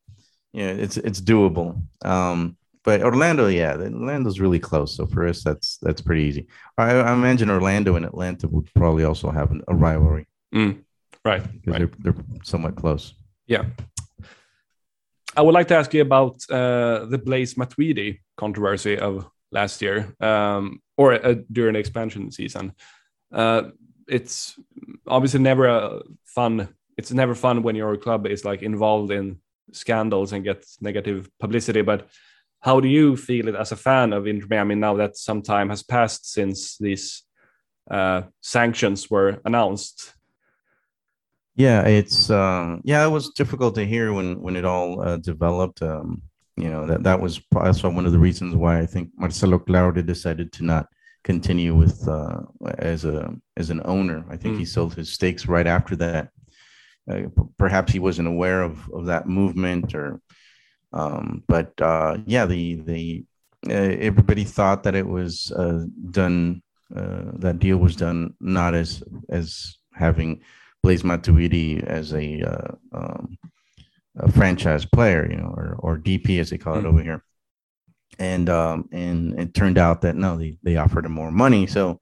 yeah, 0.52 0.70
it's 0.70 0.96
it's 0.96 1.20
doable. 1.20 1.80
Um, 2.04 2.56
but 2.86 3.02
Orlando, 3.02 3.48
yeah, 3.48 3.74
Orlando's 3.74 4.38
really 4.38 4.60
close. 4.60 4.96
So 4.96 5.06
for 5.06 5.26
us, 5.26 5.42
that's 5.42 5.76
that's 5.82 6.00
pretty 6.00 6.22
easy. 6.22 6.46
I, 6.78 6.92
I 6.92 7.12
imagine 7.12 7.50
Orlando 7.50 7.96
and 7.96 8.06
Atlanta 8.06 8.46
would 8.46 8.72
probably 8.74 9.02
also 9.02 9.30
have 9.30 9.50
an, 9.50 9.62
a 9.66 9.74
rivalry. 9.74 10.28
Mm, 10.54 10.84
right, 11.24 11.42
right. 11.66 11.78
They're, 11.78 11.90
they're 11.98 12.24
somewhat 12.44 12.76
close. 12.76 13.14
Yeah. 13.48 13.64
I 15.36 15.42
would 15.42 15.52
like 15.52 15.66
to 15.68 15.74
ask 15.74 15.92
you 15.92 16.00
about 16.00 16.36
uh, 16.48 17.06
the 17.06 17.18
Blaise 17.18 17.54
Matuidi 17.54 18.20
controversy 18.36 18.96
of 18.96 19.28
last 19.50 19.82
year, 19.82 20.14
um, 20.20 20.80
or 20.96 21.14
uh, 21.14 21.34
during 21.50 21.74
the 21.74 21.80
expansion 21.80 22.30
season. 22.30 22.72
Uh, 23.32 23.62
it's 24.08 24.58
obviously 25.08 25.40
never 25.40 25.66
a 25.66 26.02
fun. 26.24 26.68
It's 26.96 27.12
never 27.12 27.34
fun 27.34 27.64
when 27.64 27.74
your 27.74 27.96
club 27.96 28.28
is 28.28 28.44
like 28.44 28.62
involved 28.62 29.10
in 29.10 29.40
scandals 29.72 30.32
and 30.32 30.44
gets 30.44 30.80
negative 30.80 31.28
publicity, 31.40 31.82
but 31.82 32.08
how 32.66 32.80
do 32.80 32.88
you 32.88 33.16
feel 33.16 33.46
it 33.46 33.54
as 33.54 33.70
a 33.70 33.76
fan 33.76 34.12
of 34.12 34.26
Inter 34.26 34.48
Miami 34.50 34.74
now 34.74 34.94
that 34.94 35.16
some 35.16 35.40
time 35.40 35.68
has 35.68 35.84
passed 35.84 36.32
since 36.32 36.76
these 36.78 37.22
uh, 37.88 38.22
sanctions 38.42 39.08
were 39.08 39.40
announced? 39.44 40.12
Yeah, 41.54 41.82
it's 41.86 42.28
um, 42.28 42.82
yeah, 42.84 43.06
it 43.06 43.10
was 43.10 43.30
difficult 43.30 43.76
to 43.76 43.86
hear 43.86 44.12
when 44.12 44.42
when 44.42 44.56
it 44.56 44.64
all 44.64 45.00
uh, 45.00 45.16
developed. 45.16 45.80
Um, 45.80 46.22
you 46.56 46.70
know 46.70 46.86
that 46.86 47.04
that 47.04 47.20
was 47.20 47.40
also 47.54 47.88
one 47.88 48.06
of 48.06 48.12
the 48.12 48.24
reasons 48.28 48.54
why 48.56 48.80
I 48.80 48.86
think 48.86 49.10
Marcelo 49.16 49.58
Claure 49.58 50.02
decided 50.02 50.52
to 50.52 50.64
not 50.64 50.86
continue 51.22 51.74
with 51.74 51.96
uh, 52.08 52.40
as 52.78 53.04
a 53.04 53.32
as 53.56 53.70
an 53.70 53.80
owner. 53.84 54.24
I 54.28 54.36
think 54.36 54.56
mm. 54.56 54.58
he 54.58 54.64
sold 54.64 54.94
his 54.94 55.12
stakes 55.12 55.46
right 55.46 55.68
after 55.68 55.94
that. 55.96 56.30
Uh, 57.10 57.28
perhaps 57.58 57.92
he 57.92 58.00
wasn't 58.00 58.28
aware 58.34 58.62
of 58.62 58.74
of 58.92 59.06
that 59.06 59.28
movement 59.28 59.94
or 59.94 60.20
um, 60.96 61.44
but 61.46 61.78
uh, 61.80 62.16
yeah, 62.26 62.46
the 62.46 62.76
the 62.76 63.24
uh, 63.68 63.96
everybody 64.00 64.44
thought 64.44 64.82
that 64.84 64.94
it 64.94 65.06
was 65.06 65.52
uh, 65.52 65.84
done. 66.10 66.62
Uh, 66.94 67.32
that 67.34 67.58
deal 67.58 67.78
was 67.78 67.96
done 67.96 68.32
not 68.40 68.74
as 68.74 69.02
as 69.28 69.76
having 69.92 70.40
Blaise 70.82 71.02
Matuidi 71.02 71.82
as 71.84 72.14
a, 72.14 72.42
uh, 72.42 72.74
um, 72.92 73.36
a 74.18 74.30
franchise 74.30 74.84
player, 74.84 75.28
you 75.28 75.36
know, 75.36 75.52
or, 75.56 75.74
or 75.80 75.98
DP 75.98 76.38
as 76.38 76.50
they 76.50 76.58
call 76.58 76.74
it 76.74 76.78
mm-hmm. 76.78 76.86
over 76.86 77.02
here. 77.02 77.24
And 78.20 78.48
um, 78.48 78.88
and 78.92 79.38
it 79.38 79.52
turned 79.52 79.78
out 79.78 80.02
that 80.02 80.16
no, 80.16 80.38
they, 80.38 80.56
they 80.62 80.76
offered 80.76 81.04
him 81.04 81.12
more 81.12 81.32
money. 81.32 81.66
So 81.66 82.00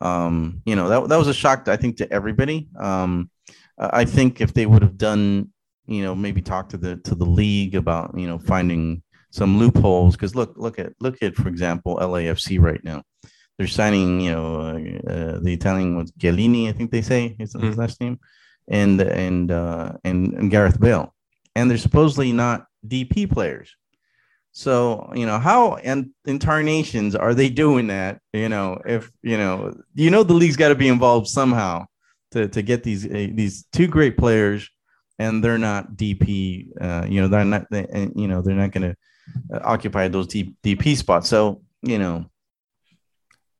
um, 0.00 0.62
you 0.64 0.76
know 0.76 0.88
that 0.88 1.08
that 1.08 1.18
was 1.18 1.28
a 1.28 1.34
shock, 1.34 1.68
I 1.68 1.76
think, 1.76 1.98
to 1.98 2.10
everybody. 2.10 2.68
Um, 2.78 3.30
I 3.78 4.04
think 4.04 4.40
if 4.40 4.54
they 4.54 4.64
would 4.64 4.82
have 4.82 4.96
done 4.96 5.52
you 5.90 6.02
know 6.02 6.14
maybe 6.14 6.40
talk 6.40 6.68
to 6.70 6.76
the 6.76 6.96
to 6.96 7.14
the 7.14 7.26
league 7.26 7.74
about 7.74 8.16
you 8.16 8.26
know 8.26 8.38
finding 8.38 9.02
some 9.30 9.58
loopholes. 9.58 10.14
Because 10.16 10.34
look 10.34 10.54
look 10.56 10.78
at 10.78 10.92
look 11.00 11.22
at 11.22 11.34
for 11.34 11.48
example 11.48 11.98
LAFC 12.00 12.60
right 12.60 12.82
now. 12.84 13.02
They're 13.58 13.66
signing 13.66 14.20
you 14.20 14.32
know 14.32 14.60
uh, 14.60 15.12
uh, 15.12 15.38
the 15.40 15.52
Italian 15.52 15.96
was 15.96 16.12
Chiellini 16.12 16.68
I 16.68 16.72
think 16.72 16.90
they 16.90 17.02
say 17.02 17.36
is 17.38 17.54
mm. 17.54 17.62
his 17.62 17.76
last 17.76 18.00
name 18.00 18.18
and 18.68 19.00
and, 19.00 19.50
uh, 19.50 19.92
and 20.04 20.32
and 20.34 20.50
Gareth 20.50 20.80
Bale. 20.80 21.12
And 21.56 21.68
they're 21.68 21.78
supposedly 21.78 22.32
not 22.32 22.66
DP 22.86 23.30
players. 23.30 23.74
So 24.52 25.12
you 25.14 25.26
know 25.26 25.38
how 25.38 25.74
and 25.74 26.10
incarnations 26.24 27.14
are 27.14 27.34
they 27.34 27.50
doing 27.50 27.88
that 27.88 28.20
you 28.32 28.48
know 28.48 28.80
if 28.84 29.10
you 29.22 29.36
know 29.36 29.76
you 29.94 30.10
know 30.10 30.22
the 30.22 30.34
league's 30.34 30.56
got 30.56 30.68
to 30.68 30.74
be 30.74 30.88
involved 30.88 31.28
somehow 31.28 31.86
to 32.32 32.48
to 32.48 32.62
get 32.62 32.82
these 32.82 33.06
uh, 33.06 33.28
these 33.32 33.64
two 33.72 33.86
great 33.86 34.16
players 34.16 34.68
and 35.20 35.44
they're 35.44 35.58
not 35.58 35.96
DP. 35.96 36.70
Uh, 36.80 37.06
you 37.06 37.20
know, 37.20 37.28
they're 37.28 37.44
not. 37.44 37.66
They, 37.70 37.86
you 38.16 38.26
know, 38.26 38.40
they're 38.40 38.56
not 38.56 38.72
going 38.72 38.90
to 38.90 38.96
uh, 39.54 39.60
occupy 39.62 40.08
those 40.08 40.26
D, 40.26 40.54
DP 40.64 40.96
spots. 40.96 41.28
So 41.28 41.62
you 41.82 41.98
know, 41.98 42.24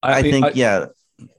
I, 0.03 0.19
I 0.19 0.23
think 0.23 0.47
I, 0.47 0.53
yeah. 0.55 0.87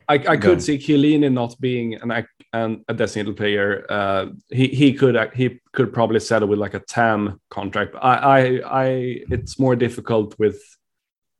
I, 0.07 0.15
I 0.27 0.37
could 0.37 0.61
see 0.61 0.77
Chiellini 0.77 1.31
not 1.31 1.55
being 1.59 1.95
an, 1.95 2.25
an 2.53 2.85
a 2.87 2.93
designated 2.93 3.35
player. 3.35 3.85
Uh, 3.89 4.27
he 4.49 4.67
he 4.67 4.93
could 4.93 5.17
he 5.33 5.59
could 5.71 5.91
probably 5.91 6.19
settle 6.19 6.47
with 6.47 6.59
like 6.59 6.75
a 6.75 6.81
TAM 6.81 7.41
contract. 7.49 7.95
I 7.99 8.13
I, 8.13 8.39
I 8.65 8.85
it's 9.31 9.57
more 9.57 9.75
difficult 9.75 10.37
with. 10.37 10.61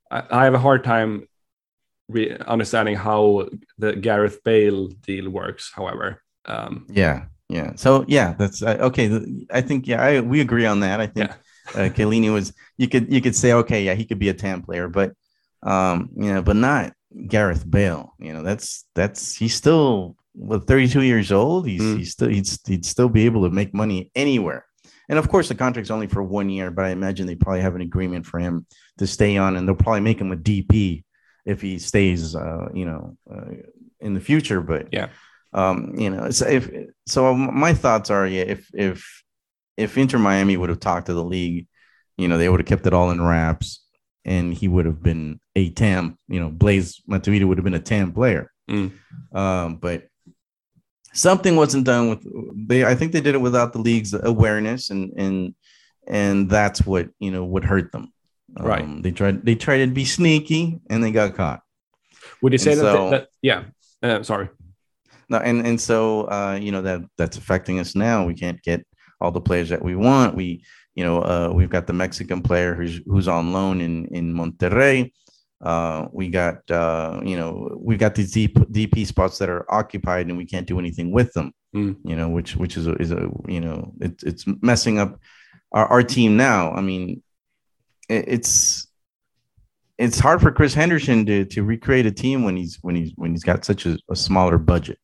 I, 0.10 0.24
I 0.32 0.44
have 0.46 0.56
a 0.56 0.60
hard 0.60 0.84
time 0.84 1.28
re- 2.10 2.36
understanding 2.48 2.96
how 2.96 3.48
the 3.78 3.94
Gareth 3.94 4.44
Bale 4.44 4.88
deal 4.88 5.30
works. 5.30 5.72
However, 5.76 6.24
um, 6.46 6.88
yeah, 6.90 7.26
yeah. 7.52 7.74
So 7.76 8.06
yeah, 8.08 8.34
that's 8.38 8.64
uh, 8.64 8.78
okay. 8.80 9.22
I 9.52 9.62
think 9.62 9.86
yeah, 9.86 10.02
I, 10.02 10.22
we 10.22 10.40
agree 10.40 10.66
on 10.66 10.80
that. 10.80 11.02
I 11.02 11.08
think 11.08 11.30
yeah. 11.30 11.82
uh, 11.82 11.90
Chiellini 11.90 12.32
was 12.32 12.54
you 12.78 12.88
could 12.88 13.12
you 13.12 13.22
could 13.22 13.36
say 13.36 13.52
okay, 13.54 13.84
yeah, 13.84 13.94
he 13.94 14.06
could 14.06 14.20
be 14.20 14.30
a 14.30 14.34
TAM 14.34 14.62
player, 14.62 14.88
but 14.88 15.14
um, 15.62 16.10
you 16.16 16.34
know, 16.34 16.42
but 16.42 16.56
not 16.56 16.94
Gareth 17.28 17.70
Bale. 17.70 18.14
You 18.20 18.34
know, 18.34 18.42
that's 18.42 18.86
that's 18.96 19.36
he's 19.36 19.54
still 19.54 20.16
well, 20.34 20.60
32 20.60 21.02
years 21.02 21.32
old. 21.32 21.68
He's 21.68 21.82
mm. 21.82 21.98
he's 21.98 22.12
still 22.14 22.30
he'd, 22.30 22.48
he'd 22.66 22.86
still 22.86 23.10
be 23.10 23.26
able 23.26 23.44
to 23.44 23.50
make 23.50 23.74
money 23.74 24.12
anywhere. 24.16 24.66
and 25.10 25.20
of 25.20 25.28
course 25.28 25.50
the 25.50 25.56
contract's 25.56 25.92
only 25.92 26.08
for 26.08 26.24
one 26.24 26.50
year, 26.50 26.72
but 26.72 26.86
I 26.86 26.90
imagine 26.92 27.28
they 27.28 27.36
probably 27.36 27.62
have 27.62 27.76
an 27.76 27.82
agreement 27.82 28.26
for 28.26 28.40
him 28.40 28.66
to 29.00 29.06
stay 29.06 29.36
on, 29.36 29.58
and 29.58 29.68
they'll 29.68 29.76
probably 29.76 30.00
make 30.00 30.22
him 30.22 30.32
a 30.32 30.38
DP 30.38 31.04
if 31.46 31.62
he 31.62 31.80
stays, 31.80 32.34
uh, 32.34 32.70
you 32.74 32.86
know, 32.86 33.18
uh, 33.30 33.52
in 34.00 34.14
the 34.14 34.22
future. 34.22 34.62
But 34.62 34.88
Yeah. 34.94 35.10
Um, 35.54 35.96
you 35.98 36.10
know, 36.10 36.30
so 36.32 36.48
if 36.48 36.70
so, 37.08 37.34
my 37.34 37.74
thoughts 37.74 38.10
are, 38.10 38.26
yeah, 38.26 38.44
if 38.44 38.70
if 38.74 39.24
if 39.78 39.98
Inter 39.98 40.18
Miami 40.18 40.58
would 40.58 40.70
have 40.70 40.80
talked 40.80 41.08
to 41.08 41.14
the 41.14 41.24
league, 41.24 41.68
you 42.18 42.28
know, 42.28 42.38
they 42.38 42.48
would 42.50 42.60
have 42.60 42.68
kept 42.68 42.86
it 42.88 42.94
all 42.94 43.12
in 43.12 43.22
wraps, 43.22 43.84
and 44.24 44.54
he 44.54 44.68
would 44.68 44.86
have 44.86 45.04
been 45.04 45.40
a 45.56 45.70
TAM. 45.70 46.18
You 46.28 46.40
know, 46.40 46.50
Blaise 46.50 47.02
Matuidi 47.10 47.46
would 47.46 47.58
have 47.58 47.66
been 47.66 47.74
a 47.74 47.80
TAM 47.80 48.14
player. 48.14 48.52
Mm. 48.70 48.92
Um, 49.34 49.76
but 49.78 50.08
something 51.14 51.56
wasn't 51.56 51.86
done 51.86 52.10
with 52.10 52.68
they. 52.68 52.86
I 52.86 52.96
think 52.96 53.12
they 53.12 53.22
did 53.22 53.36
it 53.36 53.42
without 53.42 53.74
the 53.74 53.80
league's 53.80 54.14
awareness, 54.14 54.90
and 54.90 55.12
and 55.18 55.56
and 56.08 56.50
that's 56.50 56.86
what 56.86 57.10
you 57.20 57.32
know 57.32 57.44
would 57.44 57.66
hurt 57.66 57.92
them. 57.92 58.14
Um, 58.58 58.66
Right. 58.66 59.04
They 59.04 59.12
tried. 59.12 59.46
They 59.46 59.56
tried 59.56 59.86
to 59.86 59.88
be 59.88 60.06
sneaky, 60.06 60.80
and 60.90 61.04
they 61.04 61.12
got 61.12 61.36
caught. 61.36 61.62
Would 62.42 62.54
you 62.54 62.60
say 62.60 62.76
that, 62.76 62.82
so- 62.82 63.10
that? 63.10 63.28
Yeah. 63.42 63.64
Uh, 64.04 64.24
sorry. 64.24 64.50
No, 65.32 65.38
and 65.38 65.66
and 65.66 65.80
so 65.80 66.24
uh, 66.24 66.60
you 66.62 66.74
know 66.74 66.82
that 66.82 67.04
that's 67.18 67.38
affecting 67.38 67.80
us 67.80 67.96
now. 67.96 68.26
We 68.26 68.34
can't 68.34 68.62
get 68.64 68.86
all 69.22 69.32
the 69.32 69.40
players 69.40 69.70
that 69.70 69.82
we 69.82 69.96
want. 69.96 70.36
We 70.36 70.66
you 70.94 71.06
know 71.06 71.22
uh, 71.22 71.52
we've 71.54 71.70
got 71.70 71.88
the 71.88 71.94
Mexican 71.94 72.42
player 72.42 72.76
who's 72.76 73.00
who's 73.06 73.30
on 73.30 73.54
loan 73.54 73.80
in 73.80 74.08
in 74.08 74.34
Monterrey. 74.34 75.14
Uh, 75.62 76.08
we 76.12 76.28
got 76.28 76.70
uh, 76.70 77.22
you 77.24 77.38
know 77.38 77.78
we've 77.80 77.98
got 77.98 78.14
these 78.14 78.34
DP, 78.34 78.52
DP 78.74 79.08
spots 79.08 79.38
that 79.38 79.50
are 79.50 79.66
occupied 79.74 80.28
and 80.28 80.38
we 80.38 80.46
can't 80.46 80.68
do 80.68 80.80
anything 80.80 81.14
with 81.14 81.32
them. 81.32 81.54
Mm. 81.74 81.96
You 82.04 82.18
know 82.18 82.28
which 82.28 82.58
which 82.58 82.76
is 82.76 82.88
a, 82.88 82.96
is 82.96 83.14
a 83.14 83.30
you 83.48 83.62
know 83.62 83.94
it's 84.02 84.24
it's 84.24 84.46
messing 84.62 85.00
up 85.00 85.18
our, 85.72 85.88
our 85.88 86.04
team 86.04 86.36
now. 86.36 86.74
I 86.74 86.82
mean 86.82 87.24
it, 88.10 88.26
it's 88.28 88.86
it's 89.98 90.20
hard 90.20 90.42
for 90.42 90.52
Chris 90.52 90.74
Henderson 90.74 91.26
to 91.28 91.46
to 91.46 91.64
recreate 91.64 92.06
a 92.06 92.12
team 92.12 92.44
when 92.44 92.58
he's 92.58 92.80
when 92.82 92.98
he's 92.98 93.14
when 93.16 93.32
he's 93.32 93.46
got 93.46 93.64
such 93.64 93.86
a, 93.86 93.98
a 94.10 94.16
smaller 94.18 94.58
budget. 94.58 95.00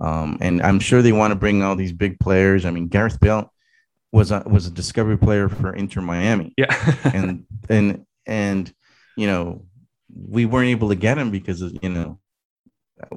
Um, 0.00 0.38
and 0.40 0.60
I'm 0.62 0.80
sure 0.80 1.02
they 1.02 1.12
want 1.12 1.30
to 1.32 1.36
bring 1.36 1.62
all 1.62 1.76
these 1.76 1.92
big 1.92 2.18
players. 2.18 2.64
I 2.64 2.70
mean, 2.70 2.88
Gareth 2.88 3.20
Bale 3.20 3.52
was 4.12 4.30
a, 4.30 4.42
was 4.46 4.66
a 4.66 4.70
discovery 4.70 5.18
player 5.18 5.48
for 5.48 5.72
Inter 5.74 6.00
Miami, 6.00 6.52
Yeah. 6.56 6.74
and 7.04 7.46
and 7.68 8.04
and 8.26 8.72
you 9.16 9.26
know 9.26 9.66
we 10.14 10.46
weren't 10.46 10.68
able 10.68 10.88
to 10.88 10.94
get 10.94 11.18
him 11.18 11.30
because 11.30 11.62
of 11.62 11.76
you 11.82 11.88
know 11.88 12.18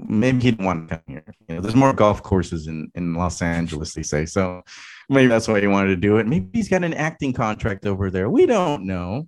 maybe 0.07 0.39
he 0.41 0.51
didn't 0.51 0.65
want 0.65 0.89
to 0.89 0.95
come 0.95 1.03
here. 1.07 1.23
You 1.47 1.55
know, 1.55 1.61
there's 1.61 1.75
more 1.75 1.93
golf 1.93 2.23
courses 2.23 2.67
in 2.67 2.91
in 2.95 3.13
Los 3.13 3.41
Angeles, 3.41 3.93
they 3.93 4.03
say. 4.03 4.25
So 4.25 4.63
maybe 5.09 5.27
that's 5.27 5.47
why 5.47 5.61
he 5.61 5.67
wanted 5.67 5.89
to 5.89 5.95
do 5.97 6.17
it. 6.17 6.27
Maybe 6.27 6.49
he's 6.53 6.69
got 6.69 6.83
an 6.83 6.93
acting 6.93 7.33
contract 7.33 7.85
over 7.85 8.09
there. 8.09 8.29
We 8.29 8.45
don't 8.45 8.85
know. 8.85 9.27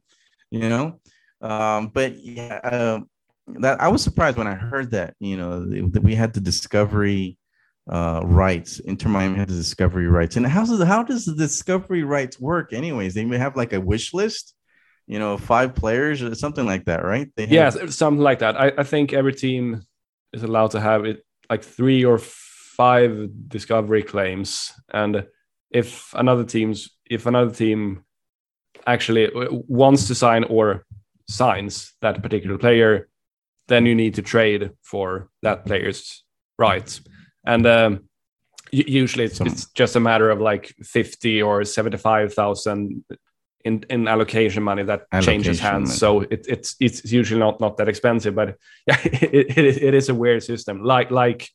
You 0.52 0.70
know, 0.70 1.00
um, 1.42 1.88
but 1.94 2.18
yeah. 2.18 2.60
Uh, 2.64 3.00
that 3.60 3.82
I 3.82 3.88
was 3.88 4.04
surprised 4.04 4.38
when 4.38 4.48
I 4.48 4.56
heard 4.56 4.92
that, 4.92 5.16
you 5.20 5.38
know, 5.38 5.66
that 5.66 6.04
we 6.04 6.16
had 6.16 6.34
the 6.34 6.42
discovery 6.42 7.38
uh, 7.90 8.22
rights. 8.24 8.80
Inter 8.80 9.10
Miami 9.10 9.38
had 9.38 9.50
the 9.50 9.56
discovery 9.56 10.08
rights. 10.08 10.36
And 10.36 10.46
how 10.46 10.66
does 10.66 10.82
how 10.84 11.04
does 11.04 11.26
the 11.26 11.36
discovery 11.36 12.04
rights 12.04 12.40
work? 12.40 12.74
Anyways, 12.74 13.14
they 13.14 13.26
may 13.26 13.38
have 13.38 13.56
like 13.56 13.74
a 13.74 13.82
wish 13.82 14.14
list, 14.14 14.54
you 15.08 15.20
know, 15.20 15.38
five 15.38 15.76
players 15.76 16.22
or 16.22 16.36
something 16.36 16.66
like 16.66 16.86
that, 16.86 17.04
right? 17.04 17.30
They 17.36 17.48
have, 17.48 17.52
Yes, 17.52 17.96
something 17.96 18.24
like 18.24 18.40
that. 18.40 18.60
I, 18.60 18.72
I 18.78 18.84
think 18.84 19.14
every 19.14 19.34
team 19.34 19.82
is 20.34 20.44
allowed 20.44 20.72
to 20.72 20.80
have 20.80 21.06
it 21.06 21.26
like 21.50 21.64
three 21.64 22.06
or 22.06 22.20
five 22.20 23.30
discovery 23.48 24.04
claims, 24.04 24.72
and 24.94 25.26
if 25.72 26.14
another 26.14 26.44
team's 26.44 26.90
if 27.10 27.26
another 27.26 27.52
team 27.52 28.06
actually 28.86 29.30
wants 29.68 30.08
to 30.08 30.16
sign 30.16 30.44
or 30.44 30.86
signs 31.28 31.94
that 32.02 32.22
particular 32.22 32.58
player, 32.58 33.10
then 33.70 33.86
you 33.86 33.96
need 33.96 34.16
to 34.16 34.22
trade 34.22 34.72
for 34.84 35.30
that 35.42 35.66
player's 35.66 36.24
rights, 36.58 37.02
and 37.46 37.66
um, 37.66 38.10
usually 38.72 39.24
it's, 39.26 39.40
it's 39.42 39.66
just 39.72 39.96
a 39.96 40.00
matter 40.00 40.30
of 40.30 40.42
like 40.42 40.76
fifty 40.84 41.42
or 41.42 41.64
seventy 41.64 41.98
five 41.98 42.34
thousand 42.34 43.04
in 43.66 43.84
in 43.90 44.08
allocation 44.08 44.64
money 44.64 44.84
that 44.84 45.02
changes 45.22 45.60
hands. 45.60 45.90
money. 45.90 45.98
So 45.98 46.22
it, 46.22 46.46
it's 46.48 46.76
it's 46.80 47.12
usually 47.12 47.40
not 47.40 47.60
not 47.60 47.78
that 47.78 47.88
expensive, 47.88 48.36
but 48.36 48.56
yeah, 48.88 48.98
it, 49.04 49.58
it, 49.58 49.66
is, 49.66 49.78
it 49.78 49.94
is 49.94 50.10
a 50.10 50.16
weird 50.16 50.44
system. 50.44 50.84
Like 50.84 51.12
like 51.12 51.50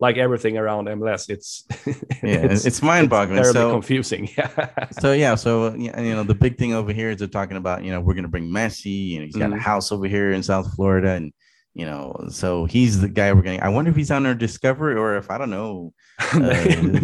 like 0.00 0.16
everything 0.16 0.56
around 0.56 0.86
MLS, 0.88 1.28
it's 1.28 1.64
yeah, 2.22 2.48
it's, 2.50 2.80
mind-boggling. 2.82 3.36
terribly 3.36 3.60
so, 3.60 3.70
confusing. 3.70 4.30
Yeah, 4.38 4.88
so 4.92 5.12
yeah, 5.12 5.34
so 5.34 5.74
yeah, 5.74 6.00
you 6.00 6.14
know, 6.14 6.22
the 6.24 6.34
big 6.34 6.56
thing 6.56 6.72
over 6.72 6.90
here 6.90 7.10
is 7.10 7.18
they're 7.18 7.28
talking 7.28 7.58
about, 7.58 7.84
you 7.84 7.90
know, 7.92 8.00
we're 8.00 8.14
gonna 8.14 8.28
bring 8.28 8.48
Messi, 8.48 9.16
and 9.16 9.24
he's 9.24 9.36
got 9.36 9.52
a 9.52 9.56
Mhm. 9.56 9.60
house 9.60 9.92
over 9.92 10.06
here 10.06 10.32
in 10.32 10.42
South 10.42 10.72
Florida, 10.74 11.10
and 11.10 11.32
you 11.80 11.86
know, 11.86 12.04
so 12.28 12.66
he's 12.66 13.00
the 13.00 13.08
guy 13.08 13.32
we're 13.32 13.42
gonna. 13.42 13.58
I 13.62 13.70
wonder 13.70 13.90
if 13.90 13.96
he's 13.96 14.10
on 14.10 14.26
our 14.26 14.34
Discovery 14.34 14.94
or 14.96 15.16
if 15.16 15.30
I 15.30 15.38
don't 15.38 15.50
know, 15.58 15.92
uh, 16.32 16.38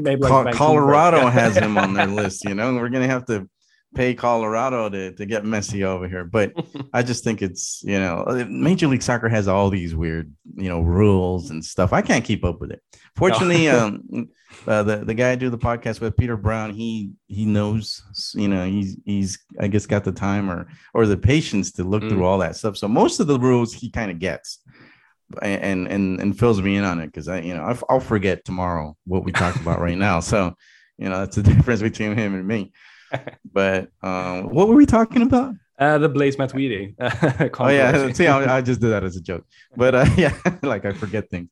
Maybe 0.08 0.16
like 0.22 0.30
Col- 0.30 0.52
Colorado 0.52 1.26
has 1.40 1.56
him 1.56 1.78
on 1.78 1.94
their 1.94 2.06
list. 2.20 2.44
You 2.44 2.54
know, 2.54 2.74
we're 2.74 2.90
gonna 2.90 3.06
have 3.16 3.24
to 3.26 3.48
pay 3.94 4.12
Colorado 4.14 4.90
to, 4.90 5.12
to 5.12 5.24
get 5.24 5.44
Messi 5.44 5.82
over 5.82 6.06
here. 6.06 6.24
But 6.24 6.52
I 6.92 7.02
just 7.02 7.24
think 7.24 7.40
it's 7.40 7.80
you 7.84 7.98
know, 7.98 8.16
Major 8.50 8.86
League 8.88 9.02
Soccer 9.02 9.28
has 9.30 9.48
all 9.48 9.70
these 9.70 9.94
weird 9.94 10.30
you 10.56 10.68
know 10.68 10.80
rules 10.80 11.50
and 11.50 11.64
stuff. 11.64 11.92
I 11.94 12.02
can't 12.02 12.24
keep 12.24 12.44
up 12.44 12.60
with 12.60 12.70
it. 12.72 12.82
Fortunately, 13.16 13.70
um, 13.70 14.02
uh, 14.66 14.82
the 14.82 14.96
the 14.98 15.14
guy 15.14 15.30
I 15.32 15.36
do 15.36 15.48
the 15.48 15.56
podcast 15.70 16.02
with, 16.02 16.16
Peter 16.18 16.36
Brown, 16.36 16.74
he 16.74 17.12
he 17.28 17.46
knows. 17.46 18.02
You 18.34 18.48
know, 18.48 18.66
he's 18.66 18.96
he's 19.06 19.38
I 19.58 19.68
guess 19.68 19.86
got 19.86 20.04
the 20.04 20.12
time 20.12 20.50
or 20.50 20.66
or 20.92 21.06
the 21.06 21.16
patience 21.16 21.72
to 21.72 21.84
look 21.84 22.02
Mm. 22.02 22.10
through 22.10 22.24
all 22.26 22.38
that 22.44 22.56
stuff. 22.56 22.76
So 22.76 22.88
most 22.88 23.18
of 23.20 23.26
the 23.26 23.38
rules 23.40 23.72
he 23.72 23.88
kind 23.90 24.10
of 24.10 24.18
gets. 24.18 24.60
And 25.42 25.88
and 25.88 26.20
and 26.20 26.38
fills 26.38 26.62
me 26.62 26.76
in 26.76 26.84
on 26.84 27.00
it 27.00 27.06
because 27.06 27.26
I 27.28 27.40
you 27.40 27.54
know 27.54 27.62
I'll, 27.64 27.78
I'll 27.88 28.00
forget 28.00 28.44
tomorrow 28.44 28.96
what 29.06 29.24
we 29.24 29.32
talked 29.32 29.60
about 29.60 29.80
right 29.80 29.98
now. 29.98 30.20
So 30.20 30.54
you 30.98 31.08
know 31.08 31.18
that's 31.18 31.36
the 31.36 31.42
difference 31.54 31.82
between 31.82 32.16
him 32.16 32.34
and 32.34 32.46
me. 32.46 32.72
But 33.52 33.88
um, 34.02 34.50
what 34.50 34.68
were 34.68 34.74
we 34.74 34.86
talking 34.86 35.22
about? 35.22 35.54
Uh, 35.78 35.98
the 35.98 36.08
Blaise 36.08 36.36
Matuidi. 36.36 36.94
Oh 37.60 37.68
yeah, 37.68 38.12
see, 38.12 38.26
I, 38.26 38.58
I 38.58 38.60
just 38.62 38.80
did 38.80 38.88
that 38.90 39.04
as 39.04 39.16
a 39.16 39.20
joke. 39.20 39.44
But 39.76 39.94
uh, 39.94 40.06
yeah, 40.16 40.34
like 40.62 40.84
I 40.84 40.92
forget 40.92 41.28
things. 41.30 41.48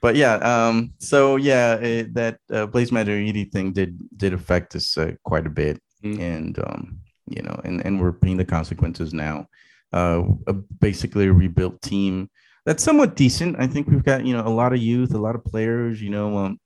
But 0.00 0.16
yeah, 0.16 0.34
um, 0.36 0.92
so 0.98 1.36
yeah, 1.36 1.74
it, 1.74 2.14
that 2.14 2.38
uh, 2.52 2.66
Blaise 2.66 2.90
Matuidi 2.90 3.50
thing 3.52 3.72
did 3.72 3.98
did 4.16 4.32
affect 4.32 4.74
us 4.76 4.96
uh, 4.96 5.12
quite 5.24 5.46
a 5.46 5.50
bit, 5.50 5.80
Mm. 6.04 6.18
and 6.20 6.58
um, 6.58 7.00
you 7.26 7.42
know, 7.42 7.60
and 7.64 7.84
and 7.84 8.00
we're 8.00 8.12
paying 8.12 8.38
the 8.38 8.44
consequences 8.44 9.12
now. 9.12 9.46
Uh, 9.92 10.22
a, 10.46 10.52
basically 10.52 11.26
a 11.26 11.32
rebuilt 11.32 11.82
team 11.82 12.30
that's 12.70 12.84
somewhat 12.84 13.16
decent. 13.16 13.56
I 13.58 13.66
think 13.66 13.88
we've 13.88 14.04
got 14.04 14.24
you 14.24 14.32
know 14.32 14.46
a 14.46 14.54
lot 14.62 14.72
of 14.72 14.78
youth, 14.80 15.12
a 15.12 15.18
lot 15.18 15.34
of 15.34 15.44
players. 15.44 16.00
You 16.00 16.10
know, 16.10 16.38
um, 16.38 16.60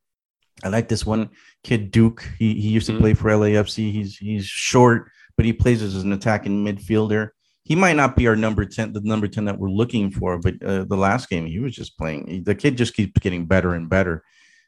I 0.63 0.69
like 0.69 0.87
this 0.89 1.07
one 1.07 1.31
kid 1.63 1.91
Duke. 1.91 2.29
He 2.39 2.61
he 2.61 2.69
used 2.69 2.87
to 2.89 2.93
Mhm. 2.93 3.01
play 3.01 3.15
for 3.15 3.31
LAFC. 3.31 3.91
He's 3.91 4.19
he's 4.19 4.45
short, 4.45 5.09
but 5.39 5.47
he 5.47 5.53
plays 5.55 5.81
as 5.83 5.97
an 6.05 6.13
attacking 6.13 6.63
midfielder. 6.63 7.31
He 7.63 7.75
might 7.75 7.97
not 7.97 8.17
be 8.17 8.27
our 8.27 8.37
number 8.37 8.67
ten, 8.67 8.93
the 8.93 9.01
number 9.01 9.29
ten 9.29 9.47
that 9.47 9.59
we're 9.59 9.71
looking 9.71 10.11
for, 10.11 10.39
but 10.39 10.63
uh, 10.63 10.85
the 10.85 10.99
last 10.99 11.31
game 11.31 11.47
he 11.47 11.59
was 11.59 11.75
just 11.75 11.97
playing. 11.97 12.43
The 12.45 12.55
kid 12.55 12.77
just 12.77 12.93
keeps 12.95 13.19
getting 13.21 13.47
better 13.47 13.73
and 13.73 13.89
better. 13.89 14.23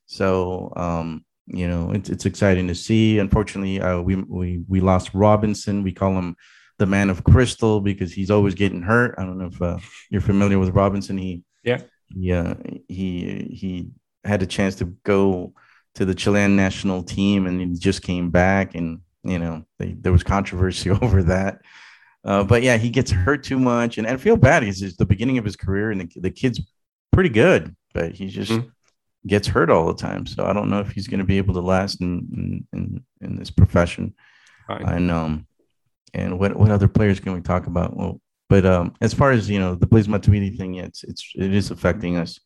So 0.07 0.73
um, 0.75 1.23
you 1.47 1.69
know, 1.69 1.91
it's 1.93 2.09
it's 2.09 2.25
exciting 2.25 2.67
to 2.69 2.75
see. 2.75 3.19
Unfortunately, 3.19 3.79
uh, 3.79 4.01
we 4.01 4.15
we 4.17 4.65
we 4.69 4.81
lost 4.81 5.11
Robinson. 5.13 5.83
We 5.83 5.93
call 5.93 6.15
him 6.17 6.35
the 6.79 6.87
man 6.87 7.11
of 7.11 7.25
crystal 7.25 7.81
because 7.81 8.13
he's 8.13 8.31
always 8.31 8.55
getting 8.55 8.83
hurt. 8.83 9.15
I 9.19 9.23
don't 9.25 9.39
know 9.39 9.47
if 9.47 9.61
uh, 9.63 9.79
you're 10.11 10.21
familiar 10.21 10.59
with 10.59 10.71
Robinson. 10.71 11.17
He 11.19 11.43
Yeah. 11.65 11.81
yeah 12.15 12.55
he 12.89 13.49
he 13.51 13.91
had 14.25 14.43
a 14.43 14.47
chance 14.47 14.75
to 14.77 14.87
go 15.05 15.53
to 15.95 16.05
the 16.05 16.15
Chilean 16.15 16.57
national 16.57 17.03
team 17.03 17.47
and 17.47 17.61
he 17.61 17.67
just 17.79 18.03
came 18.03 18.31
back 18.31 18.75
and 18.75 19.01
you 19.23 19.39
know 19.39 19.65
they, 19.79 19.93
there 19.93 20.13
was 20.13 20.23
controversy 20.23 20.91
over 21.03 21.23
that. 21.25 21.61
Uh, 22.25 22.43
but 22.45 22.63
yeah, 22.63 22.77
he 22.77 22.91
gets 22.91 23.11
hurt 23.13 23.45
too 23.45 23.59
much, 23.59 23.99
and 23.99 24.07
I 24.07 24.17
feel 24.17 24.37
bad. 24.37 24.65
He's 24.65 24.83
it's 24.83 24.97
the 24.97 25.07
beginning 25.07 25.39
of 25.39 25.45
his 25.45 25.55
career, 25.55 25.93
and 25.93 26.01
the, 26.01 26.21
the 26.21 26.31
kid's 26.31 26.61
pretty 27.13 27.29
good, 27.31 27.75
but 27.95 28.13
he 28.13 28.27
just 28.27 28.51
Mhm. 28.51 28.71
gets 29.29 29.47
hurt 29.47 29.71
all 29.71 29.87
the 29.87 29.95
time. 29.95 30.27
So 30.27 30.45
I 30.45 30.53
don't 30.53 30.69
know 30.69 30.81
if 30.81 30.91
he's 30.91 31.07
going 31.07 31.21
to 31.21 31.25
be 31.25 31.39
able 31.39 31.55
to 31.55 31.61
last 31.61 32.01
in 32.01 32.27
in, 32.37 32.67
in, 32.73 33.05
in 33.21 33.37
this 33.37 33.51
profession. 33.53 34.13
Right. 34.69 34.83
And 34.83 35.09
um, 35.13 35.47
and 36.17 36.39
what 36.39 36.57
what 36.57 36.71
other 36.71 36.89
players 36.89 37.21
can 37.21 37.35
we 37.35 37.41
talk 37.41 37.67
about? 37.67 37.97
Well, 37.97 38.21
but 38.49 38.65
um, 38.65 38.95
as 39.01 39.13
far 39.13 39.31
as 39.31 39.49
you 39.49 39.59
know, 39.59 39.75
the 39.75 39.87
Blaise 39.87 40.09
Matuidi 40.09 40.57
thing, 40.57 40.75
yeah, 40.75 40.85
it's 40.85 41.05
it's 41.05 41.33
it 41.37 41.55
is 41.55 41.71
affecting 41.71 42.17
us 42.17 42.41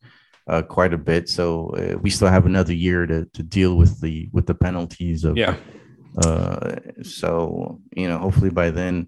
uh, 0.47 0.61
quite 0.61 0.93
a 0.93 0.97
bit. 0.97 1.29
So 1.29 1.69
uh, 1.69 1.97
we 1.97 2.09
still 2.09 2.27
have 2.27 2.45
another 2.45 2.73
year 2.73 3.05
to 3.05 3.25
to 3.25 3.43
deal 3.43 3.75
with 3.75 4.01
the 4.01 4.29
with 4.31 4.45
the 4.45 4.55
penalties 4.55 5.23
of 5.23 5.37
yeah. 5.37 5.55
uh, 6.23 6.75
so 7.01 7.79
you 7.95 8.07
know, 8.07 8.17
hopefully 8.17 8.49
by 8.51 8.69
then, 8.71 9.07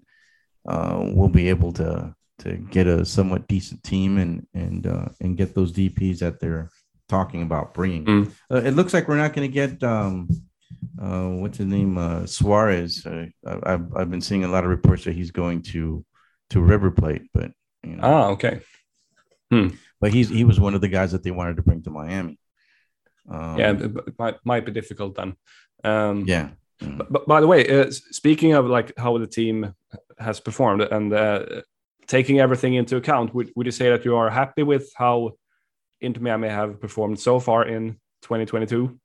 uh, 0.66 0.98
we'll 1.02 1.28
be 1.28 1.48
able 1.48 1.72
to 1.74 2.14
to 2.38 2.56
get 2.56 2.86
a 2.86 3.04
somewhat 3.04 3.46
decent 3.48 3.82
team 3.84 4.18
and 4.18 4.46
and 4.54 4.86
uh, 4.86 5.08
and 5.20 5.36
get 5.36 5.54
those 5.54 5.72
DPS 5.72 6.20
that 6.20 6.40
they're 6.40 6.70
talking 7.08 7.42
about 7.42 7.74
bringing. 7.74 8.04
Mm. 8.04 8.32
Uh, 8.50 8.62
it 8.64 8.72
looks 8.72 8.94
like 8.94 9.08
we're 9.08 9.16
not 9.16 9.34
going 9.34 9.48
to 9.48 9.52
get 9.52 9.82
um, 9.82 10.28
uh, 11.00 11.28
what's 11.28 11.58
his 11.58 11.66
name? 11.66 11.98
Uh, 11.98 12.26
Suarez. 12.26 13.04
Uh, 13.06 13.26
I've 13.44 13.94
I've 13.96 14.10
been 14.10 14.20
seeing 14.20 14.44
a 14.44 14.48
lot 14.48 14.64
of 14.64 14.70
reports 14.70 15.04
that 15.04 15.14
he's 15.14 15.30
going 15.30 15.62
to 15.72 16.04
to 16.50 16.60
River 16.60 16.90
Plate, 16.90 17.22
but 17.32 17.52
you 17.82 17.96
know, 17.96 18.02
ah, 18.02 18.26
okay. 18.28 18.60
Hmm. 19.50 19.68
But 20.00 20.12
he's 20.12 20.28
he 20.28 20.44
was 20.44 20.60
one 20.60 20.74
of 20.74 20.80
the 20.80 20.88
guys 20.88 21.12
that 21.12 21.22
they 21.22 21.30
wanted 21.30 21.56
to 21.56 21.62
bring 21.62 21.82
to 21.82 21.90
Miami. 21.90 22.38
Um, 23.28 23.58
yeah, 23.58 23.72
it 23.72 24.18
might 24.18 24.36
might 24.44 24.66
be 24.66 24.72
difficult 24.72 25.14
then. 25.14 25.36
Um, 25.82 26.24
yeah. 26.26 26.50
But, 26.80 27.12
but, 27.12 27.26
by 27.26 27.40
the 27.40 27.46
way, 27.46 27.66
uh, 27.68 27.90
speaking 27.90 28.52
of 28.52 28.66
like 28.66 28.92
how 28.98 29.16
the 29.18 29.26
team 29.26 29.74
has 30.18 30.40
performed 30.40 30.82
and 30.82 31.12
uh, 31.12 31.62
taking 32.06 32.40
everything 32.40 32.74
into 32.74 32.96
account, 32.96 33.34
would, 33.34 33.50
would 33.56 33.66
you 33.66 33.72
say 33.72 33.90
that 33.90 34.04
you 34.04 34.16
are 34.16 34.28
happy 34.28 34.62
with 34.62 34.92
how 34.96 35.32
Inter 36.00 36.20
Miami 36.20 36.48
have 36.48 36.80
performed 36.80 37.18
so 37.20 37.38
far 37.38 37.66
in 37.66 37.92
2022? 38.22 38.98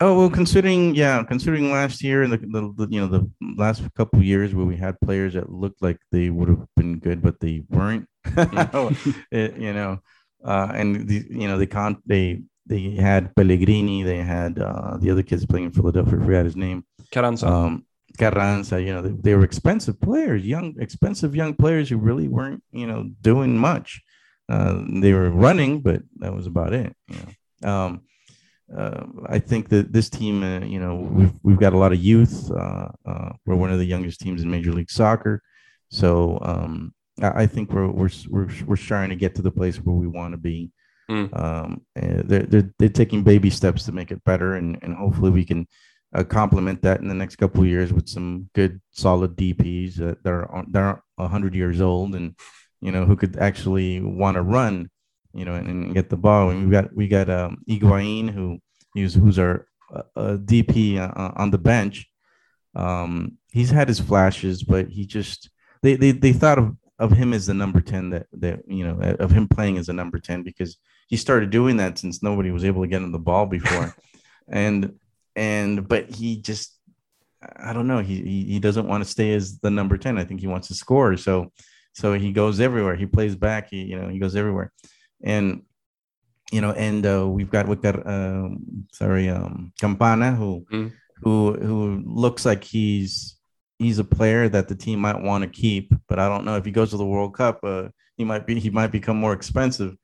Oh 0.00 0.18
well, 0.18 0.30
considering 0.30 0.94
yeah, 0.94 1.22
considering 1.22 1.70
last 1.70 2.02
year 2.02 2.22
and 2.22 2.32
the, 2.32 2.38
the, 2.38 2.74
the, 2.76 2.88
you 2.92 3.00
know 3.00 3.06
the 3.06 3.30
last 3.56 3.82
couple 3.94 4.22
years 4.22 4.54
where 4.54 4.66
we 4.66 4.76
had 4.76 5.00
players 5.00 5.34
that 5.34 5.50
looked 5.50 5.82
like 5.82 5.98
they 6.10 6.30
would 6.30 6.48
have 6.48 6.66
been 6.76 6.98
good 6.98 7.22
but 7.22 7.38
they 7.40 7.62
weren't, 7.68 8.08
mm. 8.26 9.14
it, 9.30 9.56
you 9.56 9.72
know, 9.72 10.00
uh, 10.44 10.68
and 10.74 11.06
the, 11.08 11.24
you 11.30 11.46
know 11.46 11.58
they 11.58 11.66
can't 11.66 11.98
they 12.06 12.42
they 12.66 12.90
had 12.92 13.34
Pellegrini, 13.36 14.02
they 14.02 14.18
had 14.18 14.58
uh, 14.58 14.96
the 14.98 15.10
other 15.10 15.22
kids 15.22 15.46
playing 15.46 15.66
in 15.66 15.72
Philadelphia. 15.72 16.18
I 16.18 16.24
forgot 16.24 16.44
his 16.44 16.56
name. 16.56 16.84
Carranza. 17.10 17.46
Um, 17.46 17.84
Carranza, 18.18 18.80
you 18.80 18.92
know, 18.94 19.02
they, 19.02 19.10
they, 19.10 19.34
were 19.34 19.44
expensive 19.44 20.00
players, 20.00 20.44
young, 20.44 20.74
expensive 20.78 21.34
young 21.34 21.54
players 21.54 21.88
who 21.88 21.96
really 21.96 22.28
weren't, 22.28 22.62
you 22.70 22.86
know, 22.86 23.10
doing 23.20 23.58
much. 23.58 24.02
Uh, 24.48 24.82
they 25.00 25.12
were 25.12 25.30
running, 25.30 25.80
but 25.80 26.02
that 26.18 26.32
was 26.32 26.46
about 26.46 26.72
it. 26.72 26.94
You 27.08 27.16
know, 27.16 27.68
um, 27.68 28.02
uh, 28.76 29.04
I 29.26 29.38
think 29.38 29.68
that 29.68 29.92
this 29.92 30.08
team, 30.08 30.42
uh, 30.42 30.60
you 30.60 30.80
know, 30.80 30.96
we've 30.96 31.32
we've 31.42 31.58
got 31.58 31.74
a 31.74 31.78
lot 31.78 31.92
of 31.92 32.02
youth. 32.02 32.50
Uh, 32.50 32.88
uh, 33.04 33.30
we're 33.44 33.56
one 33.56 33.70
of 33.70 33.78
the 33.78 33.84
youngest 33.84 34.20
teams 34.20 34.42
in 34.42 34.50
Major 34.50 34.72
League 34.72 34.90
Soccer, 34.90 35.42
so 35.90 36.38
um, 36.42 36.94
I, 37.20 37.42
I, 37.42 37.46
think 37.46 37.72
we're 37.72 37.90
we're 37.90 38.10
we're 38.28 38.48
we're 38.66 38.76
trying 38.76 39.10
to 39.10 39.16
get 39.16 39.34
to 39.34 39.42
the 39.42 39.50
place 39.50 39.76
where 39.76 39.94
we 39.94 40.06
want 40.06 40.32
to 40.32 40.38
be. 40.38 40.70
Mm. 41.10 41.38
Um, 41.38 41.82
they're, 41.94 42.44
they're 42.44 42.70
they're 42.78 42.88
taking 42.88 43.22
baby 43.22 43.50
steps 43.50 43.84
to 43.84 43.92
make 43.92 44.10
it 44.10 44.24
better, 44.24 44.54
and 44.54 44.78
and 44.82 44.96
hopefully 44.96 45.30
we 45.30 45.44
can 45.44 45.66
uh, 46.14 46.24
complement 46.24 46.80
that 46.82 47.00
in 47.00 47.08
the 47.08 47.14
next 47.14 47.36
couple 47.36 47.62
of 47.62 47.68
years 47.68 47.92
with 47.92 48.08
some 48.08 48.48
good, 48.54 48.80
solid 48.92 49.36
DPS 49.36 49.96
that, 49.96 50.22
that 50.22 50.30
are 50.30 50.64
that 50.70 51.00
are 51.18 51.28
hundred 51.28 51.54
years 51.54 51.80
old 51.80 52.14
and 52.14 52.34
you 52.80 52.92
know 52.92 53.04
who 53.04 53.16
could 53.16 53.36
actually 53.38 54.00
want 54.00 54.36
to 54.36 54.42
run, 54.42 54.88
you 55.34 55.44
know, 55.44 55.54
and, 55.54 55.68
and, 55.68 55.94
get 55.94 56.08
the 56.08 56.16
ball. 56.16 56.50
And 56.50 56.64
we 56.64 56.70
got 56.70 56.94
we 56.94 57.08
got 57.08 57.28
um, 57.28 57.62
Higuain 57.68 58.30
who 58.30 58.58
who's 58.94 59.14
who's 59.14 59.38
our 59.38 59.66
uh, 59.94 60.02
uh 60.16 60.36
DP 60.36 60.98
uh, 60.98 61.32
on 61.36 61.50
the 61.50 61.58
bench. 61.58 62.06
Um, 62.74 63.38
he's 63.52 63.70
had 63.70 63.88
his 63.88 64.00
flashes, 64.00 64.62
but 64.62 64.88
he 64.88 65.06
just 65.06 65.50
they 65.82 65.96
they, 65.96 66.12
they 66.12 66.32
thought 66.32 66.58
of, 66.58 66.76
of 66.98 67.12
him 67.12 67.32
as 67.32 67.46
the 67.46 67.54
number 67.54 67.80
10 67.80 68.10
that 68.10 68.26
that 68.32 68.60
you 68.66 68.86
know 68.86 68.98
of 69.18 69.30
him 69.30 69.48
playing 69.48 69.78
as 69.78 69.88
a 69.88 69.92
number 69.92 70.18
10 70.18 70.42
because 70.42 70.78
he 71.08 71.16
started 71.16 71.50
doing 71.50 71.76
that 71.76 71.98
since 71.98 72.22
nobody 72.22 72.50
was 72.50 72.64
able 72.64 72.82
to 72.82 72.88
get 72.88 73.02
him 73.02 73.12
the 73.12 73.18
ball 73.18 73.46
before 73.46 73.94
and 74.48 74.94
and 75.36 75.86
but 75.86 76.10
he 76.10 76.40
just 76.40 76.74
I 77.58 77.72
don't 77.72 77.86
know. 77.86 77.98
He, 77.98 78.22
he 78.22 78.44
he 78.44 78.58
doesn't 78.58 78.88
want 78.88 79.04
to 79.04 79.10
stay 79.10 79.34
as 79.34 79.58
the 79.58 79.70
number 79.70 79.98
10. 79.98 80.18
I 80.18 80.24
think 80.24 80.40
he 80.40 80.46
wants 80.46 80.68
to 80.68 80.74
score. 80.74 81.16
So 81.16 81.52
so 81.92 82.14
he 82.14 82.32
goes 82.32 82.60
everywhere. 82.60 82.96
He 82.96 83.06
plays 83.06 83.36
back. 83.36 83.70
He 83.70 83.82
you 83.82 84.00
know 84.00 84.08
he 84.08 84.18
goes 84.18 84.36
everywhere, 84.36 84.72
and 85.24 85.62
you 86.52 86.60
know 86.60 86.72
and 86.72 87.04
uh, 87.04 87.26
we've 87.28 87.50
got 87.50 87.66
we've 87.66 87.82
got 87.82 88.06
um, 88.06 88.86
sorry 88.92 89.28
um 89.28 89.72
Campana 89.80 90.34
who 90.34 90.64
mm. 90.70 90.92
who 91.22 91.54
who 91.54 92.02
looks 92.06 92.46
like 92.46 92.62
he's 92.62 93.36
he's 93.78 93.98
a 93.98 94.04
player 94.04 94.48
that 94.48 94.68
the 94.68 94.76
team 94.76 95.00
might 95.00 95.20
want 95.20 95.42
to 95.42 95.50
keep, 95.50 95.92
but 96.08 96.18
I 96.18 96.28
don't 96.28 96.44
know 96.44 96.56
if 96.56 96.64
he 96.64 96.70
goes 96.70 96.90
to 96.90 96.96
the 96.96 97.06
World 97.06 97.34
Cup. 97.34 97.60
Uh, 97.64 97.88
he 98.16 98.24
might 98.24 98.46
be 98.46 98.60
he 98.60 98.70
might 98.70 98.92
become 98.92 99.16
more 99.16 99.32
expensive. 99.32 99.96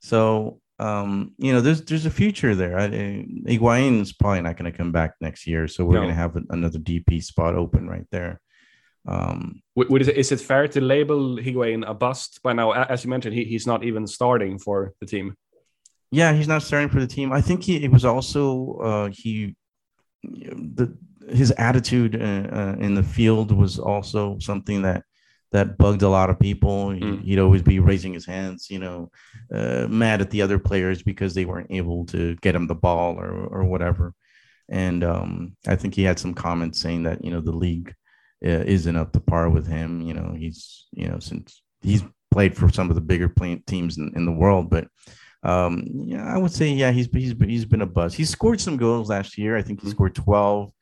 So 0.00 0.60
um, 0.80 1.34
you 1.36 1.52
know, 1.52 1.60
there's 1.60 1.82
there's 1.82 2.06
a 2.06 2.10
future 2.10 2.54
there. 2.54 2.78
I, 2.78 2.86
is 2.86 4.12
probably 4.12 4.40
not 4.40 4.56
going 4.56 4.72
to 4.72 4.76
come 4.76 4.92
back 4.92 5.12
next 5.20 5.46
year, 5.46 5.68
so 5.68 5.84
we're 5.84 5.94
no. 5.94 6.00
going 6.00 6.08
to 6.08 6.14
have 6.14 6.36
another 6.48 6.78
DP 6.78 7.22
spot 7.22 7.54
open 7.54 7.86
right 7.86 8.06
there. 8.10 8.40
Um, 9.06 9.62
what 9.74 10.02
is, 10.02 10.08
it, 10.08 10.16
is 10.16 10.30
it 10.30 10.40
fair 10.40 10.68
to 10.68 10.80
label 10.80 11.36
Higuain 11.36 11.88
a 11.88 11.94
bust 11.94 12.40
by 12.42 12.52
now? 12.52 12.72
As 12.72 13.04
you 13.04 13.10
mentioned, 13.10 13.34
he, 13.34 13.44
he's 13.44 13.66
not 13.66 13.82
even 13.82 14.06
starting 14.06 14.58
for 14.58 14.92
the 15.00 15.06
team. 15.06 15.34
Yeah, 16.10 16.32
he's 16.32 16.48
not 16.48 16.62
starting 16.62 16.88
for 16.88 17.00
the 17.00 17.06
team. 17.06 17.32
I 17.32 17.40
think 17.40 17.62
he 17.62 17.82
it 17.82 17.90
was 17.90 18.04
also 18.04 18.74
uh, 18.82 19.10
he 19.12 19.54
the 20.22 20.96
his 21.28 21.52
attitude 21.52 22.20
uh, 22.20 22.54
uh, 22.54 22.76
in 22.80 22.94
the 22.94 23.02
field 23.02 23.52
was 23.52 23.78
also 23.78 24.38
something 24.40 24.82
that 24.82 25.04
that 25.52 25.78
bugged 25.78 26.02
a 26.02 26.08
lot 26.08 26.30
of 26.30 26.38
people. 26.38 26.88
Mm. 26.88 27.22
He'd 27.22 27.38
always 27.38 27.62
be 27.62 27.80
raising 27.80 28.12
his 28.12 28.26
hands, 28.26 28.68
you 28.70 28.78
know, 28.78 29.10
uh, 29.52 29.86
mad 29.88 30.20
at 30.20 30.30
the 30.30 30.42
other 30.42 30.58
players 30.58 31.02
because 31.02 31.34
they 31.34 31.44
weren't 31.44 31.70
able 31.70 32.06
to 32.06 32.36
get 32.36 32.54
him 32.54 32.66
the 32.66 32.74
ball 32.74 33.18
or 33.18 33.30
or 33.30 33.64
whatever. 33.64 34.14
And 34.68 35.02
um, 35.02 35.56
I 35.66 35.76
think 35.76 35.94
he 35.94 36.02
had 36.02 36.18
some 36.18 36.34
comments 36.34 36.80
saying 36.80 37.04
that 37.04 37.24
you 37.24 37.30
know 37.30 37.40
the 37.40 37.52
league 37.52 37.94
isn't 38.40 38.96
up 38.96 39.12
to 39.12 39.20
par 39.20 39.50
with 39.50 39.66
him. 39.66 40.00
You 40.00 40.14
know, 40.14 40.34
he's 40.36 40.86
you 40.92 41.08
know 41.08 41.18
since 41.18 41.62
he's 41.82 42.02
played 42.30 42.56
for 42.56 42.70
some 42.70 42.90
of 42.90 42.94
the 42.94 43.00
bigger 43.00 43.32
teams 43.66 43.98
in, 43.98 44.12
in 44.14 44.24
the 44.24 44.32
world, 44.32 44.70
but 44.70 44.88
um, 45.42 45.84
yeah, 45.92 46.24
I 46.24 46.38
would 46.38 46.52
say 46.52 46.70
yeah, 46.70 46.90
he's 46.90 47.08
he's 47.12 47.34
he's 47.40 47.64
been 47.64 47.82
a 47.82 47.86
buzz. 47.86 48.14
He 48.14 48.24
scored 48.24 48.60
some 48.60 48.76
goals 48.76 49.08
last 49.08 49.38
year. 49.38 49.56
I 49.56 49.62
think 49.62 49.80
he 49.80 49.88
mm. 49.88 49.90
scored 49.90 50.14
twelve. 50.14 50.72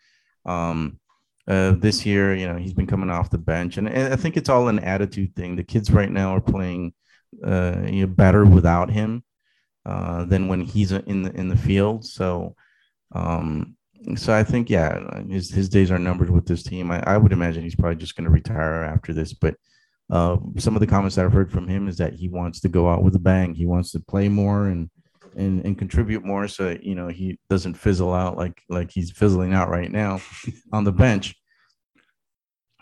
Um, 0.44 0.98
uh, 1.46 1.72
this 1.78 2.04
year, 2.04 2.34
you 2.34 2.46
know, 2.46 2.56
he's 2.56 2.74
been 2.74 2.86
coming 2.86 3.09
off 3.09 3.30
the 3.30 3.38
bench, 3.38 3.78
and, 3.78 3.88
and 3.88 4.12
I 4.12 4.16
think 4.16 4.36
it's 4.36 4.50
all 4.50 4.68
an 4.68 4.80
attitude 4.80 5.34
thing. 5.34 5.56
The 5.56 5.64
kids 5.64 5.90
right 5.90 6.11
now 6.11 6.36
are 6.36 6.42
playing 6.42 6.92
uh, 7.42 7.82
you 7.86 8.06
know, 8.06 8.12
better 8.12 8.44
without 8.44 8.90
him 8.90 9.24
uh, 9.86 10.24
than 10.26 10.48
when 10.48 10.61
he's 10.61 10.92
in 10.92 11.22
the 11.22 11.32
in 11.32 11.48
the 11.48 11.56
field. 11.56 12.04
So, 12.04 12.54
um, 13.12 13.76
so 14.16 14.34
I 14.34 14.44
think 14.44 14.70
yeah, 14.70 15.22
his 15.28 15.51
his 15.51 15.68
days 15.68 15.90
are 15.90 15.99
numbered 15.99 16.30
with 16.30 16.46
this 16.46 16.62
team. 16.62 16.90
I, 16.90 17.03
I 17.07 17.16
would 17.16 17.32
imagine 17.32 17.62
he's 17.62 17.74
probably 17.74 17.96
just 17.96 18.16
going 18.16 18.24
to 18.24 18.30
retire 18.30 18.84
after 18.84 19.12
this. 19.12 19.32
But 19.32 19.57
uh, 20.11 20.36
some 20.57 20.76
of 20.76 20.80
the 20.80 20.86
comments 20.86 21.16
that 21.16 21.24
I've 21.24 21.32
heard 21.32 21.53
from 21.53 21.68
him 21.68 21.88
is 21.88 21.99
that 21.99 22.14
he 22.14 22.28
wants 22.28 22.61
to 22.61 22.68
go 22.68 22.88
out 22.88 23.03
with 23.03 23.14
a 23.16 23.20
bang. 23.20 23.55
He 23.55 23.66
wants 23.66 23.92
to 23.92 24.01
play 24.01 24.28
more 24.28 24.68
and 24.68 24.90
and 25.36 25.64
and 25.64 25.78
contribute 25.78 26.24
more 26.24 26.49
so 26.49 26.64
that, 26.64 26.84
you 26.84 26.94
know 26.94 27.09
he 27.09 27.38
doesn't 27.49 27.74
fizzle 27.74 28.12
out 28.12 28.36
like 28.36 28.62
like 28.68 28.90
he's 28.90 29.11
fizzling 29.11 29.55
out 29.55 29.70
right 29.70 29.90
now 29.90 30.20
on 30.72 30.84
the 30.84 30.92
bench 30.92 31.34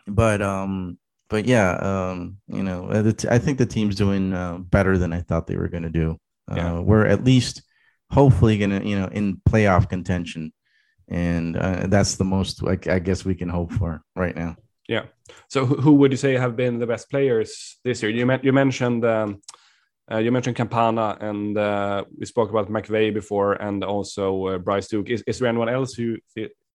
but 0.07 0.41
um 0.41 0.99
but 1.29 1.45
yeah 1.45 1.73
um 1.81 2.39
you 2.49 2.63
know 2.63 2.89
uh, 2.89 3.13
I 3.31 3.39
think 3.39 3.59
the 3.59 3.67
team's 3.67 3.97
doing 3.97 4.33
uh, 4.33 4.59
better 4.59 4.97
than 4.99 5.13
i 5.13 5.21
thought 5.21 5.47
they 5.47 5.57
were 5.57 5.69
going 5.69 5.83
to 5.83 5.91
do 5.91 6.17
uh, 6.51 6.55
yeah. 6.57 6.79
we're 6.79 7.07
at 7.07 7.25
least 7.25 7.63
hopefully 8.11 8.59
going 8.59 8.71
to 8.71 8.87
you 8.87 8.99
know 8.99 9.09
in 9.09 9.41
playoff 9.49 9.89
contention 9.89 10.53
and 11.09 11.57
uh, 11.57 11.87
that's 11.87 12.17
the 12.17 12.25
most 12.25 12.63
I, 12.65 12.79
I 12.91 12.99
guess 12.99 13.25
we 13.25 13.35
can 13.35 13.49
hope 13.49 13.73
for 13.73 14.03
right 14.15 14.37
now 14.37 14.57
yeah 14.89 15.05
so 15.49 15.65
who 15.67 15.95
would 15.95 16.13
you 16.13 16.17
say 16.17 16.35
have 16.35 16.57
been 16.57 16.79
the 16.79 16.87
best 16.87 17.11
players 17.11 17.77
this 17.85 18.03
year 18.03 18.11
you, 18.11 18.39
you 18.43 18.53
mentioned 18.53 19.05
um, 19.05 19.41
uh, 20.11 20.19
you 20.19 20.31
mentioned 20.31 20.55
Campana, 20.55 21.17
and 21.21 21.59
uh, 21.59 22.05
we 22.17 22.27
spoke 22.27 22.51
about 22.51 22.71
McVey 22.71 23.13
before, 23.13 23.55
and 23.55 23.83
also 23.83 24.47
uh, 24.47 24.59
Bryce 24.59 24.87
Duke. 24.87 25.11
Is, 25.11 25.23
is 25.27 25.39
there 25.39 25.49
anyone 25.49 25.69
else 25.69 25.95
who 25.95 26.17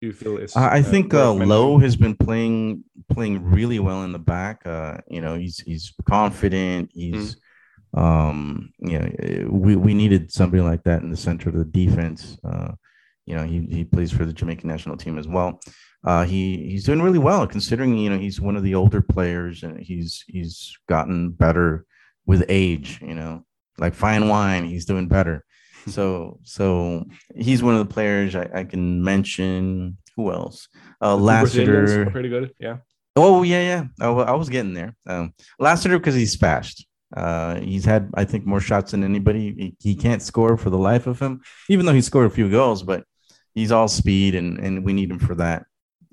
you 0.02 0.12
feel 0.12 0.38
is? 0.38 0.56
I 0.56 0.80
uh, 0.80 0.84
think 0.84 1.14
uh, 1.14 1.32
Lowe 1.34 1.78
has 1.78 1.96
been 1.96 2.16
playing 2.16 2.84
playing 3.10 3.44
really 3.44 3.80
well 3.80 4.04
in 4.04 4.12
the 4.12 4.20
back. 4.20 4.66
Uh, 4.66 4.98
you 5.08 5.22
know, 5.22 5.36
he's 5.36 5.60
he's 5.60 5.94
confident. 6.06 6.92
He's 6.94 7.38
mm. 7.96 8.02
um, 8.02 8.74
you 8.80 9.00
know, 9.00 9.48
we 9.50 9.78
we 9.78 9.94
needed 9.94 10.32
somebody 10.32 10.62
like 10.62 10.84
that 10.84 11.02
in 11.02 11.10
the 11.10 11.18
center 11.18 11.48
of 11.50 11.56
the 11.56 11.66
defense. 11.66 12.38
You 13.32 13.38
know, 13.38 13.46
he 13.46 13.66
he 13.78 13.86
plays 13.86 14.12
for 14.12 14.26
the 14.26 14.34
Jamaican 14.34 14.68
national 14.68 14.98
team 14.98 15.18
as 15.18 15.26
well. 15.26 15.62
Uh, 16.04 16.26
he 16.26 16.70
he's 16.70 16.84
doing 16.84 17.02
really 17.02 17.18
well 17.18 17.48
considering 17.48 17.98
you 17.98 18.10
know 18.10 18.18
he's 18.18 18.42
one 18.42 18.58
of 18.58 18.64
the 18.64 18.76
older 18.76 19.02
players 19.02 19.64
and 19.64 19.80
he's 19.80 20.26
he's 20.28 20.78
gotten 20.90 21.30
better 21.30 21.86
with 22.26 22.44
age, 22.50 23.00
you 23.02 23.16
know, 23.16 23.46
like 23.78 23.94
fine 23.94 24.28
wine, 24.28 24.66
he's 24.66 24.86
doing 24.86 25.08
better. 25.08 25.46
So, 25.88 26.40
so 26.44 27.06
he's 27.36 27.64
one 27.64 27.74
of 27.74 27.80
the 27.88 27.92
players 27.92 28.36
I, 28.36 28.48
I 28.54 28.64
can 28.66 29.04
mention. 29.04 29.98
Who 30.16 30.32
else? 30.32 30.68
Uh, 31.02 31.16
Lassiter. 31.16 32.06
Pretty 32.12 32.30
good. 32.30 32.54
Yeah. 32.60 32.78
Oh 33.16 33.42
yeah, 33.42 33.62
yeah. 33.62 33.84
I, 34.00 34.10
I 34.10 34.34
was 34.34 34.48
getting 34.48 34.76
there. 34.76 34.96
Um, 35.08 35.34
Lassiter 35.58 35.98
because 35.98 36.14
he's 36.14 36.36
fast. 36.36 36.86
Uh, 37.18 37.60
he's 37.62 37.84
had, 37.84 38.12
I 38.14 38.26
think, 38.26 38.46
more 38.46 38.62
shots 38.62 38.92
than 38.92 39.04
anybody. 39.04 39.56
He, 39.58 39.90
he, 39.90 39.96
can't 39.96 40.22
score 40.22 40.56
for 40.56 40.70
the 40.70 40.78
life 40.78 41.08
of 41.08 41.20
him, 41.20 41.42
even 41.68 41.88
though 41.88 41.94
he 41.94 42.02
scored 42.02 42.28
a 42.28 42.36
few 42.36 42.50
goals. 42.50 42.84
But 42.84 43.04
he's 43.54 43.72
all 43.72 43.88
speed, 43.88 44.36
and 44.36 44.60
and 44.60 44.86
we 44.86 44.94
need 44.94 45.12
him 45.12 45.20
for 45.20 45.36
that. 45.36 45.66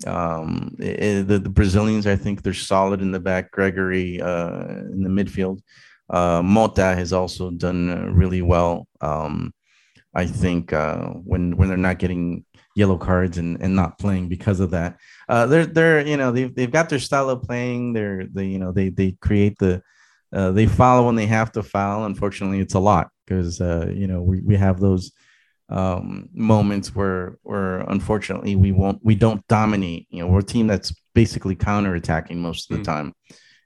Um, 0.07 0.75
it, 0.79 0.99
eh, 0.99 1.21
the, 1.23 1.39
the 1.39 1.49
Brazilians, 1.49 2.07
I 2.07 2.15
think, 2.15 2.41
they're 2.41 2.53
solid 2.53 3.01
in 3.01 3.11
the 3.11 3.19
back. 3.19 3.51
Gregore 3.51 4.21
uh, 4.21 4.91
in 4.91 5.03
the 5.03 5.09
midfield. 5.09 5.61
Uh, 6.09 6.41
Mota 6.43 6.95
has 6.95 7.13
also 7.13 7.51
done 7.51 7.89
uh, 7.89 8.11
really 8.11 8.41
well. 8.41 8.87
Um, 9.01 9.53
I 10.15 10.25
think 10.25 10.73
uh, 10.73 11.09
when 11.09 11.55
when 11.57 11.67
they're 11.69 11.77
not 11.77 11.99
getting 11.99 12.45
yellow 12.75 12.97
cards 12.97 13.37
and, 13.37 13.61
and 13.61 13.75
not 13.75 13.99
playing 13.99 14.29
because 14.29 14.59
of 14.59 14.71
that. 14.71 14.97
Uh, 15.27 15.45
they're 15.45 15.65
they're 15.65 16.05
you 16.07 16.17
know 16.17 16.31
they've 16.31 16.53
they've 16.55 16.71
got 16.71 16.89
their 16.89 16.99
style 16.99 17.29
of 17.29 17.43
playing. 17.43 17.93
They're 17.93 18.25
they 18.25 18.45
you 18.45 18.59
know 18.59 18.71
they 18.71 18.89
they 18.89 19.17
create 19.21 19.57
the 19.59 19.81
uh, 20.33 20.51
they 20.51 20.65
follow 20.65 21.05
when 21.05 21.15
they 21.15 21.27
have 21.27 21.51
to 21.53 21.63
foul. 21.63 22.05
Unfortunately, 22.05 22.59
it's 22.59 22.75
a 22.75 22.79
lot 22.79 23.09
because 23.25 23.61
uh, 23.61 23.91
you 23.93 24.07
know 24.07 24.21
we, 24.21 24.41
we 24.41 24.55
have 24.55 24.79
those 24.79 25.11
um, 25.69 26.29
moments 26.33 26.95
where 26.95 27.37
where 27.43 27.79
unfortunately 27.81 28.55
we 28.55 28.71
won't 28.71 28.99
we 29.03 29.15
don't 29.15 29.45
dominate. 29.47 30.07
You 30.09 30.23
know, 30.23 30.27
we're 30.27 30.39
a 30.39 30.43
team 30.43 30.67
that's 30.67 30.93
basically 31.13 31.55
counterattacking 31.55 32.37
most 32.37 32.69
of 32.69 32.77
the 32.77 32.83
mm. 32.83 32.85
time. 32.85 33.13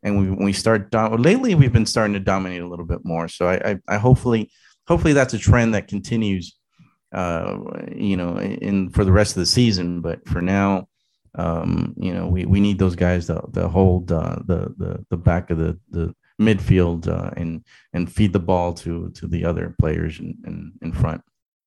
And 0.05 0.19
we, 0.19 0.29
when 0.29 0.43
we 0.45 0.53
start 0.53 0.91
do- 0.91 1.15
lately, 1.15 1.55
we've 1.55 1.71
been 1.71 1.85
starting 1.85 2.13
to 2.13 2.19
dominate 2.19 2.61
a 2.61 2.67
little 2.67 2.85
bit 2.85 2.99
more. 3.05 3.29
So 3.29 3.47
I, 3.47 3.71
I, 3.71 3.79
I 3.87 3.97
hopefully 3.97 4.51
hopefully 4.85 5.13
that's 5.13 5.33
a 5.33 5.39
trend 5.39 5.73
that 5.75 5.87
continues 5.87 6.57
uh, 7.13 7.57
you 7.95 8.17
know, 8.17 8.39
in 8.39 8.89
for 8.89 9.05
the 9.05 9.11
rest 9.11 9.35
of 9.35 9.39
the 9.39 9.45
season. 9.45 10.01
But 10.01 10.27
for 10.27 10.41
now, 10.41 10.87
um, 11.35 11.93
you 11.97 12.13
know, 12.13 12.27
we, 12.27 12.45
we 12.45 12.59
need 12.59 12.79
those 12.79 12.95
guys 12.95 13.27
to, 13.27 13.41
to 13.53 13.67
hold 13.67 14.11
uh, 14.11 14.37
the, 14.45 14.73
the 14.77 15.05
the 15.09 15.17
back 15.17 15.49
of 15.51 15.57
the 15.57 15.79
the 15.91 16.13
midfield 16.41 17.07
uh, 17.07 17.31
and 17.37 17.63
and 17.93 18.11
feed 18.11 18.33
the 18.33 18.39
ball 18.39 18.73
to 18.73 19.11
to 19.11 19.27
the 19.27 19.45
other 19.45 19.75
players 19.79 20.19
in 20.19 20.35
in, 20.45 20.73
in 20.81 20.91
front. 20.91 21.21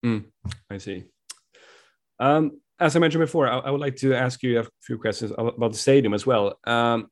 Mm, 0.07 0.24
I 0.70 0.78
see. 0.78 1.04
Um, 2.20 2.61
as 2.78 2.94
I 2.94 2.98
mentioned 3.00 3.22
before, 3.22 3.48
I, 3.48 3.59
I, 3.59 3.70
would 3.70 3.80
like 3.80 3.96
to 3.96 4.14
ask 4.14 4.42
you 4.42 4.61
a 4.61 4.64
few 4.82 4.98
questions 4.98 5.32
about 5.36 5.72
the 5.72 5.78
stadium 5.78 6.14
as 6.14 6.24
well. 6.26 6.59
Um, 6.64 7.09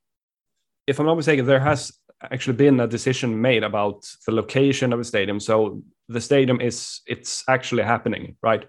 if 0.87 0.99
I'm 0.99 1.05
not 1.05 1.15
mistaken, 1.15 1.45
there 1.45 1.59
has 1.59 1.91
actually 2.23 2.55
been 2.55 2.79
a 2.79 2.87
decision 2.87 3.41
made 3.41 3.63
about 3.63 4.07
the 4.25 4.31
location 4.31 4.93
of 4.93 4.99
the 4.99 5.05
stadium. 5.05 5.39
So 5.39 5.83
the 6.07 6.21
stadium 6.21 6.61
is 6.61 7.01
it's 7.05 7.43
actually 7.49 7.83
happening, 7.83 8.37
right? 8.41 8.65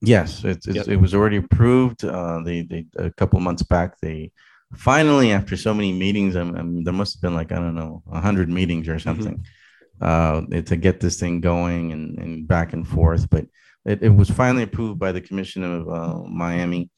Yes, 0.00 0.42
it's, 0.44 0.66
it's 0.66 0.88
it 0.88 0.96
was 0.96 1.14
already 1.14 1.36
approved. 1.36 2.04
Uh, 2.04 2.40
they, 2.44 2.62
they 2.62 2.86
a 2.96 3.10
couple 3.12 3.38
months 3.38 3.62
back 3.62 4.00
they 4.00 4.32
finally 4.74 5.30
after 5.30 5.56
so 5.56 5.72
many 5.72 5.92
meetings, 5.92 6.34
I 6.34 6.42
mean, 6.42 6.82
there 6.82 6.94
must 6.94 7.14
have 7.14 7.22
been 7.22 7.34
like 7.34 7.52
I 7.52 7.56
don't 7.56 7.76
know 7.76 8.02
hundred 8.12 8.48
meetings 8.48 8.88
or 8.88 8.98
something 8.98 9.34
mm-hmm. 9.34 9.61
Uh, 10.02 10.42
to 10.66 10.76
get 10.76 11.00
this 11.00 11.18
thing 11.18 11.40
going 11.40 11.92
and, 11.92 12.18
and 12.18 12.48
back 12.48 12.72
and 12.72 12.86
forth. 12.86 13.30
But 13.30 13.46
it, 13.84 14.02
it 14.02 14.08
was 14.08 14.28
finally 14.28 14.64
approved 14.64 14.98
by 14.98 15.12
the 15.12 15.20
Commission 15.20 15.62
of 15.62 15.88
uh, 15.88 16.18
Miami, 16.28 16.90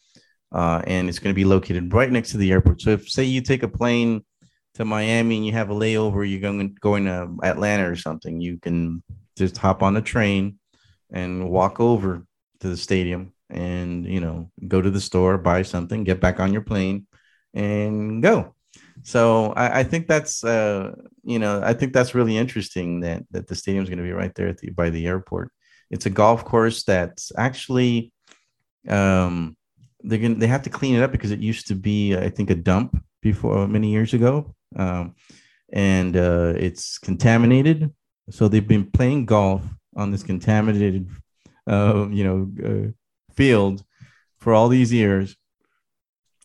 uh, 0.53 0.83
and 0.87 1.09
it's 1.09 1.19
going 1.19 1.33
to 1.33 1.39
be 1.39 1.45
located 1.45 1.93
right 1.93 2.11
next 2.11 2.31
to 2.31 2.39
the 2.39 2.51
airport. 2.51 2.81
So 2.81 2.91
if 2.91 3.09
say 3.09 3.25
you 3.25 3.43
take 3.43 3.63
a 3.63 3.69
plane 3.69 4.25
to 4.75 4.85
Miami 4.85 5.37
and 5.37 5.47
you 5.47 5.53
have 5.53 5.71
a 5.71 5.75
layover, 5.75 6.29
you're 6.29 6.41
going 6.41 6.77
going 6.81 7.05
to 7.05 7.37
Atlanta 7.43 7.89
or 7.89 7.97
something, 7.97 8.41
you 8.41 8.59
can 8.59 9.03
just 9.37 9.59
hop 9.59 9.83
on 9.83 9.97
a 9.97 10.03
train 10.03 10.59
and 11.13 11.51
walk 11.51 11.81
over 11.81 12.27
to 12.61 12.69
the 12.69 12.77
stadium 12.77 13.33
and 13.51 14.07
you 14.07 14.21
know 14.21 14.51
go 14.67 14.81
to 14.81 14.91
the 14.91 15.01
store, 15.01 15.37
buy 15.37 15.63
something, 15.63 16.05
get 16.05 16.21
back 16.21 16.41
on 16.41 16.53
your 16.53 16.63
plane, 16.63 17.07
and 17.53 18.23
go. 18.23 18.54
So 19.05 19.53
I, 19.53 19.81
I 19.81 19.85
think 19.85 20.09
that's 20.09 20.43
uh, 20.43 20.93
you 21.23 21.39
know 21.39 21.61
I 21.63 21.75
think 21.75 21.93
that's 21.93 22.15
really 22.15 22.37
interesting 22.37 23.01
that 23.01 23.23
that 23.31 23.47
the 23.47 23.55
stadium 23.55 23.85
is 23.85 23.91
going 23.91 23.99
to 23.99 24.05
be 24.05 24.13
right 24.13 24.35
there 24.35 24.53
the, 24.53 24.71
by 24.71 24.91
the 24.91 25.07
airport. 25.07 25.51
It's 25.91 26.07
a 26.07 26.11
golf 26.11 26.45
course 26.45 26.83
that's 26.85 27.31
actually 27.37 28.13
um, 28.89 29.57
they're 30.01 30.19
gonna 30.19 30.37
they 30.37 30.47
have 30.47 30.63
to 30.63 30.71
clean 30.71 30.97
it 30.97 31.03
up 31.03 31.13
because 31.13 31.31
it 31.31 31.41
used 31.41 31.69
to 31.69 31.75
be 31.75 32.17
I 32.17 32.31
think 32.31 32.51
a 32.51 32.55
dump 32.55 32.97
before 33.23 33.69
many 33.69 33.91
years 33.91 34.15
ago 34.15 34.55
um, 34.77 35.15
and 35.73 36.17
uh, 36.17 36.55
it's 36.57 36.99
contaminated. 36.99 37.93
So 38.31 38.49
they've 38.49 38.67
been 38.67 38.91
playing 38.91 39.27
golf 39.27 39.63
on 39.97 40.11
this 40.11 40.23
contaminated, 40.23 41.09
uh, 41.67 42.09
you 42.11 42.25
know, 42.25 42.51
uh, 42.65 43.35
field 43.35 43.85
for 44.39 44.55
all 44.55 44.69
these 44.69 44.93
years. 44.93 45.37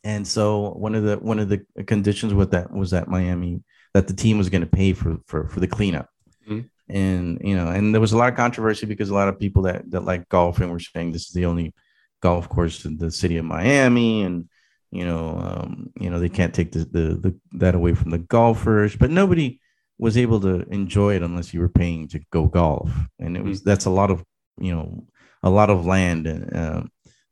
And 0.04 0.28
so 0.28 0.72
one 0.72 0.96
of 0.96 1.04
the 1.04 1.18
one 1.18 1.40
of 1.40 1.50
the 1.50 1.66
conditions 1.86 2.34
with 2.34 2.52
that 2.52 2.72
was 2.72 2.92
that 2.92 3.08
Miami 3.08 3.62
that 3.94 4.08
the 4.08 4.14
team 4.14 4.38
was 4.38 4.50
going 4.50 4.62
to 4.62 4.68
pay 4.68 4.94
for 4.94 5.18
for 5.26 5.48
for 5.48 5.60
the 5.60 5.68
cleanup. 5.68 6.10
Mm-hmm. 6.48 6.68
And 6.90 7.42
you 7.44 7.56
know, 7.56 7.68
and 7.68 7.94
there 7.94 8.02
was 8.02 8.14
a 8.14 8.18
lot 8.18 8.30
of 8.30 8.36
controversy 8.36 8.86
because 8.86 9.10
a 9.10 9.16
lot 9.16 9.28
of 9.28 9.40
people 9.40 9.64
that 9.64 9.90
that 9.92 10.06
like 10.06 10.30
golfing 10.30 10.70
were 10.70 10.80
saying 10.80 11.12
this 11.12 11.28
is 11.28 11.34
the 11.34 11.46
only 11.46 11.74
golf 12.22 12.50
course 12.50 12.86
in 12.86 12.98
the 12.98 13.12
city 13.12 13.38
of 13.38 13.46
Miami, 13.46 14.24
and 14.24 14.50
you 14.92 15.06
know, 15.06 15.38
um, 15.38 15.92
you 16.00 16.10
know, 16.10 16.20
they 16.20 16.30
can't 16.30 16.54
take 16.54 16.72
the, 16.72 16.80
the, 16.80 17.16
the 17.16 17.36
that 17.54 17.76
away 17.76 17.94
from 17.94 18.12
the 18.12 18.18
golfers, 18.18 18.96
but 18.96 19.12
nobody 19.12 19.60
was 19.98 20.18
able 20.18 20.40
to 20.40 20.62
enjoy 20.70 21.16
it 21.16 21.24
unless 21.24 21.54
you 21.54 21.60
were 21.60 21.70
paying 21.70 22.08
to 22.08 22.20
go 22.32 22.46
golf, 22.46 22.92
and 23.20 23.38
it 23.38 23.44
was 23.44 23.60
mm-hmm. 23.60 23.70
that's 23.70 23.86
a 23.86 23.90
lot 23.90 24.10
of 24.10 24.24
you 24.60 24.74
know 24.74 25.04
a 25.44 25.50
lot 25.50 25.70
of 25.70 25.86
land 25.86 26.28
uh, 26.28 26.84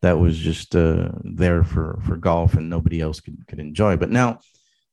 that 0.01 0.19
was 0.19 0.37
just 0.37 0.75
uh, 0.75 1.09
there 1.23 1.63
for 1.63 1.99
for 2.05 2.17
golf, 2.17 2.53
and 2.55 2.69
nobody 2.69 3.01
else 3.01 3.19
could 3.19 3.37
could 3.47 3.59
enjoy. 3.59 3.97
But 3.97 4.11
now 4.11 4.39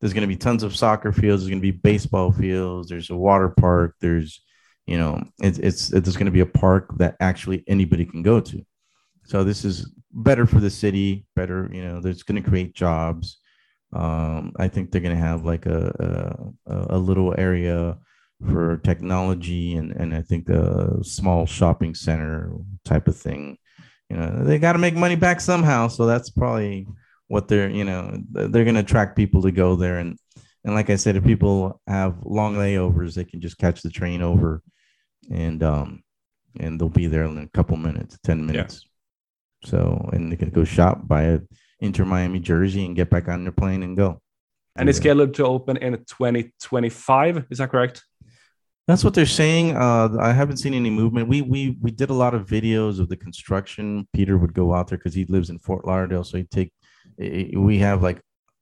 there's 0.00 0.12
going 0.12 0.22
to 0.22 0.34
be 0.34 0.36
tons 0.36 0.62
of 0.62 0.76
soccer 0.76 1.12
fields. 1.12 1.42
There's 1.42 1.50
going 1.50 1.62
to 1.62 1.72
be 1.72 1.78
baseball 1.78 2.32
fields. 2.32 2.88
There's 2.88 3.10
a 3.10 3.16
water 3.16 3.48
park. 3.48 3.96
There's 4.00 4.42
you 4.86 4.98
know 4.98 5.22
it's 5.40 5.58
it's 5.58 5.88
there's 5.88 6.16
going 6.16 6.26
to 6.26 6.32
be 6.32 6.40
a 6.40 6.46
park 6.46 6.96
that 6.98 7.16
actually 7.20 7.64
anybody 7.66 8.04
can 8.04 8.22
go 8.22 8.40
to. 8.40 8.64
So 9.24 9.42
this 9.42 9.64
is 9.64 9.90
better 10.12 10.46
for 10.46 10.60
the 10.60 10.70
city, 10.70 11.26
better, 11.34 11.68
you 11.72 11.84
know, 11.84 12.00
that's 12.00 12.22
going 12.22 12.42
to 12.42 12.48
create 12.48 12.74
jobs. 12.74 13.38
Um, 13.92 14.52
I 14.58 14.68
think 14.68 14.90
they're 14.90 15.00
going 15.00 15.16
to 15.16 15.22
have 15.22 15.44
like 15.44 15.66
a, 15.66 16.52
a, 16.66 16.96
a 16.96 16.98
little 16.98 17.34
area 17.38 17.98
for 18.50 18.78
technology 18.78 19.76
and, 19.76 19.92
and 19.92 20.14
I 20.14 20.20
think 20.20 20.48
a 20.48 21.02
small 21.02 21.46
shopping 21.46 21.94
center 21.94 22.52
type 22.84 23.08
of 23.08 23.16
thing. 23.16 23.58
You 24.10 24.16
know, 24.16 24.44
they 24.44 24.58
got 24.58 24.74
to 24.74 24.78
make 24.78 24.94
money 24.94 25.16
back 25.16 25.40
somehow. 25.40 25.88
So 25.88 26.06
that's 26.06 26.30
probably 26.30 26.86
what 27.28 27.48
they're, 27.48 27.70
you 27.70 27.84
know, 27.84 28.18
they're 28.30 28.64
going 28.64 28.74
to 28.74 28.80
attract 28.80 29.16
people 29.16 29.42
to 29.42 29.50
go 29.50 29.76
there. 29.76 29.98
And, 29.98 30.18
and 30.64 30.74
like 30.74 30.90
I 30.90 30.96
said, 30.96 31.16
if 31.16 31.24
people 31.24 31.80
have 31.86 32.24
long 32.24 32.54
layovers, 32.56 33.14
they 33.14 33.24
can 33.24 33.40
just 33.40 33.58
catch 33.58 33.82
the 33.82 33.90
train 33.90 34.22
over 34.22 34.62
and, 35.30 35.62
um, 35.62 36.02
and 36.58 36.80
they'll 36.80 36.88
be 36.88 37.06
there 37.06 37.24
in 37.24 37.38
a 37.38 37.48
couple 37.48 37.76
minutes, 37.76 38.18
10 38.24 38.46
minutes. 38.46 38.86
Yeah. 39.62 39.70
So, 39.70 40.10
and 40.12 40.30
they 40.30 40.36
can 40.36 40.50
go 40.50 40.64
shop, 40.64 41.06
buy 41.08 41.22
a 41.22 41.40
Inter 41.80 42.04
Miami 42.04 42.38
jersey, 42.38 42.84
and 42.84 42.94
get 42.94 43.10
back 43.10 43.28
on 43.28 43.44
their 43.44 43.52
plane 43.52 43.82
and 43.82 43.96
go. 43.96 44.20
And 44.76 44.88
it's 44.88 44.98
scheduled 44.98 45.34
to 45.34 45.46
open 45.46 45.76
in 45.76 45.92
2025. 45.92 47.46
Is 47.50 47.58
that 47.58 47.70
correct? 47.70 48.02
That's 48.86 49.02
what 49.02 49.14
they're 49.14 49.24
saying. 49.24 49.76
Uh, 49.76 50.10
I 50.20 50.32
haven't 50.32 50.58
seen 50.58 50.74
any 50.74 50.90
movement. 50.90 51.28
We 51.28 51.40
we 51.40 51.78
we 51.80 51.90
did 51.90 52.10
a 52.10 52.14
lot 52.14 52.34
of 52.34 52.46
videos 52.46 53.00
of 53.00 53.08
the 53.08 53.16
construction. 53.16 54.06
Peter 54.12 54.36
would 54.36 54.52
go 54.52 54.74
out 54.74 54.88
there 54.88 54.98
because 54.98 55.14
he 55.14 55.24
lives 55.24 55.48
in 55.48 55.58
Fort 55.58 55.86
Lauderdale, 55.86 56.24
so 56.24 56.36
he'd 56.36 56.50
take. 56.50 56.72
We 57.18 57.78
have 57.78 58.02
like 58.02 58.20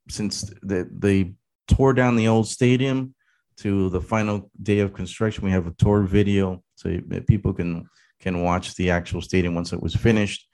since 0.09 0.43
the, 0.63 0.89
they 0.97 1.35
tore 1.67 1.93
down 1.93 2.17
the 2.17 2.29
old 2.29 2.47
stadium 2.47 3.15
to 3.59 3.91
the 3.91 4.01
final 4.01 4.51
day 4.63 4.79
of 4.79 4.93
construction. 4.93 5.45
We 5.45 5.51
have 5.51 5.67
a 5.67 5.73
tour 5.73 6.03
video 6.03 6.63
so 6.77 6.99
people 7.27 7.53
can 7.53 7.89
can 8.21 8.43
watch 8.43 8.77
the 8.77 8.91
actual 8.91 9.23
stadium 9.23 9.55
once 9.55 9.73
it 9.73 9.83
was 9.83 9.95
finished. 9.95 10.47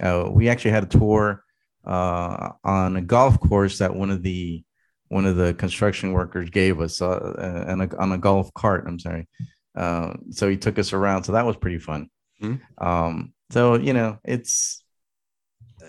Uh, 0.00 0.28
we 0.30 0.48
actually 0.48 0.70
had 0.70 0.84
a 0.84 0.98
tour 0.98 1.42
uh, 1.84 2.50
on 2.62 2.96
a 2.96 3.00
golf 3.00 3.40
course 3.40 3.78
that 3.78 3.94
one 3.94 4.10
of 4.10 4.22
the 4.22 4.62
one 5.08 5.26
of 5.26 5.36
the 5.36 5.54
construction 5.54 6.12
workers 6.12 6.50
gave 6.50 6.80
us 6.80 7.00
uh, 7.00 7.64
and 7.66 7.82
a, 7.82 7.98
on 7.98 8.12
a 8.12 8.18
golf 8.18 8.52
cart. 8.54 8.84
I'm 8.86 8.98
sorry. 8.98 9.26
Uh, 9.74 10.14
so 10.30 10.48
he 10.48 10.56
took 10.56 10.78
us 10.78 10.92
around. 10.92 11.24
So 11.24 11.32
that 11.32 11.46
was 11.46 11.56
pretty 11.56 11.78
fun. 11.78 12.08
Mm-hmm. 12.42 12.84
Um, 12.86 13.32
so 13.50 13.76
you 13.76 13.92
know, 13.92 14.18
it's 14.24 14.82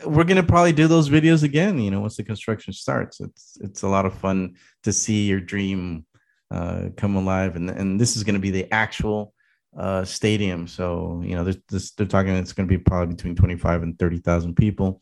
we're 0.06 0.24
gonna 0.24 0.44
probably 0.44 0.74
do 0.74 0.88
those 0.88 1.10
videos 1.10 1.44
again. 1.44 1.80
You 1.80 1.92
know, 1.92 2.02
once 2.02 2.18
the 2.18 2.24
construction 2.24 2.74
starts, 2.74 3.20
it's 3.20 3.58
it's 3.62 3.84
a 3.84 3.88
lot 3.88 4.06
of 4.06 4.14
fun 4.14 4.56
to 4.84 4.94
see 4.94 5.28
your 5.28 5.40
dream 5.42 6.06
uh, 6.52 6.90
come 6.96 7.16
alive, 7.16 7.56
and 7.56 7.70
and 7.70 8.00
this 8.00 8.16
is 8.16 8.24
gonna 8.24 8.40
be 8.40 8.52
the 8.52 8.72
actual 8.72 9.34
uh, 9.78 10.04
stadium. 10.04 10.68
So 10.68 11.22
you 11.26 11.36
know, 11.36 11.44
there's 11.44 11.58
this, 11.70 11.92
they're 11.92 12.08
talking 12.08 12.34
it's 12.34 12.54
going 12.54 12.68
to 12.68 12.78
be 12.78 12.82
probably 12.82 13.16
between 13.16 13.36
twenty 13.36 13.58
five 13.58 13.84
and 13.84 13.98
thirty 13.98 14.18
thousand 14.18 14.56
people. 14.56 15.02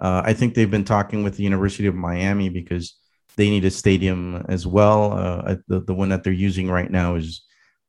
Uh, 0.00 0.22
I 0.24 0.32
think 0.32 0.54
they've 0.54 0.70
been 0.70 0.84
talking 0.84 1.22
with 1.22 1.36
the 1.36 1.44
University 1.44 1.86
of 1.86 1.94
Miami 1.94 2.48
because 2.48 2.96
they 3.36 3.50
need 3.50 3.64
a 3.64 3.70
stadium 3.70 4.44
as 4.48 4.66
well. 4.66 5.12
Uh, 5.12 5.56
the 5.68 5.80
the 5.80 5.94
one 5.94 6.08
that 6.10 6.24
they're 6.24 6.32
using 6.32 6.70
right 6.70 6.90
now 6.90 7.16
is 7.16 7.42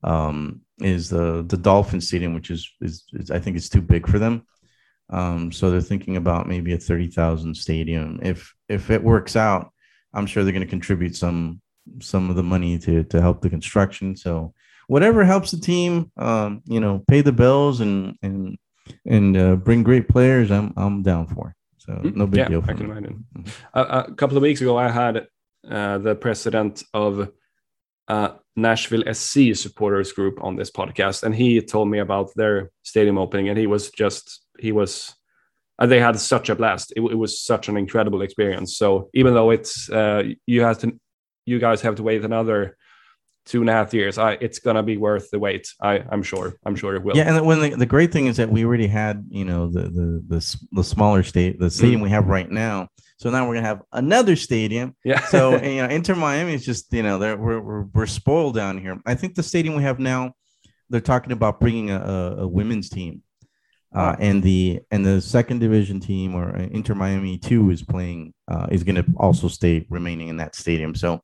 um, 0.04 0.62
is 0.80 1.10
the 1.10 1.44
the 1.48 1.58
Dolphin 1.58 2.02
Stadium, 2.02 2.34
which 2.34 2.52
is, 2.52 2.70
is, 2.82 3.04
is 3.14 3.32
I 3.32 3.40
think 3.40 3.58
it's 3.58 3.70
too 3.70 3.82
big 3.82 4.08
for 4.08 4.20
them. 4.20 4.46
Um, 5.10 5.52
so 5.52 5.70
they're 5.70 5.82
thinking 5.82 6.18
about 6.18 6.48
maybe 6.48 6.74
a 6.74 6.78
thirty 6.78 7.08
thousand 7.08 7.56
stadium. 7.56 8.20
If 8.24 8.54
if 8.70 8.90
it 8.90 9.04
works 9.04 9.36
out, 9.36 9.72
I'm 10.14 10.26
sure 10.26 10.44
they're 10.44 10.54
going 10.54 10.66
to 10.66 10.70
contribute 10.70 11.16
some 11.16 11.62
some 12.02 12.30
of 12.30 12.36
the 12.36 12.44
money 12.44 12.78
to 12.80 13.04
to 13.04 13.22
help 13.22 13.42
the 13.42 13.50
construction. 13.50 14.16
So 14.16 14.54
whatever 14.88 15.24
helps 15.24 15.52
the 15.52 15.60
team, 15.60 16.12
um, 16.18 16.62
you 16.66 16.80
know, 16.80 17.04
pay 17.08 17.22
the 17.22 17.32
bills 17.32 17.82
and 17.82 18.18
and 18.22 18.58
and 19.06 19.38
uh, 19.38 19.56
bring 19.56 19.84
great 19.84 20.08
players, 20.08 20.52
I'm 20.52 20.74
I'm 20.78 21.04
down 21.04 21.28
for. 21.28 21.56
So 21.78 21.94
mm-hmm. 21.94 22.18
no 22.18 22.28
big 22.28 22.40
yeah, 22.40 22.48
deal. 22.48 22.64
I 22.68 22.74
can 22.74 22.90
imagine. 22.90 23.26
Mm-hmm. 23.38 23.80
A, 23.80 23.82
a, 23.82 24.16
couple 24.16 24.38
of 24.38 24.44
weeks 24.44 24.62
ago, 24.62 24.78
I 24.78 24.90
had 24.90 25.28
uh, 25.70 25.98
the 25.98 26.16
president 26.16 26.84
of 26.94 27.30
uh, 28.08 28.30
Nashville 28.56 29.04
SC 29.14 29.56
supporters 29.56 30.12
group 30.12 30.44
on 30.44 30.56
this 30.56 30.72
podcast, 30.72 31.24
and 31.24 31.34
he 31.34 31.62
told 31.62 31.90
me 31.90 32.00
about 32.00 32.30
their 32.36 32.72
stadium 32.84 33.18
opening, 33.18 33.50
and 33.50 33.58
he 33.58 33.68
was 33.68 33.90
just 33.90 34.46
he 34.60 34.72
was 34.72 35.16
uh, 35.80 35.86
they 35.86 36.00
had 36.00 36.20
such 36.20 36.50
a 36.50 36.56
blast. 36.56 36.94
It, 36.96 37.02
it, 37.02 37.16
was 37.16 37.42
such 37.42 37.68
an 37.68 37.78
incredible 37.78 38.22
experience. 38.22 38.78
So 38.78 39.10
even 39.14 39.34
though 39.34 39.50
it's 39.50 39.90
uh, 39.90 40.24
you 40.46 40.62
have 40.62 40.80
to, 40.80 40.98
you 41.46 41.60
guys 41.60 41.82
have 41.82 41.96
to 41.96 42.04
wait 42.04 42.24
another 42.24 42.78
two 43.46 43.62
and 43.62 43.70
a 43.70 43.74
half 43.74 43.94
years. 43.94 44.18
I, 44.18 44.34
it's 44.34 44.60
gonna 44.60 44.84
be 44.84 44.98
worth 44.98 45.30
the 45.32 45.40
wait. 45.40 45.72
I, 45.82 46.04
I'm 46.10 46.24
sure. 46.24 46.56
I'm 46.66 46.76
sure 46.76 46.96
it 46.96 47.04
will. 47.04 47.16
Yeah, 47.16 47.36
and 47.36 47.46
when 47.46 47.62
the, 47.62 47.70
the 47.76 47.86
great 47.86 48.12
thing 48.12 48.28
is 48.28 48.38
that 48.38 48.50
we 48.50 48.66
already 48.66 48.88
had, 48.88 49.26
you 49.30 49.46
know, 49.46 49.70
the 49.72 49.84
the 49.84 50.24
the, 50.28 50.58
the 50.72 50.84
smaller 50.84 51.24
state, 51.24 51.60
the 51.60 51.70
stadium 51.70 52.02
mm. 52.02 52.06
we 52.06 52.10
have 52.10 52.28
right 52.28 52.50
now. 52.50 52.90
So 53.18 53.30
now 53.30 53.48
we're 53.48 53.56
gonna 53.56 53.68
have 53.68 53.82
another 53.94 54.36
stadium. 54.36 54.96
Yeah. 55.04 55.24
so 55.26 55.56
you 55.64 55.82
know, 55.82 55.88
Inter 55.88 56.16
Miami 56.16 56.54
is 56.54 56.66
just 56.66 56.92
you 56.92 57.04
know, 57.04 57.20
we're, 57.20 57.62
we're 57.62 57.84
we're 57.84 58.06
spoiled 58.08 58.56
down 58.56 58.80
here. 58.80 59.00
I 59.06 59.16
think 59.16 59.36
the 59.36 59.44
stadium 59.44 59.76
we 59.76 59.84
have 59.84 60.00
now, 60.00 60.34
they're 60.90 61.02
talking 61.02 61.32
about 61.32 61.60
bringing 61.60 61.92
a, 61.92 62.00
a, 62.00 62.36
a 62.44 62.48
women's 62.48 62.90
team. 62.90 63.22
Uh, 63.96 64.14
oh. 64.14 64.22
and 64.22 64.44
the 64.44 64.82
and 64.92 65.06
the 65.06 65.22
second 65.22 65.60
division 65.60 66.02
team 66.02 66.36
or 66.36 66.54
Inter 66.58 66.96
Miami 66.96 67.38
two 67.38 67.70
is 67.70 67.82
playing 67.82 68.34
uh, 68.50 68.68
is 68.70 68.84
going 68.84 68.96
to 68.96 69.06
also 69.16 69.48
stay 69.48 69.86
remaining 69.90 70.28
in 70.28 70.38
that 70.38 70.54
stadium. 70.54 70.94
So 70.96 71.22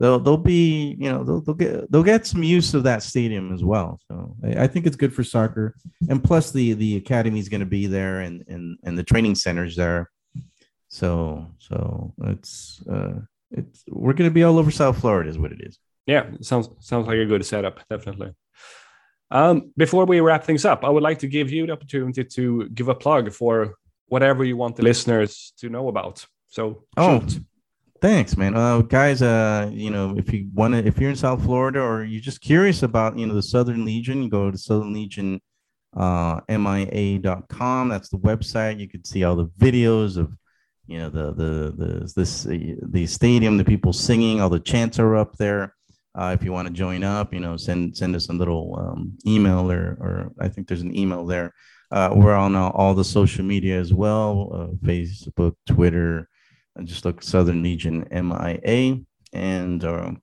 they'll 0.00 0.18
they'll 0.18 0.36
be 0.36 0.96
you 0.98 1.12
know 1.12 1.22
they'll, 1.22 1.40
they'll 1.40 1.54
get 1.54 1.92
they'll 1.92 2.02
get 2.02 2.26
some 2.26 2.42
use 2.42 2.74
of 2.74 2.82
that 2.84 3.02
stadium 3.02 3.52
as 3.52 3.62
well. 3.62 4.00
So 4.08 4.34
I, 4.42 4.64
I 4.64 4.66
think 4.66 4.86
it's 4.86 4.96
good 4.96 5.14
for 5.14 5.22
soccer, 5.22 5.76
and 6.08 6.24
plus 6.24 6.50
the 6.50 6.72
the 6.72 6.96
academy 6.96 7.38
is 7.38 7.48
going 7.48 7.60
to 7.60 7.66
be 7.66 7.86
there 7.86 8.20
and 8.20 8.42
and 8.48 8.78
and 8.82 8.98
the 8.98 9.04
training 9.04 9.36
centers 9.36 9.76
there. 9.76 10.10
So 10.88 11.46
so 11.58 12.14
it's 12.24 12.82
uh 12.90 13.20
it's 13.52 13.84
we're 13.88 14.14
going 14.14 14.30
to 14.30 14.34
be 14.34 14.42
all 14.42 14.58
over 14.58 14.70
South 14.70 14.98
Florida 15.00 15.30
is 15.30 15.38
what 15.38 15.52
it 15.52 15.60
is. 15.60 15.78
Yeah, 16.06 16.26
sounds 16.40 16.68
sounds 16.80 17.06
like 17.06 17.18
a 17.18 17.26
good 17.26 17.44
setup, 17.44 17.80
definitely. 17.88 18.32
Um, 19.32 19.72
before 19.76 20.06
we 20.06 20.18
wrap 20.20 20.42
things 20.42 20.64
up, 20.64 20.84
I 20.84 20.88
would 20.88 21.04
like 21.04 21.20
to 21.20 21.28
give 21.28 21.52
you 21.52 21.66
the 21.66 21.72
opportunity 21.72 22.24
to 22.24 22.68
give 22.70 22.88
a 22.88 22.94
plug 22.94 23.32
for 23.32 23.76
whatever 24.06 24.44
you 24.44 24.56
want 24.56 24.74
the 24.74 24.82
listeners 24.82 25.52
to 25.58 25.68
know 25.68 25.86
about. 25.86 26.26
So, 26.48 26.84
oh, 26.96 27.20
shoot. 27.20 27.44
Thanks, 28.00 28.34
man. 28.34 28.56
Uh, 28.56 28.80
guys, 28.80 29.20
uh, 29.20 29.68
you 29.70 29.90
know, 29.90 30.16
if 30.16 30.32
you 30.32 30.48
want 30.54 30.72
to, 30.72 30.86
if 30.86 30.98
you're 30.98 31.10
in 31.10 31.16
South 31.16 31.42
Florida 31.42 31.80
or 31.80 32.02
you're 32.02 32.22
just 32.22 32.40
curious 32.40 32.82
about, 32.82 33.18
you 33.18 33.26
know, 33.26 33.34
the 33.34 33.42
Southern 33.42 33.84
Legion, 33.84 34.22
you 34.22 34.30
go 34.30 34.50
to 34.50 34.56
Southern 34.56 34.94
Legion, 34.94 35.38
uh, 35.94 36.40
MIA.com. 36.48 37.90
That's 37.90 38.08
the 38.08 38.16
website. 38.16 38.80
You 38.80 38.88
can 38.88 39.04
see 39.04 39.22
all 39.22 39.36
the 39.36 39.48
videos 39.58 40.16
of, 40.16 40.32
you 40.86 40.98
know, 40.98 41.10
the, 41.10 41.34
the, 41.34 41.74
the, 41.76 42.12
this, 42.16 42.44
the 42.44 43.06
stadium, 43.06 43.58
the 43.58 43.64
people 43.64 43.92
singing, 43.92 44.40
all 44.40 44.48
the 44.48 44.60
chants 44.60 44.98
are 44.98 45.16
up 45.16 45.36
there. 45.36 45.74
Uh, 46.14 46.34
if 46.38 46.42
you 46.42 46.52
want 46.52 46.68
to 46.68 46.74
join 46.74 47.04
up, 47.04 47.34
you 47.34 47.40
know, 47.40 47.58
send, 47.58 47.94
send 47.94 48.16
us 48.16 48.30
a 48.30 48.32
little, 48.32 48.76
um, 48.78 49.12
email 49.26 49.70
or, 49.70 49.98
or 50.00 50.32
I 50.40 50.48
think 50.48 50.68
there's 50.68 50.80
an 50.80 50.96
email 50.96 51.26
there. 51.26 51.52
Uh, 51.90 52.12
we're 52.14 52.34
on 52.34 52.56
all, 52.56 52.94
the 52.94 53.04
social 53.04 53.44
media 53.44 53.78
as 53.78 53.92
well, 53.92 54.50
uh, 54.54 54.86
Facebook, 54.86 55.54
Twitter, 55.66 56.28
just 56.84 57.04
look 57.04 57.22
Southern 57.22 57.62
Legion 57.62 58.06
MIA, 58.10 58.98
and 59.32 59.84
um, 59.84 60.22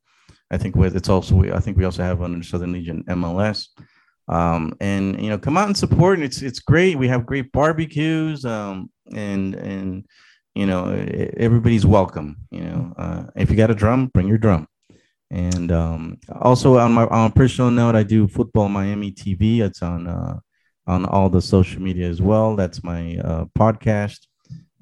I 0.52 0.58
think 0.58 0.76
with 0.76 0.96
it's 0.96 1.10
also 1.10 1.42
I 1.54 1.60
think 1.60 1.78
we 1.78 1.86
also 1.86 2.04
have 2.04 2.22
under 2.22 2.44
Southern 2.44 2.74
Legion 2.74 3.04
MLS. 3.08 3.68
Um, 4.30 4.76
and 4.82 5.22
you 5.22 5.30
know, 5.30 5.38
come 5.38 5.58
out 5.58 5.68
and 5.68 5.78
support. 5.78 6.18
And 6.18 6.26
It's 6.26 6.42
it's 6.42 6.60
great. 6.60 6.98
We 6.98 7.08
have 7.08 7.26
great 7.26 7.52
barbecues, 7.52 8.46
um, 8.46 8.90
and 9.14 9.56
and 9.56 10.06
you 10.54 10.66
know, 10.66 10.90
everybody's 11.38 11.86
welcome. 11.86 12.38
You 12.52 12.62
know, 12.62 12.94
uh, 12.98 13.24
if 13.36 13.50
you 13.50 13.56
got 13.56 13.72
a 13.72 13.76
drum, 13.76 14.08
bring 14.08 14.28
your 14.28 14.38
drum. 14.38 14.68
And 15.30 15.72
um, 15.72 16.18
also 16.42 16.78
on 16.78 16.94
my 16.94 17.06
on 17.06 17.32
personal 17.32 17.72
note, 17.72 17.96
I 17.96 18.04
do 18.04 18.28
football 18.28 18.70
Miami 18.70 19.12
TV. 19.12 19.62
It's 19.62 19.82
on 19.82 20.08
uh, 20.08 20.40
on 20.88 21.06
all 21.06 21.30
the 21.30 21.42
social 21.42 21.82
media 21.82 22.10
as 22.10 22.22
well. 22.22 22.56
That's 22.56 22.84
my 22.84 23.18
uh, 23.18 23.46
podcast 23.58 24.20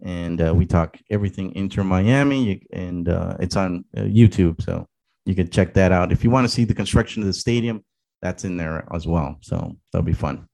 and 0.03 0.41
uh, 0.41 0.53
we 0.53 0.65
talk 0.65 0.97
everything 1.09 1.53
Inter 1.55 1.83
Miami, 1.83 2.65
and 2.73 3.09
uh, 3.09 3.37
it's 3.39 3.55
on 3.55 3.85
uh, 3.97 4.01
YouTube, 4.01 4.61
so 4.61 4.87
you 5.25 5.35
can 5.35 5.49
check 5.49 5.73
that 5.73 5.91
out. 5.91 6.11
If 6.11 6.23
you 6.23 6.29
want 6.29 6.45
to 6.47 6.53
see 6.53 6.65
the 6.65 6.73
construction 6.73 7.21
of 7.23 7.27
the 7.27 7.33
stadium, 7.33 7.83
that's 8.21 8.43
in 8.43 8.57
there 8.57 8.87
as 8.93 9.05
well. 9.07 9.37
So 9.41 9.77
that'll 9.91 10.05
be 10.05 10.13
fun. 10.13 10.47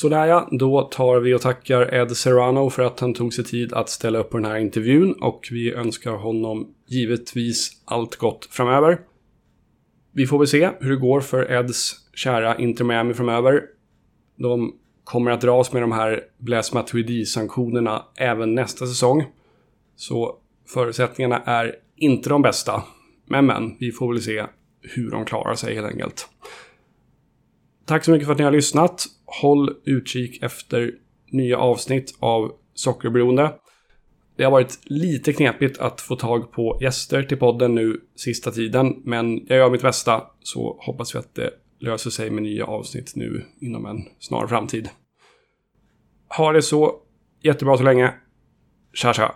Sådär 0.00 0.26
ja, 0.26 0.48
då 0.50 0.82
tar 0.82 1.20
vi 1.20 1.34
och 1.34 1.40
tackar 1.40 1.94
Ed 1.94 2.16
Serrano 2.16 2.70
för 2.70 2.82
att 2.82 3.00
han 3.00 3.14
tog 3.14 3.34
sig 3.34 3.44
tid 3.44 3.72
att 3.72 3.88
ställa 3.88 4.18
upp 4.18 4.30
på 4.30 4.38
den 4.38 4.50
här 4.50 4.56
intervjun 4.56 5.12
och 5.12 5.48
vi 5.50 5.72
önskar 5.72 6.12
honom 6.12 6.74
givetvis 6.86 7.70
allt 7.84 8.16
gott 8.16 8.48
framöver. 8.50 9.00
Vi 10.12 10.26
får 10.26 10.38
väl 10.38 10.48
se 10.48 10.70
hur 10.80 10.90
det 10.90 10.96
går 10.96 11.20
för 11.20 11.52
Eds 11.52 11.92
kära 12.14 12.58
Inter 12.58 12.84
Miami 12.84 13.14
framöver. 13.14 13.62
De 14.36 14.74
kommer 15.04 15.30
att 15.30 15.40
dras 15.40 15.72
med 15.72 15.82
de 15.82 15.92
här 15.92 16.24
Blaise 16.38 16.74
Matuidi-sanktionerna 16.74 18.04
även 18.16 18.54
nästa 18.54 18.86
säsong. 18.86 19.24
Så 19.96 20.36
förutsättningarna 20.68 21.38
är 21.38 21.74
inte 21.96 22.28
de 22.28 22.42
bästa. 22.42 22.82
Men 23.26 23.46
men, 23.46 23.76
vi 23.80 23.92
får 23.92 24.12
väl 24.12 24.22
se 24.22 24.46
hur 24.82 25.10
de 25.10 25.24
klarar 25.24 25.54
sig 25.54 25.74
helt 25.74 25.92
enkelt. 25.92 26.28
Tack 27.86 28.04
så 28.04 28.10
mycket 28.10 28.26
för 28.26 28.32
att 28.32 28.38
ni 28.38 28.44
har 28.44 28.52
lyssnat. 28.52 29.06
Håll 29.40 29.76
utkik 29.84 30.42
efter 30.42 30.92
nya 31.30 31.58
avsnitt 31.58 32.16
av 32.18 32.52
Sockerberoende. 32.74 33.52
Det 34.36 34.44
har 34.44 34.50
varit 34.50 34.78
lite 34.84 35.32
knepigt 35.32 35.78
att 35.78 36.00
få 36.00 36.16
tag 36.16 36.52
på 36.52 36.78
gäster 36.80 37.22
till 37.22 37.36
podden 37.36 37.74
nu 37.74 38.00
sista 38.16 38.50
tiden, 38.50 39.02
men 39.04 39.46
jag 39.46 39.58
gör 39.58 39.70
mitt 39.70 39.82
bästa 39.82 40.22
så 40.40 40.78
hoppas 40.80 41.14
vi 41.14 41.18
att 41.18 41.34
det 41.34 41.50
löser 41.78 42.10
sig 42.10 42.30
med 42.30 42.42
nya 42.42 42.64
avsnitt 42.64 43.12
nu 43.16 43.44
inom 43.60 43.86
en 43.86 44.04
snar 44.18 44.46
framtid. 44.46 44.88
Ha 46.36 46.52
det 46.52 46.62
så 46.62 46.94
jättebra 47.42 47.76
så 47.76 47.82
länge. 47.82 48.14
Tja 48.92 49.12
tja! 49.12 49.34